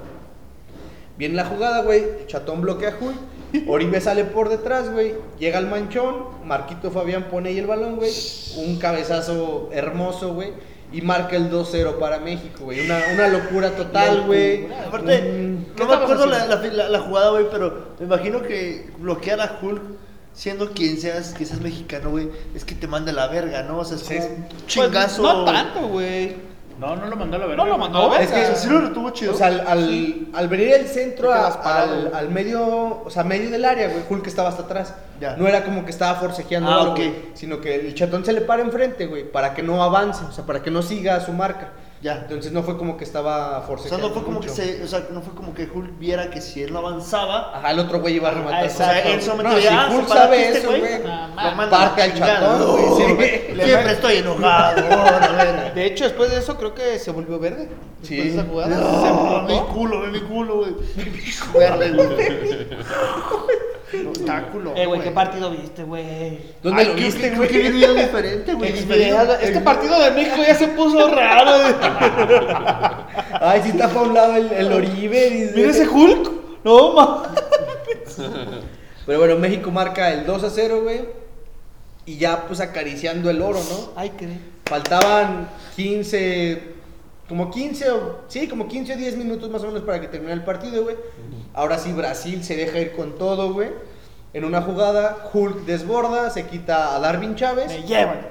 [1.17, 5.67] Viene la jugada, güey, Chatón bloquea a Hulk, Oribe sale por detrás, güey, llega al
[5.67, 6.15] manchón,
[6.45, 8.11] Marquito Fabián pone ahí el balón, güey,
[8.57, 10.53] un cabezazo hermoso, güey,
[10.93, 12.86] y marca el 2-0 para México, güey.
[12.86, 14.67] Una, una locura total, güey.
[14.88, 18.89] Aparte, Un- no me acuerdo la, la, la- la jugada, güey, pero me imagino que
[18.99, 19.82] bloquear a Hulk,
[20.40, 23.80] siendo quien seas, que seas mexicano, güey, es que te manda la verga, ¿no?
[23.80, 25.22] O sea, es como un chingazo.
[25.22, 26.36] Pues, no tanto, güey.
[26.80, 27.62] No, no lo mandó a la verga.
[27.66, 28.36] No lo mandó a la Es verga.
[28.48, 29.34] que O sea, sí lo retuvo chido.
[29.34, 33.50] O sea, al, al, al venir el centro a- al, al medio, o sea, medio
[33.50, 34.94] del área, güey, Hulk estaba hasta atrás.
[35.20, 35.36] Ya.
[35.36, 36.98] No era como que estaba forcejeando, Ah, algo, ok.
[37.00, 40.32] güey, sino que el chatón se le para enfrente, güey, para que no avance, o
[40.32, 41.72] sea, para que no siga su marca.
[42.02, 42.20] Ya.
[42.20, 45.08] Entonces no fue como que estaba O sea, no fue como que se, o sea,
[45.12, 48.16] no fue como que Hulk viera que si él no avanzaba, Ajá, el otro güey
[48.16, 48.64] iba a rematar.
[48.64, 51.68] Ah, o sea, él solamente No, si ah, Hulk se sabe este eso, güey, Ah,
[51.70, 53.14] parte al chatón, güey, No, sí.
[53.16, 53.66] güey.
[53.66, 54.82] Siempre estoy enojado.
[55.76, 57.68] De hecho, después de eso creo que se volvió verde.
[57.68, 58.16] Después Sí.
[58.16, 58.76] de esa jugada.
[58.76, 60.76] se No, mi volvió culo, ve mi culo, güey.
[61.54, 62.68] Verde, güey.
[63.92, 64.74] No, Está culo.
[64.76, 66.40] Eh, güey, ¿qué partido viste, güey?
[66.62, 67.50] ¿Dónde Ay, lo viste, güey?
[67.50, 68.72] Qué video diferente, güey.
[69.42, 71.52] Este partido de México ya se puso raro.
[73.42, 75.30] Ay, sí está para un lado el, el Oribe.
[75.30, 75.54] dice.
[75.56, 76.32] Mira ese Hulk.
[76.64, 77.24] No, ma.
[79.06, 81.02] Pero bueno, México marca el 2 a 0, güey.
[82.06, 83.92] Y ya pues acariciando el oro, ¿no?
[83.96, 84.28] Ay, qué.
[84.66, 86.62] Faltaban 15,
[87.30, 90.34] como 15 o, sí, como 15 o 10 minutos más o menos para que termine
[90.34, 90.97] el partido, güey.
[91.53, 93.69] Ahora sí, Brasil se deja ir con todo, güey.
[94.34, 98.27] En una jugada, Hulk desborda, se quita a Darwin Chávez Me llevan.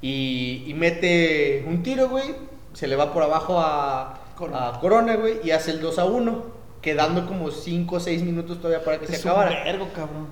[0.00, 2.34] y, y mete un tiro, güey.
[2.74, 4.68] Se le va por abajo a Corona.
[4.68, 6.42] a Corona, güey, y hace el 2 a 1,
[6.80, 9.64] quedando como 5 o 6 minutos todavía para que se un acabara.
[9.64, 10.26] vergo, cabrón.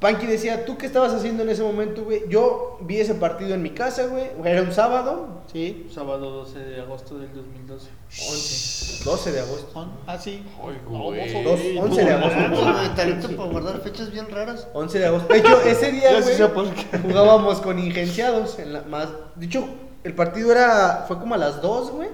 [0.00, 2.22] Panky decía, ¿tú qué estabas haciendo en ese momento, güey?
[2.28, 4.24] Yo vi ese partido en mi casa, güey.
[4.44, 5.42] Era un sábado.
[5.52, 5.88] Sí.
[5.94, 7.90] Sábado 12 de agosto del 2012.
[8.30, 9.04] 11.
[9.04, 9.72] 12 de agosto.
[9.72, 10.42] Son así.
[10.66, 11.44] Ay, güey.
[11.44, 12.38] Dos, 11 de agosto.
[12.38, 14.68] Ah, güey, talento para guardar fechas bien raras.
[14.72, 15.32] 11 de agosto.
[15.32, 16.70] De hecho, ese día, sí güey,
[17.02, 18.58] jugábamos con ingenciados.
[18.58, 19.68] En la, más, de hecho,
[20.02, 22.08] el partido era, fue como a las 2, güey.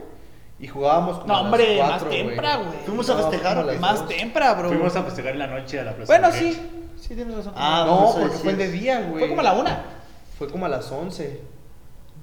[0.58, 2.26] Y jugábamos como No, a las hombre, más cuatro, güey.
[2.26, 2.78] tempra, güey.
[2.84, 4.08] Fuimos a festejar, como a las Más dos.
[4.08, 4.68] tempra, bro.
[4.70, 6.12] Fuimos a festejar en la noche a la plaza.
[6.12, 6.58] Bueno, sí.
[7.06, 7.52] Sí, tienes razón.
[7.56, 9.20] Ah, No, a porque fue de día, güey.
[9.20, 9.84] Fue como a la una.
[10.38, 11.40] Fue como a las 11.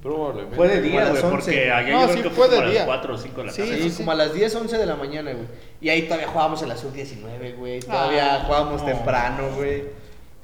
[0.02, 0.56] Probablemente.
[0.58, 1.36] Fue de Como a día, las güey, 11.
[1.52, 2.80] porque allá No, yo sí, creo que fue fue de como a día.
[2.82, 3.78] las 4 o 5 de la Sí, tarde.
[3.82, 5.46] Sí, sí, como a las 10, 11 de la mañana, güey.
[5.80, 7.80] Y ahí todavía jugábamos en la sub-19, güey.
[7.80, 8.88] Todavía Ah, jugábamos no.
[8.88, 9.84] temprano, güey.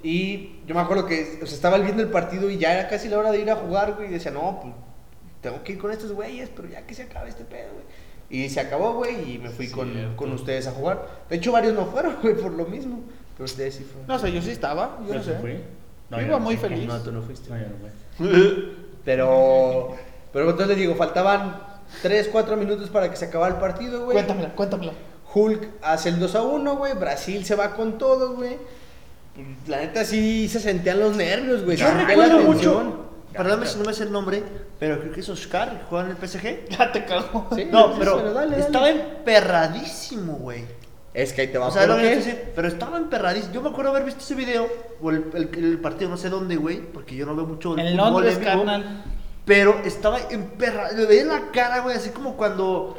[0.01, 3.09] Y yo me acuerdo que o sea, estaba viendo el partido y ya era casi
[3.09, 4.07] la hora de ir a jugar, güey.
[4.07, 4.73] Y decía, no, pues
[5.41, 7.85] tengo que ir con estos güeyes, pero ya que se acabe este pedo, güey.
[8.29, 11.05] Y se acabó, güey, y me fui con, con ustedes a jugar.
[11.29, 13.01] De hecho, varios no fueron, güey, por lo mismo.
[13.39, 14.05] Pero ustedes sí fueron.
[14.07, 14.97] No sé, yo sí estaba.
[15.07, 15.35] Yo no ¿Yo sé.
[15.39, 15.53] fui?
[16.11, 16.69] Yo yo iba no muy fui.
[16.69, 16.85] feliz.
[16.87, 17.49] No, tú no fuiste.
[17.49, 18.75] No, yo no fui.
[19.05, 19.95] Pero,
[20.33, 21.61] pero entonces les digo, faltaban
[22.01, 24.13] 3, 4 minutos para que se acabara el partido, güey.
[24.13, 24.91] Cuéntamela, cuéntamela.
[25.33, 26.93] Hulk hace el 2 a 1, güey.
[26.95, 28.57] Brasil se va con todo, güey.
[29.67, 31.77] La neta sí se sentían los nervios, güey.
[31.77, 34.43] se Yo sentía recuerdo la mucho, perdóname si no me sé el nombre,
[34.79, 36.67] pero creo que es Oscar, juega en el PSG.
[36.69, 37.47] Ya te cago.
[37.55, 38.59] Sí, No, sí, pero, dale, dale.
[38.59, 40.65] estaba emperradísimo, güey.
[41.13, 43.53] Es que ahí te va O sea, te decir, pero estaba emperradísimo.
[43.53, 44.67] Yo me acuerdo haber visto ese video,
[45.01, 47.79] o el, el- el partido, no sé dónde, güey, porque yo no veo mucho el
[47.79, 49.03] En Londres, en vivo, carnal.
[49.45, 52.95] Pero estaba emperrado, le veía la cara, güey, así como cuando...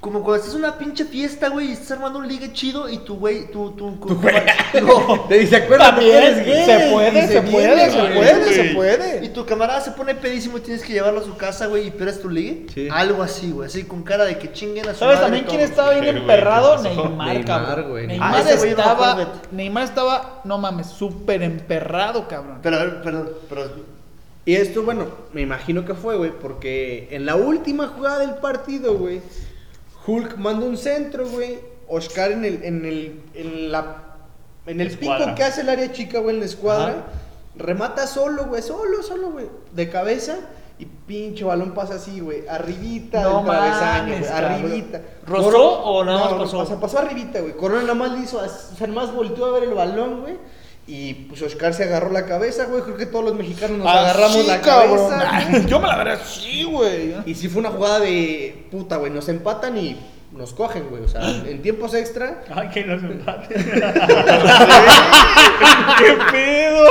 [0.00, 2.98] Como cuando estás en una pinche fiesta, güey, y estás armando un ligue chido y
[2.98, 4.14] tu güey, tu, tu, tu,
[4.82, 6.64] no, Te dice, acuérdate También, gay.
[6.66, 9.28] se puede, Y se viene, puede, se puede, se y puede.
[9.30, 12.20] tu camarada se pone pedísimo y tienes que llevarlo a su casa, güey, y pierdes
[12.22, 12.66] tu ligue.
[12.72, 12.88] Sí.
[12.92, 15.60] Algo así, güey, así con cara de que chinguen a su ¿Sabes madre también quién
[15.62, 16.80] estaba bien emperrado?
[16.80, 17.90] Neymar, Neymar, cabrón.
[17.90, 18.06] güey.
[18.06, 19.32] Neymar Ah, estaba.
[19.50, 22.60] Neymar estaba, no mames, súper emperrado, cabrón.
[22.62, 23.98] Pero, a ver, perdón, pero...
[24.46, 28.94] Y esto, bueno, me imagino que fue, güey, porque en la última jugada del partido,
[28.94, 29.20] güey,
[30.08, 31.58] Hulk manda un centro, güey.
[31.86, 34.16] Oscar en el, en el, en la,
[34.66, 35.24] en el Escuadra.
[35.24, 36.90] pico que hace el área chica, güey, en la escuadra.
[36.90, 37.04] Ajá.
[37.56, 40.36] Remata solo, güey, solo, solo, güey, de cabeza.
[40.78, 45.02] Y pinche balón pasa así, güey, arribita No del travesaño, güey, arribita.
[45.26, 46.58] ¿Rozó o nada más no, pasó?
[46.60, 47.56] O sea, pasó arribita, güey.
[47.56, 50.36] Corona nada más le hizo, o sea, nada más volteó a ver el balón, güey.
[50.90, 52.80] Y pues Oscar se agarró la cabeza, güey.
[52.82, 55.10] Creo que todos los mexicanos nos agarramos Así, la cabrón.
[55.10, 55.48] cabeza.
[55.50, 55.66] güey.
[55.66, 57.14] Yo me la agarré así, güey.
[57.26, 59.12] Y sí fue una jugada de puta, güey.
[59.12, 59.98] Nos empatan y
[60.32, 61.02] nos cogen, güey.
[61.04, 62.42] O sea, en tiempos extra.
[62.54, 63.54] Ay, que nos empate.
[65.98, 66.88] ¿Qué pedo?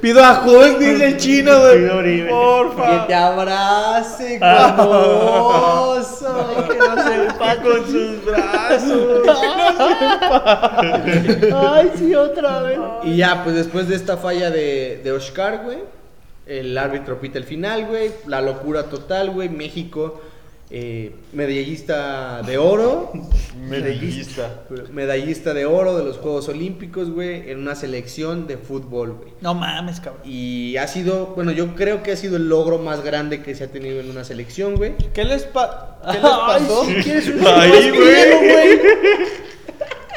[0.00, 1.78] Pido a Hulk, dice el chino, güey.
[1.78, 2.24] Pido Oribe.
[2.26, 3.06] Que Porfa.
[3.06, 6.66] te abrace como oso.
[6.68, 9.28] que no sepa con sus brazos.
[11.54, 12.78] Ay, sí, otra vez.
[13.04, 15.78] Y ya, pues después de esta falla de, de Oscar, güey.
[16.46, 18.10] El árbitro pita el final, güey.
[18.26, 19.48] La locura total, güey.
[19.48, 20.20] México,
[20.70, 23.12] eh, medallista de oro.
[23.68, 24.62] Medellista.
[24.92, 27.50] Medallista de oro de los Juegos Olímpicos, güey.
[27.50, 29.32] En una selección de fútbol, güey.
[29.40, 30.22] No mames, cabrón.
[30.24, 33.64] Y ha sido, bueno, yo creo que ha sido el logro más grande que se
[33.64, 34.94] ha tenido en una selección, güey.
[35.14, 36.82] ¿Qué les, pa- ¿Qué les pasó?
[36.86, 38.78] Ay, si quieres un Ahí, güey.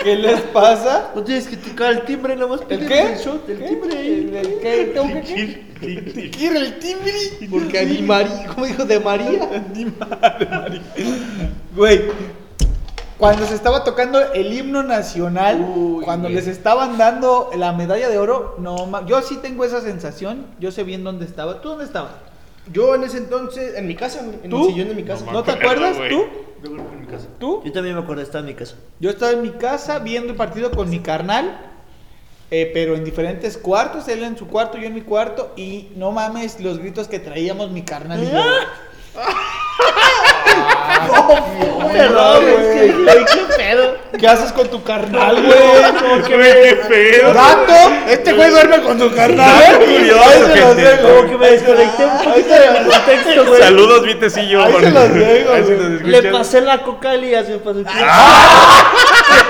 [0.03, 1.11] ¿Qué les pasa?
[1.15, 3.13] No tienes que tocar el timbre, nada más ¿El qué?
[3.13, 3.65] el shot, el ¿Qué?
[3.67, 3.99] timbre.
[4.13, 4.91] ¿El, el qué?
[4.93, 6.11] ¿Tengo que qué?
[6.13, 7.13] ¿Te quiere el timbre?
[7.49, 9.49] Porque a mi María, como dijo de María.
[11.75, 12.01] Güey,
[13.17, 16.35] cuando se estaba tocando el himno nacional, Uy, cuando güey.
[16.35, 20.83] les estaban dando la medalla de oro, no yo sí tengo esa sensación, yo sé
[20.83, 21.61] bien dónde estaba.
[21.61, 22.11] ¿Tú dónde estabas?
[22.71, 24.67] Yo en ese entonces, en mi casa, en ¿Tú?
[24.67, 25.25] el sillón de mi casa.
[25.25, 25.97] No ¿No te acuerdas?
[25.97, 26.09] güey.
[26.09, 26.23] ¿Tú?
[26.63, 27.27] Yo creo que en mi casa.
[27.39, 27.61] ¿Tú?
[27.65, 28.75] Yo también me acuerdo, estaba en mi casa.
[28.99, 31.59] Yo estaba en mi casa viendo el partido con mi carnal,
[32.51, 36.11] eh, pero en diferentes cuartos, él en su cuarto, yo en mi cuarto, y no
[36.11, 38.41] mames los gritos que traíamos mi carnal y yo.
[41.91, 42.87] Perdón, güey.
[43.25, 43.95] qué pedo.
[44.17, 46.23] ¿Qué haces con tu carnal, güey?
[46.23, 47.33] Qué pedo.
[47.33, 47.73] ¡Gato!
[48.07, 49.79] Este güey duerme con su carnal.
[49.79, 50.81] curioso, Ahí se los gente.
[50.83, 51.07] dejo.
[51.15, 53.61] Como que me desconecté un poquito del contexto, güey.
[53.61, 54.63] Saludos, Vitecillo.
[54.63, 58.05] Ahí se los dejo, Le pasé la coca y ya se me pasó el tiempo.
[58.07, 58.91] Ah.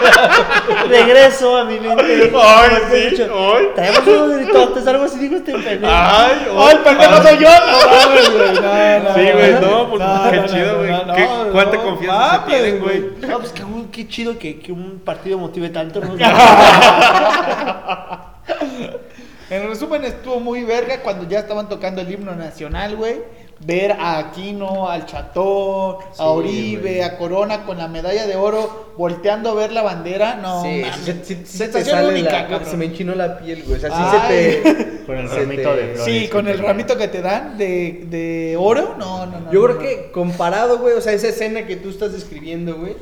[0.90, 2.32] Regreso a mi mente.
[2.42, 2.72] Ay,
[3.16, 3.70] sí, hoy.
[3.76, 5.86] Traemos unos gritotes, algo así digo este pendejo.
[5.94, 7.50] Ay, ¡Oh, el pendejo soy yo!
[8.02, 8.54] No güey.
[8.54, 9.16] No, no.
[9.16, 11.51] Sí, güey, no, pues No, qué no, chido, no, güey.
[11.52, 13.06] ¿Cuánta no confianza se mames, tienen, güey?
[13.30, 16.02] No, pues que, un- qué chido que, que un partido motive tanto.
[16.02, 16.16] ¿no?
[19.50, 23.18] En resumen, estuvo muy verga cuando ya estaban tocando el himno nacional, güey.
[23.64, 27.02] Ver a Aquino, al Chatón, Sí, a Oribe, güey.
[27.02, 30.36] a Corona con la medalla de oro, volteando a ver la bandera.
[30.36, 30.96] No, sí, mames.
[31.06, 32.70] sí, sí, sí, se te Sensación sale única, la- cabrón.
[32.70, 33.78] se me enchinó la piel, güey.
[33.78, 34.92] O sea, sí se te...
[35.06, 36.02] Con el ramito te- de flores.
[36.06, 38.96] Sí, con el ramito que te dan de, de oro.
[38.98, 39.52] No, no, no.
[39.52, 39.80] Yo no, creo no.
[39.80, 42.96] que comparado, güey, o sea, esa escena que tú estás describiendo, güey,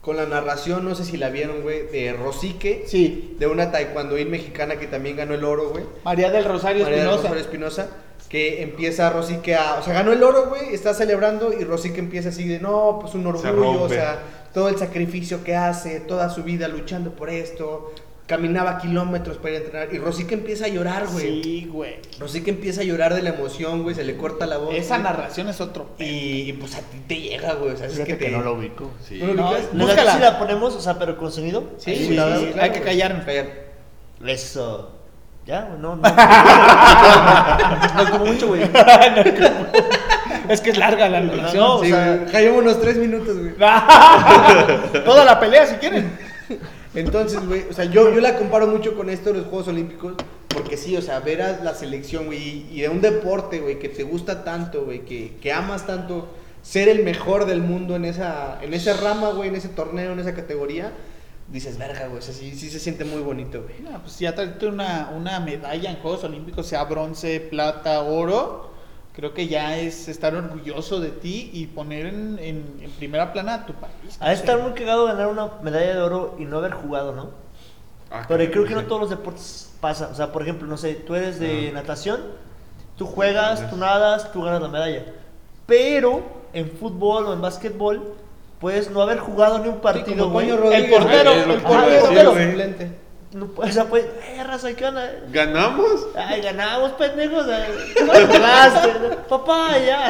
[0.00, 4.30] con la narración, no sé si la vieron, güey, de Rosique, Sí, de una taekwondoín
[4.30, 5.84] mexicana que también ganó el oro, güey.
[6.04, 7.22] María del Rosario María del Espinosa.
[7.28, 7.88] Rosario Espinosa,
[8.32, 12.30] que empieza Rosique a, o sea, ganó el oro, güey, está celebrando y Rosique empieza
[12.30, 14.20] así de, no, pues un Se orgullo, o sea,
[14.54, 17.92] todo el sacrificio que hace, toda su vida luchando por esto,
[18.26, 21.42] caminaba kilómetros para ir a entrenar y Rosique empieza a llorar, güey.
[21.42, 21.96] Sí, güey.
[22.18, 24.74] Rosique empieza a llorar de la emoción, güey, se le corta la voz.
[24.74, 25.02] Esa güey.
[25.02, 25.90] narración es otro.
[25.98, 28.40] Y, y, pues a ti te llega, güey, o sea, es que, que te- no
[28.40, 28.92] lo ubico.
[29.06, 29.20] Sí.
[29.22, 31.64] ¿No la ponemos, o sea, pero con sonido?
[31.76, 33.26] Sí, sí, la sí, sí, claro, hay que callarnos.
[33.26, 33.46] Callar.
[34.24, 35.01] Eso.
[35.46, 35.68] ¿Ya?
[35.80, 36.02] No, no.
[37.96, 38.62] no como mucho, güey.
[40.48, 41.62] Es que es larga la narración.
[41.62, 43.54] No, o Sí, sea- güey, callémonos tres minutos, güey.
[45.04, 46.10] Toda la pelea si quieren.
[46.94, 50.14] Entonces, güey, o sea, yo, yo la comparo mucho con esto de los Juegos Olímpicos,
[50.48, 53.78] porque sí, o sea, ver a la selección, güey, y, y de un deporte, güey,
[53.78, 56.28] que te gusta tanto, güey, que, que amas tanto,
[56.60, 60.18] ser el mejor del mundo en esa, en esa rama, güey, en ese torneo, en
[60.18, 60.92] esa categoría,
[61.52, 63.80] dices, verga, güey, o sea, sí, sí se siente muy bonito, güey.
[63.80, 68.70] No, pues ya traerte una, una medalla en Juegos Olímpicos, sea bronce, plata, oro,
[69.14, 73.54] creo que ya es estar orgulloso de ti y poner en, en- en primera plana
[73.54, 74.16] a tu país.
[74.20, 77.30] Ha de estar muy cagado ganar una medalla de oro y no haber jugado, ¿no?
[78.10, 80.08] Ah, Pero creo que no todos los deportes pasa.
[80.12, 82.20] O sea, por ejemplo, no sé, tú eres de natación,
[82.96, 85.04] tú juegas, tú nadas, tú ganas la medalla.
[85.66, 86.22] Pero
[86.52, 88.14] en fútbol o en básquetbol
[88.62, 90.52] puedes no haber jugado ni un partido, como güey.
[90.52, 93.01] Rodríguez, El portero, el portero.
[93.34, 95.10] No, puedes- o sea, pues, eh, raza, ¿qué onda?
[95.30, 96.06] ¿Ganamos?
[96.14, 97.46] Ay, ganamos, pendejos.
[97.48, 97.64] eh.
[98.06, 98.88] ¿Cuánto ganaste?
[99.28, 100.08] Papá, ya.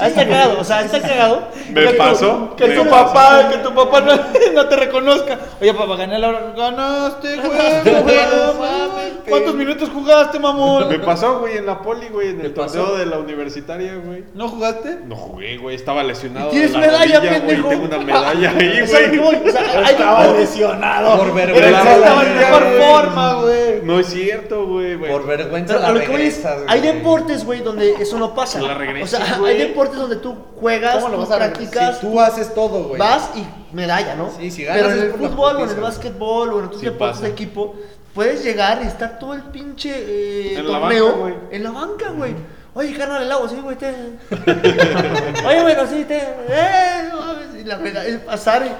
[0.00, 1.42] Ahí está cagado, o sea, está cagado.
[1.70, 3.12] Me Que tu- pasó, Que me tu pasó.
[3.12, 4.16] papá, que tu papá no,
[4.54, 5.38] no te reconozca.
[5.60, 6.52] Oye, papá, gané la hora.
[6.56, 7.58] Ganaste, güey.
[9.28, 10.88] ¿Cuántos minutos jugaste, mamón?
[10.88, 14.24] Me pasó, güey, en la poli, güey, en el torneo de la universitaria, güey.
[14.34, 14.98] ¿No jugaste?
[15.06, 16.48] No jugué, güey, estaba lesionado.
[16.48, 17.68] ¿Y tienes medalla, rodilla, güey, pendejo?
[17.68, 18.82] Tengo una medalla ahí, güey.
[18.82, 21.18] o sea, deportes- lesionado.
[21.18, 22.31] Por vergüenza.
[22.34, 23.80] Mejor forma, güey.
[23.82, 24.96] No es cierto, güey.
[24.96, 25.10] güey.
[25.10, 26.92] Por vergüenza Pero la a lo que voy es, regresas, hay güey.
[26.94, 28.60] deportes, güey, donde eso no pasa.
[28.60, 29.54] La o sea, güey.
[29.54, 31.58] hay deportes donde tú juegas, ¿Cómo lo tú vas a regresar?
[31.70, 32.98] practicas, Si tú haces todo, güey.
[32.98, 34.30] vas y medalla, ¿no?
[34.38, 35.80] Sí, si ganas Pero en es el por la fútbol o en el putiza.
[35.82, 37.26] básquetbol o en otros Sí deportes pasa.
[37.26, 37.74] de equipo,
[38.14, 41.34] puedes llegar y estar todo el pinche eh, En la torneo banca, güey.
[41.50, 42.34] en la banca, güey.
[42.74, 43.86] Oye, carnal, el agua, sí, güey, te...
[45.46, 46.16] Oye, bueno, sí, te...
[46.16, 48.72] Eh, no mames, y la medalla, es pasar y,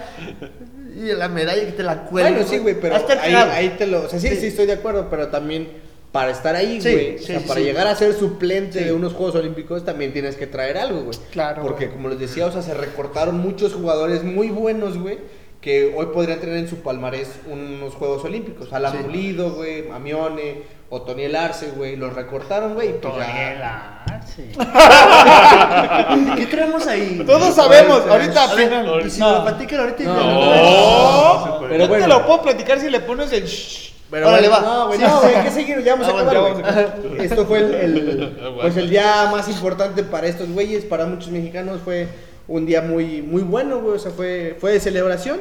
[0.96, 2.34] y la medalla que te la cuelgan.
[2.34, 4.02] Bueno, sí, güey, pero ahí, te lo.
[4.04, 4.36] O sea, sí, Sí.
[4.36, 5.68] sí, estoy de acuerdo, pero también
[6.12, 7.16] para estar ahí, güey.
[7.18, 10.46] sí, o sea, para llegar a ser suplente de unos Juegos Olímpicos también tienes que
[10.46, 11.16] traer algo, güey.
[11.30, 15.18] Claro, Porque, como les decía, o sea, se recortaron muchos jugadores muy buenos, güey.
[15.62, 18.72] Que hoy podrían tener en su palmarés unos Juegos Olímpicos.
[18.72, 18.98] Alan Sí.
[19.04, 20.62] Pulido, güey, Mamione,
[20.94, 21.96] Otoniel Arce, güey.
[21.96, 22.90] Los recortaron, güey.
[22.90, 24.04] y Pues ya.
[26.36, 27.22] ¿Qué traemos ahí?
[27.26, 28.86] Todos sabemos, Ahorita- apenas.
[29.06, 29.32] y si No.
[29.32, 31.58] lo platican ahorita No.
[31.68, 32.04] Pero bueno.
[32.04, 33.90] te lo puedo platicar si le pones el shh.
[34.10, 34.74] Pero Órale, bueno, va.
[34.74, 37.46] No, güey, Sí, no, güey, hay que seguir, ya vamos Ah, a bueno, acabar, Esto
[37.46, 42.08] fue el, pues el día más importante para estos güeyes, para muchos mexicanos fue
[42.46, 45.40] un día muy, muy bueno, güey, o sea, fue, fue de celebración.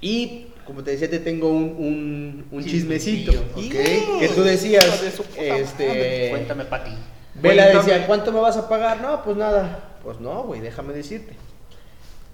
[0.00, 4.20] Y, como te decía, te tengo un, un, un chismecito, Chismecillo, ¿ok?
[4.20, 5.60] Que tú decías, de madre.
[5.62, 6.28] este...
[6.30, 6.92] Cuéntame, Pati.
[7.34, 9.00] Vela decía, ¿cuánto me vas a pagar?
[9.00, 9.96] No, pues nada.
[10.04, 11.34] Pues no, güey, déjame decirte.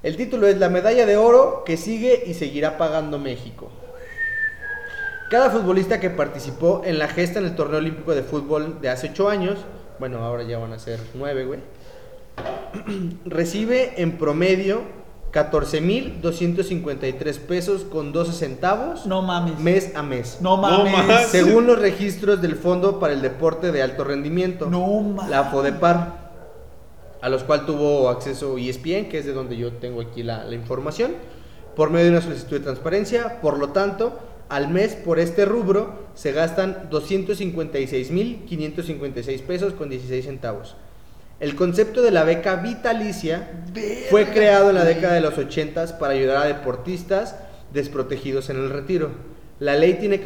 [0.02, 3.70] El título es La medalla de oro que sigue y seguirá pagando México.
[5.30, 9.08] Cada futbolista que participó en la gesta en el torneo olímpico de fútbol de hace
[9.12, 9.60] 8 años,
[9.98, 11.60] bueno, ahora ya van a ser 9, güey,
[13.24, 19.58] recibe en promedio 14.253 pesos con 12 centavos No mames.
[19.58, 20.38] mes a mes.
[20.40, 20.92] No mames.
[20.92, 21.26] mames.
[21.28, 25.30] Según los registros del Fondo para el Deporte de Alto Rendimiento, No mames.
[25.30, 26.26] la FODEPAR,
[27.20, 30.54] a los cual tuvo acceso ESPN, que es de donde yo tengo aquí la, la
[30.54, 31.12] información,
[31.74, 33.40] por medio de una solicitud de transparencia.
[33.42, 40.76] Por lo tanto, al mes por este rubro se gastan 256.556 pesos con 16 centavos.
[41.38, 43.50] El concepto de la beca vitalicia
[44.10, 47.36] fue creado en la década de los 80 para ayudar a deportistas
[47.74, 49.10] desprotegidos en el retiro.
[49.58, 50.20] La ley tiene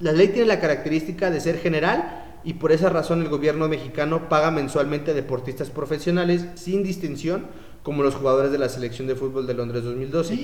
[0.00, 4.28] la ley tiene la característica de ser general y por esa razón el gobierno mexicano
[4.28, 7.46] paga mensualmente a deportistas profesionales sin distinción
[7.82, 10.36] como los jugadores de la selección de fútbol de Londres 2012,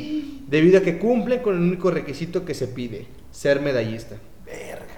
[0.48, 4.16] debido a que cumplen con el único requisito que se pide, ser medallista.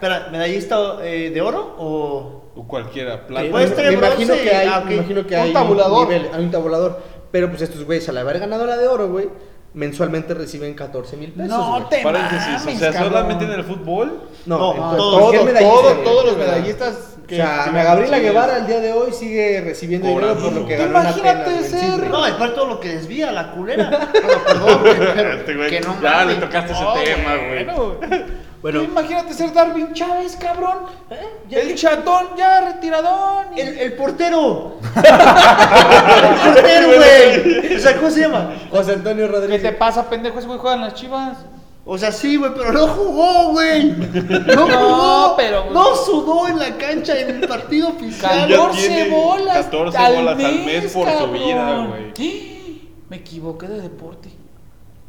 [0.01, 2.41] Espera, ¿medallista eh, de oro o...?
[2.57, 3.43] O cualquiera, Eh, plata.
[3.49, 4.85] me, me imagino que hay, ah, ok.
[4.87, 6.09] me imagino que Un hay tabulador.
[6.09, 7.01] nivel, hay un tabulador.
[7.31, 9.29] Pero pues estos güeyes al haber ganado la de oro, güey,
[9.73, 11.49] mensualmente reciben 14 mil pesos.
[11.49, 13.13] No te Paréntesis, o mames, sea, cabrón.
[13.13, 14.21] solamente en el fútbol.
[14.47, 18.81] No, No, en todos, to- Todos, los medallistas O sea, Ana Gabriela Guevara al día
[18.81, 22.11] de hoy sigue recibiendo dinero por lo que ganó imagínate en ser-.
[22.11, 24.09] No, aparte todo lo que desvía la culera.
[24.13, 26.35] Bueno, perdón, güey, pero Este güey, que no ya mames.
[26.35, 28.31] le tocaste ese tema, güey.
[28.63, 28.83] Bueno.
[28.83, 30.79] Imagínate ser Darwin Chávez, cabrón.
[31.11, 31.29] ¿Eh?
[31.51, 33.47] El chatón ya retiradón.
[33.57, 34.77] y- El, el portero.
[34.97, 37.77] el portero, güey.
[37.77, 38.53] O sea, ¿cómo se llama?
[38.71, 39.63] José Antonio ¿Qué Rodríguez.
[39.63, 40.39] te pasa, pendejo?
[40.39, 41.39] Ese güey juega en las chivas.
[41.87, 43.93] O sea, sí, güey, pero no jugó, güey.
[43.93, 45.35] No No, jugó.
[45.37, 48.49] pero- No sudó en la cancha en el partido oficial.
[48.49, 49.65] Ya 14 tiene bolas.
[49.67, 52.13] 14 al bolas al mes, por su vida, güey.
[53.09, 54.29] Me equivoqué de deporte.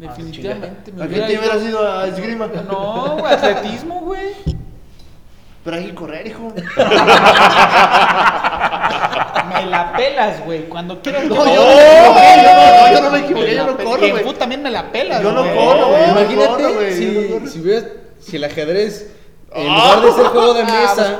[0.01, 0.91] Definitivamente.
[0.91, 2.47] me ¿A qué hubiera te ido- hubieras ido a esgrima?
[2.69, 4.33] No, güey, atletismo, güey.
[5.63, 6.51] Pero hay que correr, hijo.
[9.53, 10.61] Me la pelas, güey.
[10.69, 11.25] Cuando quieras.
[11.25, 14.33] No, yo no me equivoqué, yo no- yo no me equivoqué, yo no corro, güey.
[14.35, 16.09] también me la pelas, Yo no corro, güey.
[16.09, 17.85] Imagínate si, si, hubieras-
[18.19, 19.11] si el ajedrez,
[19.53, 21.19] en lugar de ser juego de mesa,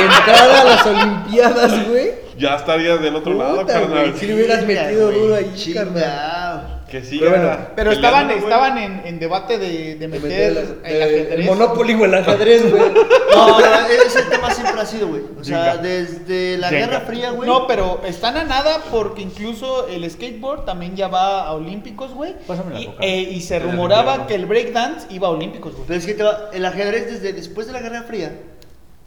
[0.00, 2.10] entrara a las Olimpiadas, güey.
[2.36, 4.14] Ya estarías del otro lado, carnal.
[4.18, 6.73] si le hubieras metido duro ahí, carnal.
[6.90, 10.56] Que sí, Pero bueno, Pero estaban, estaban en, en debate de, de De meter el
[10.84, 11.30] el, ajedrez.
[11.40, 12.82] el Monopoly o el ajedrez, güey.
[13.34, 15.22] No, pero ese tema siempre ha sido, güey.
[15.40, 15.76] O sea, Venga.
[15.82, 16.86] desde la Venga.
[16.86, 17.48] Guerra Fría, güey.
[17.48, 22.34] No, pero están a nada porque incluso el skateboard también ya va a Olímpicos, güey.
[22.46, 25.84] Pásame la Y, eh, y se rumoraba que el breakdance iba a Olímpicos, güey.
[25.88, 28.32] Pero es que te va- el ajedrez desde después de la Guerra Fría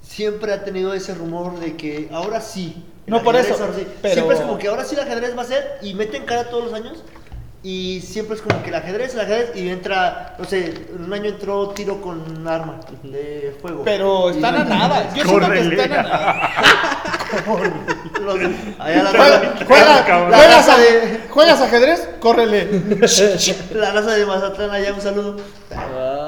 [0.01, 2.83] siempre ha tenido ese rumor de que ahora sí.
[3.05, 3.87] No, por eso, ahora sí.
[4.01, 6.49] pero- Siempre es como que ahora sí el ajedrez va a ser y meten cara
[6.49, 7.03] todos los años.
[7.69, 11.11] Y siempre es como que el ajedrez, el ajedrez, y entra, no sé, en un
[11.13, 13.81] año entró tiro con arma de fuego.
[13.83, 15.13] Pero están Y- a nada.
[15.13, 16.49] Yo siento que están a nada.
[18.21, 18.39] Los-
[18.79, 20.09] allá la, Juega- juegas,
[20.69, 22.09] a- ¿Juegas ajedrez?
[22.21, 22.67] Córrele.
[23.75, 25.35] la raza de Mazatlán, allá un saludo.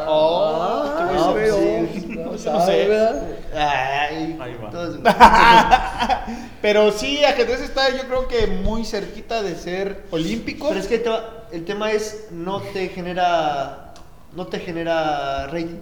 [0.07, 2.05] Oh, Ah, a pero, decir.
[2.09, 2.85] no No sé.
[2.85, 3.23] ¿verdad?
[3.55, 4.69] Ay, Ahí va.
[4.71, 4.99] todos-
[6.61, 10.67] Pero sí, ajedrez está yo creo que muy cerquita de ser olímpico.
[10.69, 13.93] Pero es que el tema, el tema es no te genera
[14.35, 15.79] no te genera rating.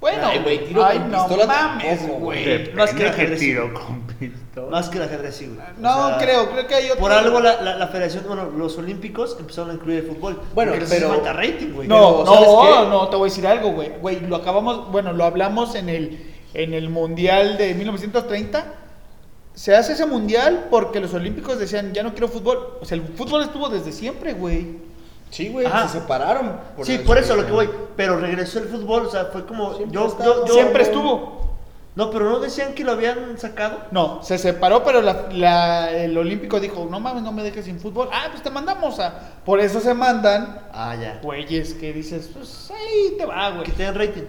[0.00, 2.72] Bueno, Ay, güey, tiro ay, con no pistola mames, tampoco, güey.
[2.74, 3.38] Más que el ajedrez.
[3.38, 4.68] tiro con pistola.
[4.70, 5.58] Más que el ajedrez, sí, güey.
[5.78, 6.98] No O sea, creo, creo que hay otro.
[6.98, 10.42] Por algo la, la, la federación, bueno, los olímpicos empezaron a incluir el fútbol.
[10.54, 11.86] Bueno, pero- falta rating, güey.
[11.86, 12.88] No, Pero, ¿sabes no, qué?
[12.90, 13.90] no, te voy a decir algo, güey.
[14.00, 18.74] Güey, lo acabamos, bueno, lo hablamos en el, en el Mundial de 1930.
[19.54, 22.78] Se hace ese Mundial porque los olímpicos decían, ya no quiero fútbol.
[22.80, 24.78] O sea, el fútbol estuvo desde siempre, güey.
[25.30, 25.88] Sí, güey, Ajá.
[25.88, 26.58] se separaron.
[26.82, 27.70] sí, por eso lo que voy.
[27.96, 29.74] Pero regresó el fútbol, o sea, fue como.
[29.74, 31.42] Siempre Yo, está- yo, yo- Siempre estuvo.
[31.94, 33.78] No, pero no decían que lo habían sacado.
[33.90, 37.78] No, se separó, pero la- la- el olímpico dijo, no mames, no me dejes sin
[37.78, 38.08] fútbol.
[38.10, 39.12] Ah, pues te mandamos a...
[39.44, 41.20] Por eso se mandan Ah, ya.
[41.22, 43.64] güeyes que dices, pues ahí te va, güey.
[43.64, 44.22] Que tengan rating.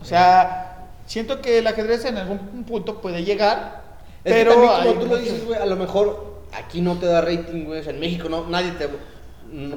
[0.00, 3.81] O sea, siento que el ajedrez en algún punto puede llegar,
[4.24, 7.06] Es que pero también, como tú lo dices, güey, a lo mejor aquí no te
[7.06, 7.80] da rating, güey.
[7.80, 8.88] O sea, en México no, nadie te.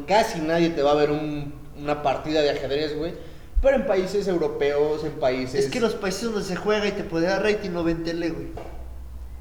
[0.08, 3.14] Casi nadie te va a ver un- una partida de ajedrez, güey.
[3.62, 5.66] Pero en países europeos, en países.
[5.66, 8.30] Es que los países donde se juega y te puede dar rating no ven tele,
[8.30, 8.48] güey.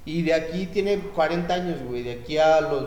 [0.05, 2.01] Y de aquí tiene 40 años, güey.
[2.01, 2.85] De aquí a los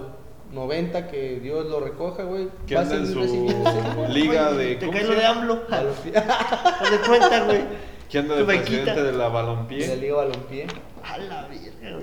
[0.54, 2.48] 90, que Dios lo recoja, güey.
[2.66, 4.76] Que va a anda en su liga de.
[4.76, 5.26] Te ¿Cómo cae lo de?
[5.26, 5.64] AMLO.
[5.70, 7.90] A los de cuenta, güey.
[8.10, 9.96] Que anda de presidente de la de la balompié.
[9.96, 10.66] Liga Balompié.
[11.04, 11.48] A la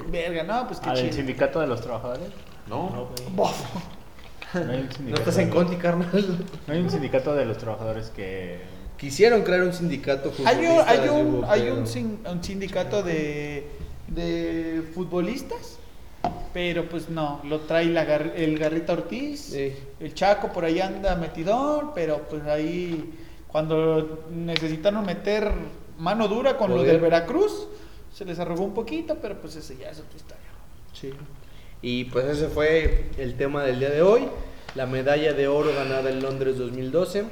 [0.09, 1.13] verga, no, pues qué ¿Al chido.
[1.13, 2.29] sindicato de los trabajadores?
[2.67, 3.09] No.
[3.35, 3.61] Bof.
[4.53, 6.45] No hay un No sindicato, estás en Conti, carnal.
[6.67, 8.61] no hay un sindicato de los trabajadores que.
[8.97, 13.67] Quisieron crear un sindicato Hay un, futbolista, hay un, hay un, sin- un sindicato de,
[14.07, 15.77] de futbolistas,
[16.51, 19.71] pero pues no, lo trae la gar- el Garrita Ortiz, Sí.
[19.99, 23.13] el Chaco por ahí anda metidón, pero pues ahí
[23.47, 25.51] cuando necesitaron meter
[25.97, 26.93] mano dura con lo Poder.
[26.93, 27.67] del Veracruz,
[28.13, 30.47] se les arrugó un poquito, pero pues ese ya es otra historia.
[30.93, 31.13] Sí.
[31.81, 34.27] Y pues ese fue el tema del día de hoy.
[34.75, 37.25] La medalla de oro ganada en Londres 2012.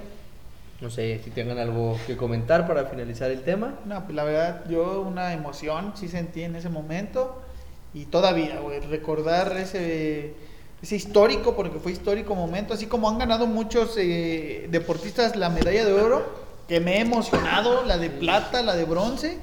[0.81, 3.79] No sé si tengan algo que comentar para finalizar el tema.
[3.85, 7.41] No, pues la verdad, yo una emoción sí sentí en ese momento.
[7.93, 10.33] Y todavía, güey, recordar ese,
[10.81, 15.85] ese histórico, porque fue histórico momento, así como han ganado muchos eh, deportistas la medalla
[15.85, 19.37] de oro, que me he emocionado, la de plata, la de bronce,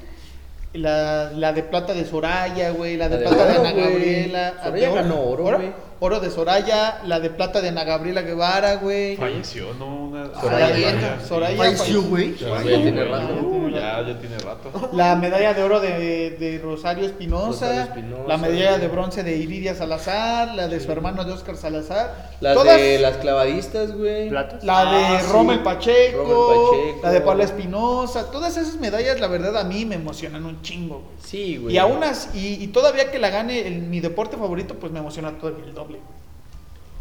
[0.73, 3.81] la, la de plata de Soraya, güey, la de La de plata de oro, Ana.
[3.81, 4.53] Gabriela.
[4.63, 5.73] Soraya de ganó oro, güey.
[6.05, 9.15] Oro de Soraya, la de plata de Ana Gabriela Guevara, güey.
[9.15, 9.85] Falleció, ¿no?
[10.07, 10.25] Una...
[10.37, 10.75] Soraya.
[10.75, 12.09] Soraya, Soraya Falleció, falleció.
[12.09, 12.35] güey.
[12.37, 13.33] Ya tiene rato.
[13.41, 14.89] Uh, ya, ya tiene rato.
[14.91, 19.37] La medalla de oro de, de Rosario Espinosa, Rosario Espinosa, la medalla de bronce de
[19.37, 24.29] Iridia Salazar, la de su hermano de Oscar Salazar, Las todas, de las clavadistas, güey.
[24.29, 25.27] La de Ah, sí.
[25.27, 26.99] Pacheco, Rommel Pacheco.
[27.01, 30.95] la de Paula Espinosa, todas esas medallas la verdad a mí me emocionan un chingo.
[30.95, 31.13] güey.
[31.23, 31.75] Sí, güey.
[31.75, 32.27] Y aún así,
[32.59, 35.73] y, y todavía que la gane el- mi deporte favorito, pues me emociona todavía el
[35.73, 35.92] doble.
[35.93, 36.13] Güey.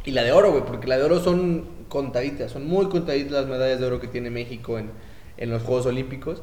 [0.05, 3.47] Y la de oro, güey, porque la de oro son contaditas, son muy contaditas las
[3.47, 4.91] medallas de oro que tiene México en,
[5.37, 6.43] en los Juegos Olímpicos.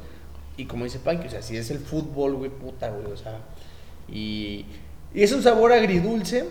[0.56, 3.40] Y como dice Panky, o sea, si es el fútbol, güey, puta, güey, o sea.
[4.08, 4.66] Y,
[5.14, 6.46] y es un sabor agridulce,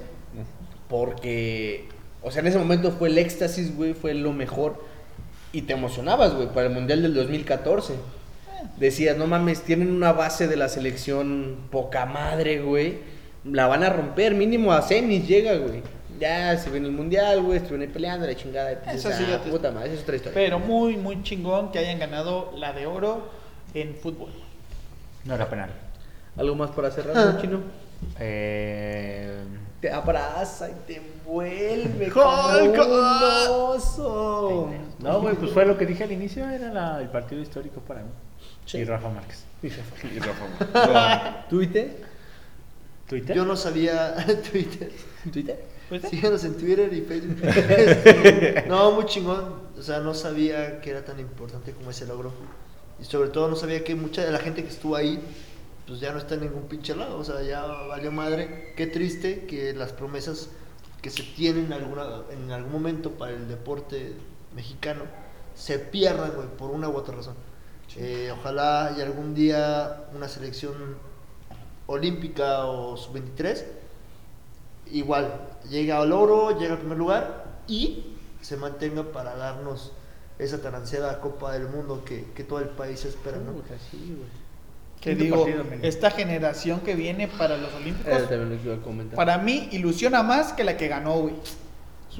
[0.88, 1.88] porque,
[2.21, 4.84] o sea, en ese momento fue el éxtasis, güey, fue lo mejor.
[5.51, 7.93] Y te emocionabas, güey, para el Mundial del 2014.
[8.77, 12.97] Decías, no mames, tienen una base de la selección poca madre, güey.
[13.45, 15.82] La van a romper, mínimo a semis llega, güey.
[16.20, 18.72] Ya se viene el mundial, güey, estuvieron ahí peleando, la chingada.
[18.74, 20.34] y Eso dices, sí, ah, ya te- puta madre, esa es otra historia.
[20.36, 23.30] Pero muy, muy chingón que hayan ganado la de oro
[23.74, 24.32] en fútbol.
[25.24, 25.70] No era penal.
[26.36, 27.60] ¿Algo más para cerrar, ¿no, chino?
[28.20, 29.34] Eh,
[29.80, 33.45] Te abraza y te envuelve como un ah.
[33.49, 34.70] oso.
[34.99, 38.02] no, güey, pues fue lo que dije al inicio, era la- el partido histórico para
[38.02, 38.10] mí.
[38.66, 38.80] Sí.
[38.80, 39.45] Y Rafa Márquez.
[39.61, 40.07] Jefe.
[40.16, 42.09] Y Rafa, ¿Twitter?
[43.10, 43.36] ¿Twitter?
[43.36, 44.15] Yo no sabía
[44.52, 44.91] Twitter.
[45.31, 45.65] ¿Twitter?
[46.10, 47.38] Síganos en Twitter y Facebook.
[48.68, 49.69] No, muy chingón.
[49.77, 52.31] O sea, no sabía que era tan importante como ese logro.
[53.02, 55.19] Y sobre todo no sabía que mucha de la gente que estuvo ahí,
[55.88, 57.18] pues ya no está en ningún pinche lado.
[57.18, 58.73] O sea, ya valió madre.
[58.77, 60.49] Qué triste que las promesas
[61.02, 64.14] que se tienen alguna, en algún momento para el deporte
[64.56, 65.03] mexicano
[65.56, 67.36] se pierdan, güey, por una u otra razón.
[67.98, 70.76] Eh, ojalá y algún día una selección
[71.90, 73.66] olímpica o sub-23
[74.91, 79.91] igual llega al oro, llega al primer lugar y se mantenga para darnos
[80.38, 83.52] esa tan ansiada Copa del Mundo que, que todo el país espera, ¿no?
[83.52, 84.30] Puta, sí, güey.
[85.02, 88.22] Que digo, partido, esta generación que viene para los Olímpicos,
[88.84, 89.16] comentar.
[89.16, 91.36] para mí ilusiona más que la que ganó, güey.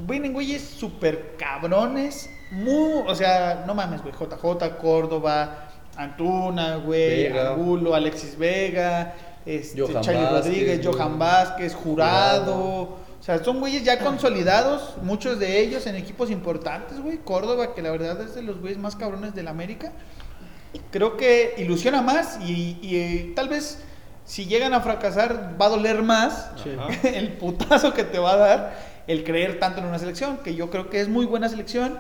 [0.08, 7.28] Vienen güeyes súper cabrones, muy, o sea, no mames, güey, JJ, Córdoba, Antuna, güey.
[7.38, 9.14] Angulo, Alexis Vega,
[9.46, 10.86] este, Johan Charlie Vázquez, Rodríguez.
[10.86, 12.56] Johan Vázquez, Jurado.
[12.56, 13.10] Jurado.
[13.20, 17.18] O sea, son güeyes ya consolidados, muchos de ellos en equipos importantes, güey.
[17.18, 19.92] Córdoba, que la verdad es de los güeyes más cabrones del América.
[20.92, 23.80] Creo que ilusiona más y, y, eh, tal vez
[24.24, 26.70] si llegan a fracasar va a doler más Sí.
[27.08, 30.70] El putazo que te va a dar el creer tanto en una selección, que yo
[30.70, 31.98] creo que es muy buena selección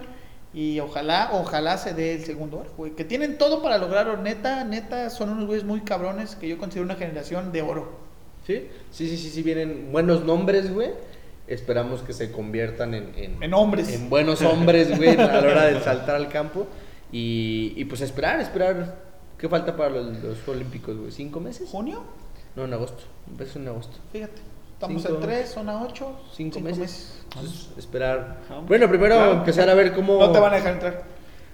[0.54, 2.92] y ojalá, ojalá se dé el segundo oro, güey.
[2.96, 6.86] Que tienen todo para lograrlo, neta, neta, son unos güeyes muy cabrones que yo considero
[6.86, 7.92] una generación de oro.
[8.48, 8.68] ¿Sí?
[8.92, 10.90] Sí, sí, sí, sí, vienen buenos nombres, güey.
[11.48, 13.94] Esperamos que se conviertan en, en, En hombres.
[13.94, 16.68] en buenos hombres, güey, a la hora de saltar al campo.
[17.12, 19.08] Y, y pues esperar, esperar.
[19.38, 21.12] ¿Qué falta para los, los Olímpicos, güey?
[21.12, 21.70] ¿Cinco meses?
[21.70, 22.04] ¿Junio?
[22.56, 23.04] No, en agosto.
[23.30, 23.98] Empieza en agosto.
[24.12, 24.42] Fíjate.
[24.80, 26.12] Estamos Cinco- en 3, zona 8.
[26.34, 27.22] Cinco, meses.
[27.78, 28.38] Esperar.
[28.50, 28.68] Vamos.
[28.68, 29.32] Bueno, primero Claro.
[29.34, 30.18] empezar a ver cómo.
[30.20, 31.04] No te van a dejar entrar.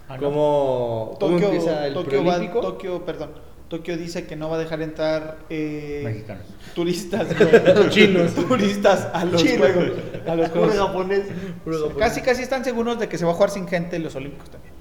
[0.07, 0.23] Ah, ¿no?
[0.25, 2.51] cómo, cómo Tokio, empieza el Tokio, va-.
[2.61, 3.31] Tokio, perdón.
[3.67, 6.43] Tokio dice que no va a dejar entrar eh, Mexicanos.
[6.75, 7.27] turistas.
[7.89, 8.35] Chinos.
[8.35, 9.71] turistas a los Chinos.
[9.71, 9.91] juegos.
[10.27, 10.87] A los Puro juegos.
[10.87, 11.21] japonés.
[11.63, 11.97] Puro japonés.
[11.97, 14.51] Casi, casi están seguros de que se va a jugar sin gente en los Olímpicos
[14.51, 14.71] también.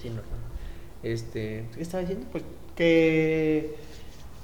[0.00, 0.22] Sí, no.
[1.02, 2.26] Este, ¿qué estaba diciendo?
[2.30, 2.44] Pues
[2.76, 3.74] que.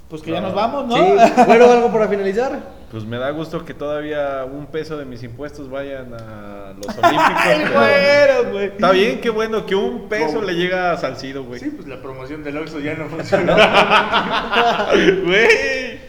[0.08, 0.48] Pues que ya No.
[0.48, 0.96] nos vamos, ¿no?
[0.96, 2.79] Sí, bueno, algo para finalizar.
[2.90, 7.34] Pues me da gusto que todavía un peso de mis impuestos vayan a los olímpicos.
[7.36, 8.66] Ay, pero- güey.
[8.66, 11.60] Está bien, qué bueno que un peso le llega a Salcido, güey.
[11.60, 13.54] Sí, pues la promoción del Oxxo ya no funcionó.
[15.24, 16.00] Güey.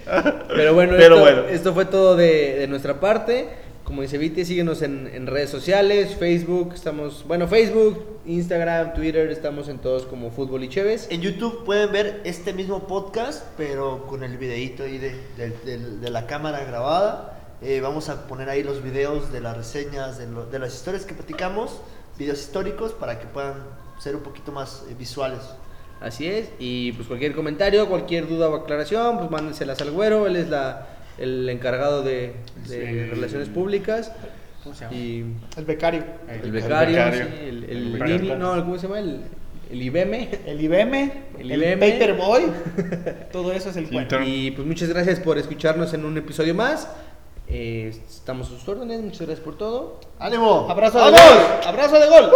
[0.56, 1.42] Pero bueno, Pero esto, bueno.
[1.50, 3.48] esto fue todo de, de nuestra parte.
[3.92, 9.68] Como dice Vite, síguenos en, en redes sociales, Facebook, estamos, bueno, Facebook, Instagram, Twitter, estamos
[9.68, 11.08] en todos como Fútbol y Chévez.
[11.12, 15.98] En YouTube pueden ver este mismo podcast, pero con el videíto ahí de, de- de-
[15.98, 17.38] de la cámara grabada.
[17.62, 21.04] Eh, vamos a poner ahí los videos de las reseñas, de, lo- de las historias
[21.06, 21.82] que platicamos,
[22.18, 23.56] videos históricos para que puedan
[24.00, 25.42] ser un poquito más eh, visuales.
[26.00, 30.38] Así es, y pues cualquier comentario, cualquier duda o aclaración, pues mándenselas al güero, él
[30.38, 32.34] es la, el encargado de,
[32.68, 34.12] de relaciones públicas.
[34.64, 34.96] ¿Cómo se llama?
[34.96, 35.26] Y
[35.58, 36.04] El becario.
[36.30, 37.26] el becario, becario.
[37.26, 38.20] sí, el, el, El becario.
[38.20, 39.00] Nini, no, ¿cómo se llama?
[39.00, 39.22] El,
[39.72, 40.30] el IBM.
[40.46, 41.12] El IBM.
[41.40, 41.80] El El, IBM.
[41.80, 42.44] Paperboy.
[43.32, 44.22] Todo eso es el cuento.
[44.22, 46.88] Y pues muchas gracias por escucharnos en un episodio más.
[47.48, 50.00] Eh, estamos a sus órdenes, muchas gracias por todo.
[50.20, 50.68] ¡Ánimo!
[50.70, 51.20] Abrazo de ¡Vamos!
[51.22, 51.68] gol.
[51.68, 52.32] Abrazo de gol.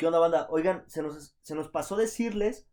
[0.00, 0.48] ¿Qué onda, banda?
[0.48, 2.66] Oigan, se nos, se nos pasó decirles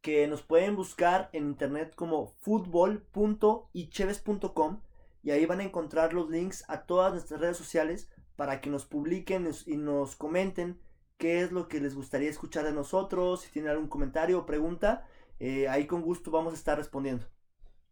[0.00, 4.80] que nos pueden buscar en internet como futbol.icheves.com
[5.24, 8.86] y ahí van a encontrar los links a todas nuestras redes sociales para que nos
[8.86, 10.80] publiquen y nos comenten
[11.16, 15.04] qué es lo que les gustaría escuchar de nosotros, si tienen algún comentario o pregunta,
[15.40, 17.26] eh, ahí con gusto vamos a estar respondiendo.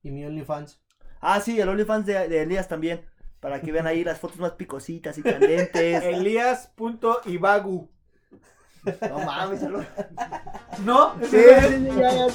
[0.04, 0.80] Y mi OnlyFans.
[1.20, 3.04] Ah, sí, el OnlyFans de, de Elías también,
[3.40, 5.74] para que vean ahí las fotos más picositas y candentes.
[6.04, 7.95] Elías.ibagu.
[9.08, 9.60] no mames,
[10.84, 11.14] ¿No?
[11.22, 12.26] Sí, sí, sí, ya, ya,